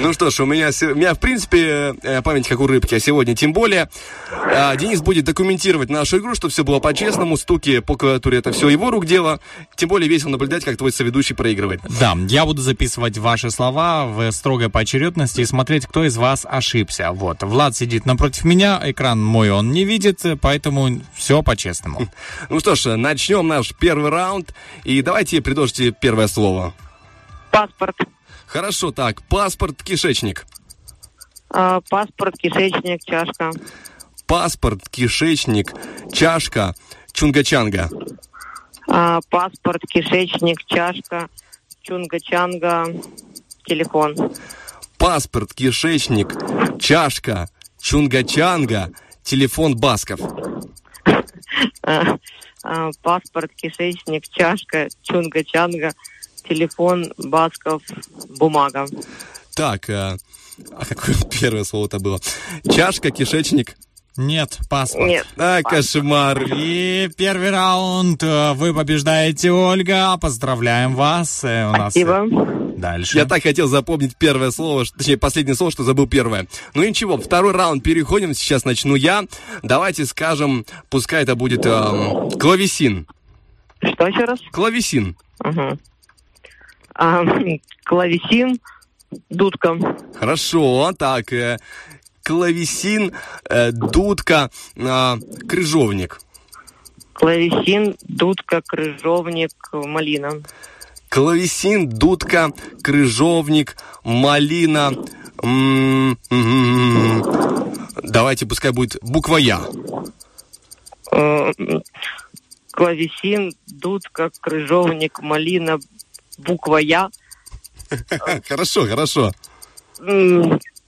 Ну 0.00 0.12
что 0.12 0.30
ж, 0.30 0.40
у 0.40 0.46
меня, 0.46 0.70
у 0.82 0.94
меня 0.94 1.14
в 1.14 1.20
принципе 1.20 1.94
э, 2.02 2.22
память 2.22 2.48
как 2.48 2.60
у 2.60 2.66
рыбки, 2.66 2.94
а 2.94 3.00
сегодня 3.00 3.34
тем 3.36 3.52
более. 3.52 3.88
А, 4.30 4.74
Денис 4.76 5.00
будет 5.00 5.24
документировать 5.24 5.88
нашу 5.88 6.18
игру, 6.18 6.34
чтобы 6.34 6.52
все 6.52 6.64
было 6.64 6.80
по-честному, 6.80 7.36
стуки 7.36 7.78
по 7.80 7.96
клавиатуре 7.96 8.38
это 8.38 8.52
все 8.52 8.68
его 8.68 8.90
рук 8.90 9.06
дело. 9.06 9.40
Тем 9.76 9.88
более 9.88 10.08
весело 10.08 10.30
наблюдать, 10.30 10.64
как 10.64 10.76
твой 10.76 10.92
соведущий 10.92 11.34
проигрывает. 11.34 11.80
Да, 12.00 12.16
я 12.28 12.44
буду 12.44 12.60
записывать 12.62 13.18
ваши 13.18 13.50
слова 13.50 14.06
в 14.06 14.30
строгой 14.32 14.68
поочередности 14.68 15.40
и 15.40 15.44
смотреть, 15.44 15.86
кто 15.86 16.04
из 16.04 16.16
вас 16.16 16.46
ошибся. 16.48 17.12
Вот, 17.12 17.42
Влад 17.42 17.76
сидит 17.76 18.04
напротив 18.04 18.44
меня, 18.44 18.80
экран 18.82 19.22
мой 19.22 19.50
он 19.50 19.70
не 19.70 19.84
видит, 19.84 20.22
поэтому 20.40 21.00
все 21.14 21.42
по-честному. 21.42 22.08
Ну 22.50 22.60
что 22.60 22.74
ж, 22.74 22.96
начнем 22.96 23.46
наш 23.46 23.74
первый 23.74 24.10
раунд. 24.14 24.54
И 24.84 25.02
давайте 25.02 25.42
предложите 25.42 25.92
первое 25.92 26.28
слово. 26.28 26.72
Паспорт. 27.50 27.96
Хорошо, 28.46 28.92
так, 28.92 29.22
паспорт, 29.22 29.82
кишечник. 29.82 30.46
А, 31.50 31.80
паспорт, 31.88 32.36
кишечник, 32.36 33.04
чашка. 33.04 33.50
Паспорт, 34.26 34.88
кишечник, 34.88 35.72
чашка, 36.12 36.74
чунга-чанга. 37.12 37.88
А, 38.88 39.20
паспорт, 39.30 39.82
кишечник, 39.88 40.64
чашка, 40.66 41.28
чунга-чанга, 41.86 43.02
телефон. 43.66 44.16
паспорт, 44.98 45.54
кишечник, 45.54 46.32
чашка, 46.80 47.48
чунга-чанга, 47.80 48.94
телефон 49.22 49.76
Басков. 49.76 50.20
А, 52.64 52.90
Паспорт, 53.02 53.52
кишечник, 53.54 54.26
чашка, 54.30 54.88
чунга-чанга, 55.02 55.92
телефон, 56.48 57.12
Басков, 57.18 57.82
бумага. 58.38 58.86
Так, 59.54 59.90
а, 59.90 60.16
а 60.72 60.84
какое 60.86 61.14
первое 61.40 61.64
слово-то 61.64 61.98
было? 61.98 62.18
Чашка, 62.68 63.10
кишечник. 63.10 63.76
Нет, 64.16 64.60
паспорт. 64.70 65.08
Нет. 65.08 65.26
А, 65.36 65.62
кошмар. 65.62 66.40
И 66.54 67.10
первый 67.16 67.50
раунд 67.50 68.22
э, 68.22 68.52
вы 68.52 68.72
побеждаете, 68.72 69.50
Ольга. 69.50 70.16
Поздравляем 70.18 70.94
вас. 70.94 71.42
Э, 71.42 71.68
У 71.68 71.72
нас, 71.72 71.96
э, 71.96 72.00
Спасибо. 72.04 72.54
Дальше. 72.76 73.18
Я 73.18 73.24
так 73.24 73.42
хотел 73.42 73.66
запомнить 73.66 74.16
первое 74.16 74.50
слово, 74.50 74.84
точнее, 74.84 75.16
последнее 75.16 75.54
слово, 75.54 75.72
что 75.72 75.84
забыл 75.84 76.06
первое. 76.06 76.46
Ну 76.74 76.84
ничего, 76.84 77.16
второй 77.16 77.52
раунд 77.52 77.82
переходим, 77.82 78.34
сейчас 78.34 78.64
начну 78.64 78.94
я. 78.94 79.24
Давайте 79.62 80.04
скажем, 80.06 80.66
пускай 80.90 81.22
это 81.22 81.34
будет 81.34 81.64
эм, 81.66 82.30
клавесин. 82.32 83.06
Что 83.80 84.06
еще 84.06 84.24
раз? 84.24 84.40
Клавесин. 84.52 85.16
Ага. 85.38 85.78
А, 86.94 87.24
клавесин, 87.84 88.60
дудка. 89.30 89.76
Хорошо, 90.18 90.92
так, 90.98 91.32
э, 91.32 91.58
клавесин, 92.24 93.12
э, 93.48 93.70
дудка, 93.72 94.50
э, 94.76 95.16
крыжовник. 95.46 96.20
Клавесин, 97.12 97.96
дудка, 98.02 98.62
крыжовник, 98.66 99.52
малина. 99.72 100.42
Клавесин, 101.08 101.88
дудка, 101.88 102.50
крыжовник, 102.82 103.76
малина. 104.02 104.92
м, 105.42 106.18
м, 106.30 107.22
Давайте, 108.02 108.46
пускай 108.46 108.72
будет 108.72 108.96
буква 109.02 109.36
Я. 109.36 109.60
Э, 111.12 111.52
Клавесин, 112.72 113.52
дудка, 113.66 114.30
крыжовник, 114.40 115.20
малина, 115.20 115.78
буква 116.38 116.78
Я. 116.78 117.10
Хорошо, 118.48 118.86
хорошо. 118.86 119.32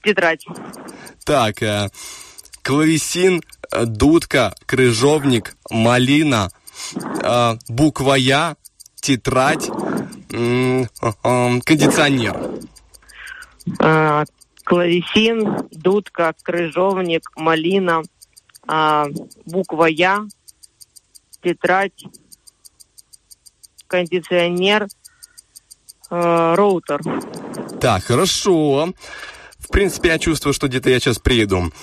Тетрадь. 0.07 0.45
Так, 1.25 1.61
э, 1.61 1.89
клавесин, 2.63 3.41
э, 3.73 3.83
дудка, 3.85 4.55
крыжовник, 4.65 5.57
малина, 5.69 6.49
э, 6.95 7.57
буква 7.67 8.13
Я, 8.13 8.55
тетрадь, 9.01 9.67
м, 10.31 10.83
э, 10.83 10.87
э, 11.01 11.59
кондиционер. 11.59 12.39
А, 13.79 14.23
Клавесин, 14.63 15.67
дудка, 15.71 16.33
крыжовник, 16.41 17.23
малина, 17.35 18.01
а, 18.65 19.07
буква 19.45 19.87
Я, 19.87 20.25
тетрадь, 21.41 22.05
кондиционер, 23.87 24.87
э, 26.09 26.55
роутер. 26.55 27.01
Так, 27.81 28.03
хорошо. 28.03 28.93
В 29.67 29.71
принципе, 29.71 30.09
я 30.09 30.19
чувствую, 30.19 30.53
что 30.53 30.67
где-то 30.69 30.89
я 30.89 30.99
сейчас 30.99 31.19
приеду. 31.19 31.73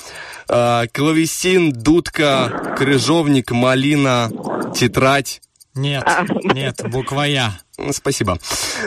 Э, 0.48 0.86
клавесин, 0.90 1.70
дудка, 1.70 2.74
крыжовник, 2.78 3.51
малина, 3.51 4.31
тетрадь. 4.74 5.43
Нет, 5.74 6.02
А. 6.06 6.24
нет, 6.55 6.80
буква 6.90 7.22
Я. 7.22 7.59
М, 7.76 7.92
Спасибо. 7.92 8.38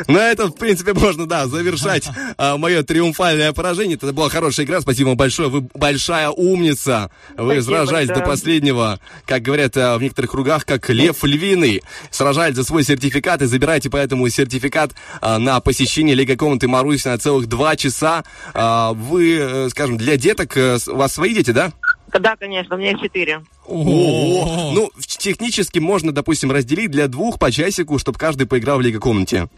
На 0.07 0.31
этом, 0.31 0.49
в 0.49 0.55
принципе, 0.55 0.93
можно, 0.93 1.25
да, 1.25 1.45
завершать 1.47 2.07
мое 2.37 2.83
триумфальное 2.83 3.51
поражение. 3.51 3.97
Это 3.97 4.13
была 4.13 4.29
хорошая 4.29 4.65
игра. 4.65 4.79
Спасибо 4.79 5.09
вам 5.09 5.17
большое. 5.17 5.49
Вы 5.49 5.67
большая 5.73 6.29
умница. 6.29 7.11
Вы 7.37 7.55
Спасибо 7.61 7.75
сражались 7.75 8.07
до 8.07 8.13
большое. 8.15 8.31
последнего, 8.37 8.99
как 9.25 9.41
говорят 9.41 9.75
э, 9.75 9.97
в 9.97 10.01
некоторых 10.01 10.31
кругах, 10.31 10.65
как 10.65 10.89
лев 10.89 11.21
львиный. 11.25 11.83
Сражались 12.11 12.55
за 12.55 12.63
свой 12.63 12.83
сертификат 12.85 13.41
и 13.41 13.45
забирайте 13.45 13.89
поэтому 13.89 14.29
сертификат 14.29 14.91
а, 15.19 15.37
на 15.37 15.59
посещение 15.59 16.15
Лига 16.15 16.37
комнаты 16.37 16.69
Марусь 16.69 17.03
на 17.03 17.17
целых 17.17 17.47
два 17.47 17.75
часа. 17.75 18.23
А, 18.53 18.93
Вы, 18.93 19.37
э, 19.37 19.69
скажем, 19.69 19.97
для 19.97 20.15
деток, 20.15 20.55
э, 20.55 20.79
с- 20.79 20.87
у 20.87 20.95
вас 20.95 21.13
свои 21.13 21.33
дети, 21.33 21.51
да? 21.51 21.73
Да, 22.07 22.35
конечно, 22.35 22.75
у 22.75 22.79
меня 22.79 22.91
их 22.91 23.01
четыре. 23.01 23.41
О, 23.65 24.71
ну, 24.73 24.91
технически 24.97 25.79
можно, 25.79 26.11
допустим, 26.11 26.51
разделить 26.51 26.91
для 26.91 27.07
двух 27.07 27.37
по 27.37 27.51
часику, 27.51 27.99
чтобы 27.99 28.17
каждый 28.17 28.47
поиграл 28.47 28.77
в 28.77 28.81
Лига 28.81 28.99
комнате. 28.99 29.49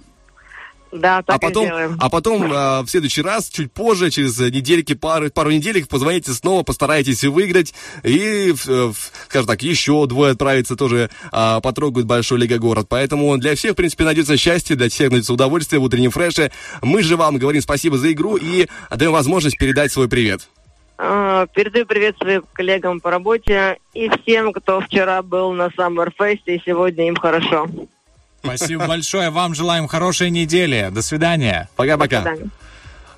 Да, 0.92 1.22
так 1.22 1.36
а 1.36 1.40
потом, 1.40 1.64
и 1.64 1.68
сделаем. 1.68 1.98
а 2.00 2.10
потом 2.10 2.52
э, 2.52 2.82
в 2.82 2.88
следующий 2.88 3.22
раз, 3.22 3.50
чуть 3.50 3.72
позже, 3.72 4.10
через 4.10 4.40
э, 4.40 4.50
недельки, 4.50 4.94
пару, 4.94 5.30
пару 5.30 5.52
неделек, 5.52 5.88
позвоните 5.88 6.34
снова, 6.34 6.64
постарайтесь 6.64 7.24
выиграть. 7.24 7.76
И, 8.04 8.54
э, 8.68 8.92
скажем 9.28 9.48
так, 9.48 9.62
еще 9.62 10.08
двое 10.08 10.32
отправятся 10.32 10.76
тоже, 10.76 11.12
а, 11.32 11.60
потрогают 11.60 12.08
Большой 12.08 12.40
Лига 12.40 12.58
город. 12.58 12.88
Поэтому 12.90 13.38
для 13.38 13.56
всех, 13.56 13.74
в 13.74 13.76
принципе, 13.76 14.04
найдется 14.04 14.36
счастье, 14.36 14.76
для 14.76 14.90
всех 14.90 15.12
найдется 15.12 15.34
удовольствие 15.34 15.80
в 15.80 15.84
утреннем 15.84 16.10
фреше. 16.10 16.52
Мы 16.82 17.04
же 17.04 17.18
вам 17.18 17.38
говорим 17.38 17.62
спасибо 17.62 17.98
за 17.98 18.12
игру 18.12 18.38
и 18.38 18.68
даем 18.90 19.12
возможность 19.12 19.58
передать 19.58 19.92
свой 19.92 20.10
привет. 20.10 20.50
А, 21.02 21.48
Передаю 21.48 21.86
привет 21.86 22.18
своим 22.18 22.44
коллегам 22.52 23.00
по 23.00 23.10
работе 23.10 23.78
и 23.94 24.10
всем, 24.10 24.52
кто 24.52 24.82
вчера 24.82 25.22
был 25.24 25.54
на 25.54 25.70
Fest, 25.70 26.42
и 26.46 26.62
сегодня 26.66 27.08
им 27.08 27.16
хорошо. 27.16 27.68
Спасибо 28.44 28.86
большое. 28.86 29.30
Вам 29.30 29.56
желаем 29.56 29.88
хорошей 29.88 30.30
недели. 30.30 30.90
До 30.92 31.02
свидания. 31.02 31.70
Пока-пока. 31.78 32.22
До 32.22 32.30
свидания. 32.32 32.50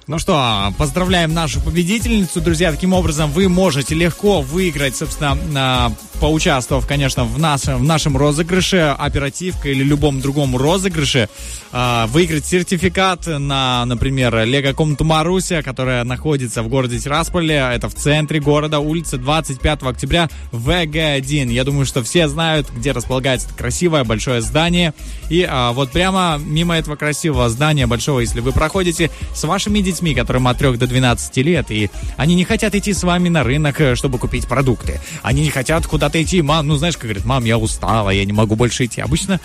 Ну 0.08 0.18
что, 0.18 0.74
поздравляем 0.80 1.32
нашу 1.34 1.62
победительницу, 1.62 2.42
друзья. 2.42 2.72
Таким 2.72 2.94
образом, 2.94 3.30
вы 3.32 3.48
можете 3.48 3.94
легко 3.94 4.42
выиграть, 4.42 4.96
собственно, 4.96 5.96
поучаствовав, 6.22 6.88
конечно, 6.88 7.24
в 7.24 7.40
нашем, 7.40 7.80
в 7.80 7.84
нашем 7.84 8.16
розыгрыше, 8.16 8.96
оперативка 8.98 9.70
или 9.70 9.84
любом 9.84 10.22
другом 10.22 10.56
розыгрыше, 10.56 11.30
а, 11.72 12.06
выиграть 12.08 12.46
сертификат 12.46 13.26
на, 13.26 13.86
например, 13.86 14.44
лего-комнату 14.44 15.04
Маруся, 15.04 15.64
которая 15.64 16.04
находится 16.04 16.62
в 16.62 16.68
городе 16.68 17.00
Тирасполе. 17.00 17.56
Это 17.56 17.90
в 17.90 17.96
центре 17.96 18.40
города, 18.40 18.80
улица 18.80 19.18
25 19.18 19.84
октября, 19.84 20.30
ВГ1. 20.52 21.52
Я 21.52 21.64
думаю, 21.64 21.88
что 21.88 22.04
все 22.04 22.28
знают, 22.28 22.70
где 22.70 22.92
располагается 22.92 23.48
это 23.48 23.58
красивое 23.58 24.04
большое 24.04 24.42
здание. 24.42 24.94
И 25.30 25.48
а, 25.50 25.72
вот 25.72 25.92
прямо 25.92 26.40
мимо 26.44 26.78
этого 26.78 26.96
красивого 26.96 27.50
здания 27.50 27.88
большого, 27.88 28.20
если 28.20 28.42
вы 28.42 28.52
проходите 28.52 29.10
с 29.34 29.44
вашими 29.44 29.80
детьми, 29.80 29.92
которым 30.16 30.48
от 30.48 30.58
3 30.58 30.78
до 30.78 30.88
12 30.88 31.38
лет, 31.38 31.72
и 31.72 31.90
они 32.18 32.36
не 32.36 32.44
хотят 32.44 32.76
идти 32.76 32.94
с 32.94 33.04
вами 33.04 33.30
на 33.30 33.44
рынок, 33.44 33.80
э, 33.80 33.96
чтобы 33.96 34.18
купить 34.18 34.48
продукты. 34.48 35.00
Они 35.22 35.42
не 35.42 35.50
хотят 35.50 35.86
куда-то 35.88 36.22
идти. 36.22 36.42
Мам, 36.42 36.68
ну 36.68 36.76
знаешь, 36.76 36.96
как 36.96 37.04
говорит, 37.04 37.26
мам, 37.26 37.46
я 37.46 37.58
устала, 37.58 38.10
я 38.10 38.26
не 38.26 38.34
могу 38.34 38.56
больше 38.56 38.86
идти. 38.86 39.02
Обычно 39.02 39.40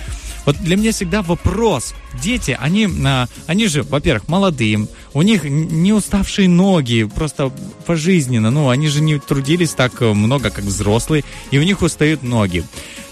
вот 0.47 0.57
для 0.59 0.77
меня 0.77 0.93
всегда 0.93 1.23
вопрос. 1.23 1.95
Дети, 2.23 2.57
они, 2.59 2.89
а, 3.05 3.27
они 3.47 3.67
же, 3.67 3.83
во-первых, 3.83 4.29
молодые, 4.29 4.87
у 5.13 5.23
них 5.23 5.43
не 5.45 5.93
уставшие 5.93 6.49
ноги, 6.49 7.09
просто 7.15 7.53
пожизненно. 7.85 8.51
Ну, 8.51 8.69
они 8.71 8.89
же 8.89 9.03
не 9.03 9.19
трудились 9.19 9.73
так 9.73 10.01
э, 10.01 10.13
много, 10.13 10.51
как 10.51 10.65
взрослые, 10.65 11.25
и 11.51 11.59
у 11.59 11.63
них 11.63 11.83
устают 11.83 12.23
ноги. 12.23 12.65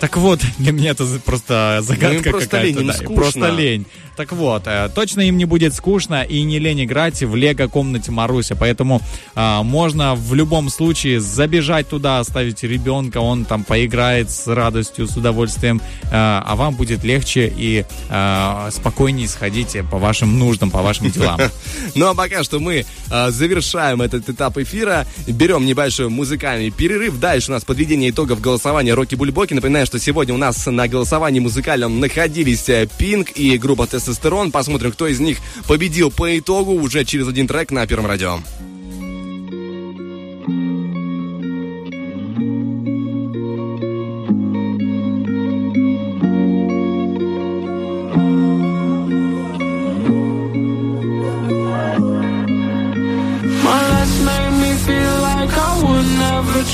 Так 0.05 0.19
вот, 0.19 0.41
для 0.59 0.73
меня 0.73 0.91
это 0.91 1.07
просто 1.25 1.79
загадка 1.81 2.31
Ну, 2.31 2.41
какая-то. 2.41 2.85
да, 2.85 2.93
скучно. 2.93 3.15
Просто 3.15 3.49
лень. 3.49 3.87
Так 4.17 4.33
вот, 4.33 4.63
э, 4.67 4.91
точно 4.95 5.23
им 5.23 5.39
не 5.39 5.45
будет 5.45 5.75
скучно 5.75 6.23
и 6.23 6.43
не 6.43 6.59
лень 6.59 6.85
играть 6.85 7.23
в 7.23 7.35
лего 7.35 7.67
комнате 7.69 8.13
Маруся, 8.13 8.55
поэтому 8.55 9.01
а, 9.35 9.63
можно 9.65 10.15
в 10.15 10.35
любом 10.35 10.69
случае 10.69 11.21
забежать 11.21 11.89
туда, 11.89 12.21
оставить 12.21 12.63
ребенка, 12.63 13.19
он 13.19 13.45
там 13.45 13.65
поиграет 13.65 14.31
с 14.31 14.47
радостью, 14.47 15.09
с 15.09 15.17
удовольствием, 15.17 15.81
а 16.13 16.45
а 16.47 16.55
вам 16.55 16.77
будет 16.77 17.03
легче 17.03 17.53
и 17.57 17.85
а, 18.11 18.71
спокойнее 18.71 19.27
сходить 19.27 19.77
по 19.91 19.99
вашим 19.99 20.39
нуждам, 20.39 20.71
по 20.71 20.83
вашим 20.83 21.11
делам. 21.11 21.41
Ну 21.95 22.09
а 22.09 22.15
пока 22.15 22.45
что 22.45 22.61
мы 22.61 22.85
завершаем 23.09 24.03
этот 24.03 24.29
этап 24.29 24.59
эфира, 24.59 25.07
берем 25.27 25.65
небольшой 25.65 26.09
музыкальный 26.09 26.71
перерыв. 26.71 27.19
Дальше 27.19 27.51
у 27.51 27.55
нас 27.55 27.65
подведение 27.65 28.11
итогов 28.11 28.41
голосования 28.41 28.95
Роки 28.95 29.15
Бульбоки. 29.15 29.55
Напоминаю, 29.55 29.87
что 29.87 29.94
сегодня 29.99 30.35
у 30.35 30.39
нас 30.39 30.67
на 30.67 30.89
голосовании 30.89 31.41
музыкальном 31.41 32.01
находились 32.01 32.69
э, 32.69 32.89
Пинк 32.99 33.33
и 33.37 33.59
группа 33.59 33.87
Тестостерон. 33.87 34.51
Посмотрим, 34.51 34.93
кто 34.93 35.07
из 35.07 35.21
них 35.21 35.39
победил 35.67 36.11
по 36.11 36.39
итогу 36.39 36.73
уже 36.73 37.05
через 37.05 37.29
один 37.29 37.47
трек 37.47 37.71
на 37.71 37.87
Первом 37.87 38.07
радио. 38.07 38.39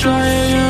My 0.03 0.60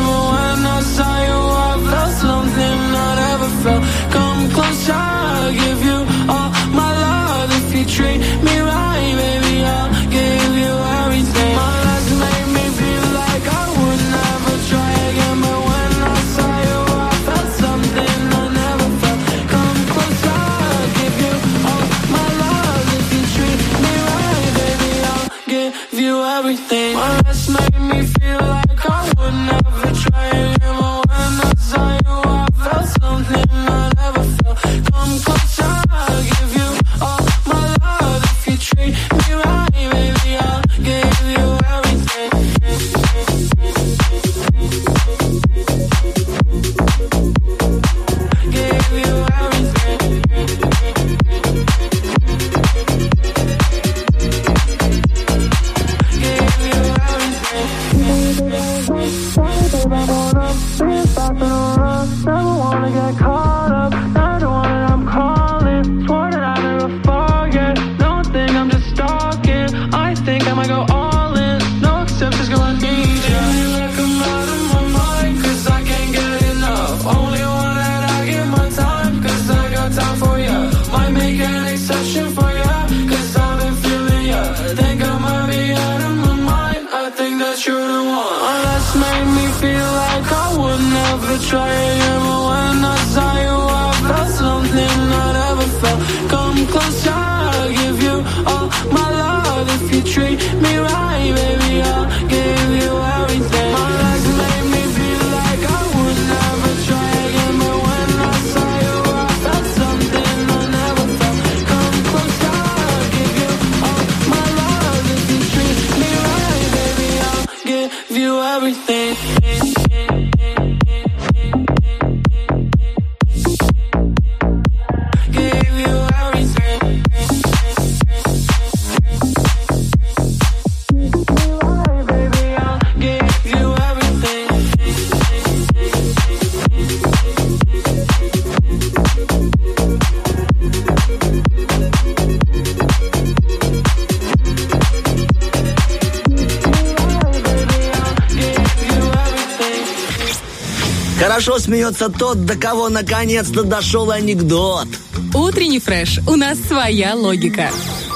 смеется 151.81 152.09
тот, 152.09 152.45
до 152.45 152.55
кого 152.55 152.89
наконец-то 152.89 153.63
дошел 153.63 154.11
анекдот. 154.11 154.87
Утренний 155.33 155.79
фреш. 155.79 156.19
У 156.27 156.35
нас 156.35 156.59
своя 156.59 157.15
логика. 157.15 157.71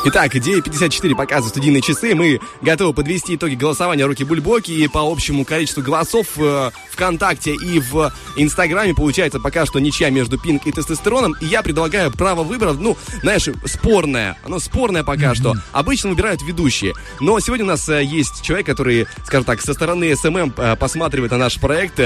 Итак, 0.07 0.35
9.54 0.35 1.15
показывают 1.15 1.49
студийные 1.49 1.81
часы. 1.81 2.13
Мы 2.13 2.39
готовы 2.61 2.93
подвести 2.93 3.35
итоги 3.35 3.55
голосования 3.55 4.05
Руки 4.05 4.23
в 4.23 4.31
боки. 4.31 4.71
И 4.71 4.87
по 4.87 4.99
общему 4.99 5.45
количеству 5.45 5.81
голосов 5.81 6.27
э, 6.37 6.69
ВКонтакте 6.91 7.55
и 7.55 7.79
в 7.79 8.13
Инстаграме 8.35 8.93
получается 8.93 9.39
пока 9.39 9.65
что 9.65 9.79
ничья 9.79 10.11
между 10.11 10.37
Pink 10.37 10.67
и 10.67 10.71
Тестостероном. 10.71 11.33
И 11.41 11.47
я 11.47 11.63
предлагаю 11.63 12.11
право 12.11 12.43
выбора, 12.43 12.73
ну, 12.73 12.95
знаешь, 13.23 13.49
спорное. 13.65 14.37
Оно 14.43 14.59
спорное 14.59 15.03
пока 15.03 15.33
что. 15.33 15.55
Обычно 15.71 16.11
выбирают 16.11 16.43
ведущие. 16.43 16.93
Но 17.19 17.39
сегодня 17.39 17.65
у 17.65 17.69
нас 17.69 17.89
э, 17.89 18.03
есть 18.03 18.43
человек, 18.43 18.67
который, 18.67 19.07
скажем 19.25 19.45
так, 19.45 19.59
со 19.59 19.73
стороны 19.73 20.15
SMM 20.15 20.53
э, 20.55 20.75
посматривает 20.75 21.31
на 21.31 21.39
наш 21.39 21.59
проект, 21.59 21.99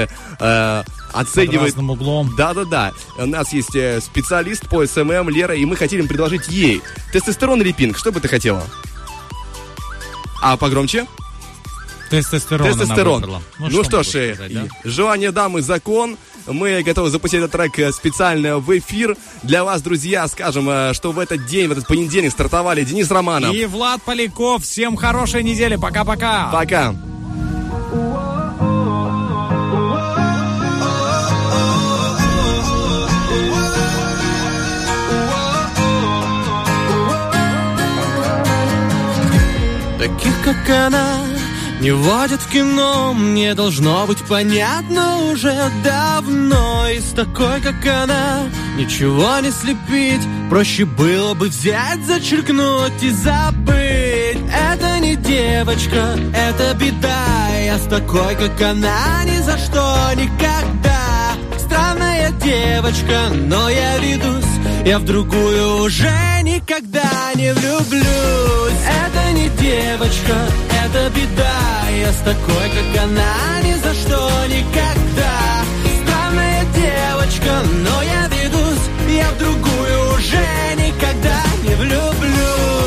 э, 1.12 1.20
оценивает... 1.20 1.74
разным 1.74 1.90
углом. 1.90 2.34
Да-да-да. 2.36 2.92
У 3.18 3.26
нас 3.26 3.52
есть 3.52 3.74
э, 3.74 4.00
специалист 4.00 4.68
по 4.68 4.84
SMM 4.86 5.28
Лера, 5.30 5.54
и 5.54 5.64
мы 5.64 5.76
хотели 5.76 6.06
предложить 6.06 6.48
ей 6.48 6.82
тестостерон 7.12 7.60
или 7.60 7.72
Pink. 7.72 7.98
Что 7.98 8.12
бы 8.12 8.20
ты 8.20 8.28
хотела? 8.28 8.64
А 10.42 10.56
погромче? 10.56 11.06
Тестостерон. 12.10 12.66
Тестостерон. 12.66 13.20
выбрала. 13.20 13.42
Ну, 13.58 13.84
что 13.84 13.98
могу 13.98 14.04
ж, 14.04 14.14
э, 14.16 14.34
сказать, 14.34 14.52
да? 14.54 14.68
желание 14.84 15.30
дамы 15.30 15.62
закон. 15.62 16.16
Мы 16.46 16.82
готовы 16.82 17.10
запустить 17.10 17.38
этот 17.38 17.52
трек 17.52 17.78
э, 17.78 17.92
специально 17.92 18.58
в 18.58 18.76
эфир. 18.76 19.16
Для 19.44 19.62
вас, 19.62 19.80
друзья, 19.80 20.26
скажем, 20.26 20.68
э, 20.68 20.92
что 20.92 21.12
в 21.12 21.18
этот 21.20 21.46
день, 21.46 21.68
в 21.68 21.72
этот 21.72 21.86
понедельник 21.86 22.32
стартовали 22.32 22.84
Денис 22.84 23.08
Романов. 23.10 23.54
И 23.54 23.64
Влад 23.64 24.02
Поляков. 24.02 24.64
Всем 24.64 24.96
хорошей 24.96 25.44
недели. 25.44 25.76
Пока-пока. 25.76 26.50
Пока. 26.50 26.96
Таких, 40.00 40.32
как 40.42 40.86
она, 40.86 41.18
не 41.82 41.90
водят 41.90 42.40
в 42.40 42.50
кино. 42.50 43.12
Мне 43.12 43.52
должно 43.52 44.06
быть 44.06 44.22
понятно 44.26 45.18
уже 45.30 45.54
давно. 45.84 46.88
И 46.88 47.00
с 47.00 47.10
такой, 47.10 47.60
как 47.60 47.84
она, 47.84 48.44
ничего 48.78 49.40
не 49.40 49.50
слепить. 49.50 50.26
Проще 50.48 50.86
было 50.86 51.34
бы 51.34 51.48
взять, 51.48 52.02
зачеркнуть 52.06 53.02
и 53.02 53.10
забыть. 53.10 54.38
Это 54.70 55.00
не 55.00 55.16
девочка, 55.16 56.18
это 56.34 56.74
беда. 56.80 57.58
Я 57.62 57.76
с 57.76 57.82
такой, 57.82 58.36
как 58.36 58.58
она, 58.62 59.22
ни 59.26 59.36
за 59.42 59.58
что 59.58 60.14
никогда 60.14 60.79
Девочка, 62.38 63.28
но 63.46 63.68
я 63.68 63.98
ведусь. 63.98 64.44
Я 64.86 64.98
в 64.98 65.04
другую 65.04 65.82
уже 65.82 66.10
никогда 66.42 67.32
не 67.34 67.52
влюблюсь. 67.52 68.80
Это 69.04 69.32
не 69.32 69.48
девочка, 69.50 70.36
это 70.84 71.10
беда. 71.10 71.90
Я 72.00 72.12
с 72.12 72.18
такой, 72.18 72.70
как 72.70 73.02
она, 73.04 73.60
ни 73.62 73.74
за 73.74 73.94
что 73.94 74.46
никогда. 74.46 75.64
Странная 76.02 76.64
девочка, 76.74 77.62
но 77.84 78.02
я 78.02 78.28
ведусь. 78.28 78.88
Я 79.08 79.30
в 79.30 79.38
другую 79.38 80.14
уже 80.14 80.46
никогда 80.76 81.42
не 81.62 81.74
влюблюсь 81.74 82.79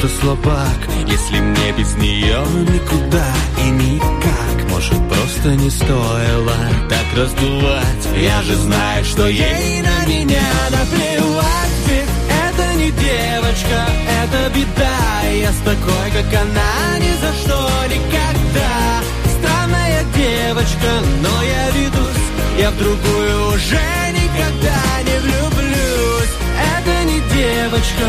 просто 0.00 0.20
слабак 0.20 0.78
Если 1.06 1.40
мне 1.40 1.72
без 1.72 1.94
нее 1.96 2.40
никуда 2.72 3.26
и 3.58 3.70
никак. 3.70 4.70
Может 4.70 4.98
просто 5.08 5.54
не 5.56 5.70
стоило 5.70 6.56
так 6.88 7.06
раздувать. 7.16 8.06
Я 8.16 8.40
же 8.42 8.54
знаю, 8.54 9.04
что 9.04 9.26
ей 9.28 9.82
на 9.82 10.06
меня 10.06 10.48
наплевать. 10.70 11.76
Ведь 11.86 12.08
это 12.46 12.74
не 12.74 12.90
девочка, 12.90 13.86
это 14.22 14.58
беда. 14.58 15.28
Я 15.32 15.52
с 15.52 15.58
такой, 15.64 16.10
как 16.12 16.40
она, 16.40 16.98
ни 16.98 17.12
за 17.20 17.32
что 17.40 17.68
никогда. 17.86 19.02
Странная 19.38 20.04
девочка, 20.14 20.90
но 21.22 21.42
я 21.42 21.70
ведусь. 21.70 22.24
Я 22.58 22.70
в 22.70 22.78
другую 22.78 23.48
уже 23.54 23.80
никогда 24.12 24.80
не 25.04 25.18
влюблюсь. 25.20 26.34
Это 26.76 27.04
не 27.04 27.20
девочка, 27.34 28.06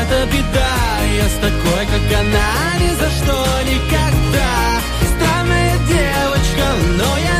это 0.00 0.26
беда 0.32 0.73
Я 1.16 1.28
с 1.28 1.34
такой, 1.34 1.86
как 1.86 2.20
она, 2.20 2.78
ни 2.80 2.90
за 2.94 3.08
что 3.08 3.34
никогда. 3.62 4.80
Странная 5.14 5.78
девочка, 5.86 6.66
но 6.98 7.18
я 7.18 7.33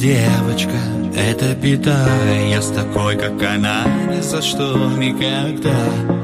девочка, 0.00 0.78
это 1.14 1.54
беда 1.54 2.08
Я 2.48 2.62
с 2.62 2.68
такой, 2.68 3.16
как 3.16 3.42
она, 3.42 3.84
ни 4.10 4.20
за 4.22 4.40
что 4.40 4.74
никогда. 4.96 5.76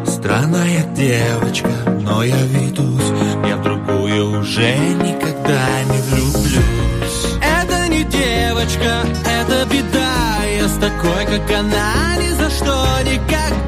Странная 0.07 0.83
девочка, 0.95 1.69
но 2.01 2.23
я 2.23 2.43
ведусь. 2.47 3.13
Я 3.47 3.57
в 3.59 3.63
другую 3.63 4.41
уже 4.41 4.79
никогда 4.79 5.83
не 5.91 5.99
влюблюсь. 6.09 7.27
Это 7.43 7.89
не 7.89 8.05
девочка, 8.05 9.05
это 9.27 9.67
беда. 9.71 10.45
Я 10.59 10.69
с 10.69 10.79
такой, 10.79 11.27
как 11.27 11.51
она, 11.51 12.17
ни 12.17 12.31
за 12.31 12.49
что 12.49 12.87
никогда 13.03 13.66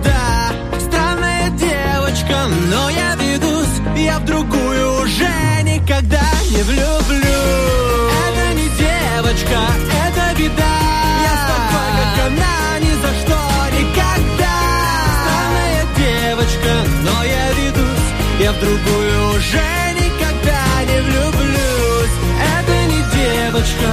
Я 18.48 18.54
в 18.54 18.60
другую 18.60 19.28
уже 19.36 19.68
никогда 19.92 20.64
не 20.86 20.98
влюблюсь. 21.02 22.16
Это 22.56 22.74
не 22.86 23.00
девочка, 23.14 23.88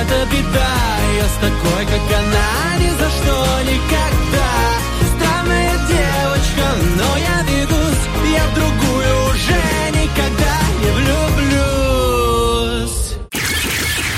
это 0.00 0.16
беда. 0.32 0.74
Я 1.16 1.26
с 1.28 1.36
такой, 1.40 1.82
как 1.86 2.04
она, 2.18 2.50
ни 2.80 2.90
за 2.90 3.08
что 3.08 3.34
никогда. 3.62 4.50
Странная 5.14 5.76
девочка, 5.86 6.66
но 6.96 7.08
я 7.18 7.36
ведусь. 7.52 8.04
Я 8.34 8.44
в 8.48 8.52
другую 8.56 9.14
уже 9.30 9.62
никогда 9.92 10.56
не 10.82 10.90
влюблюсь. 12.66 12.98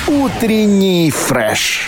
Утренний 0.06 1.10
фреш. 1.10 1.86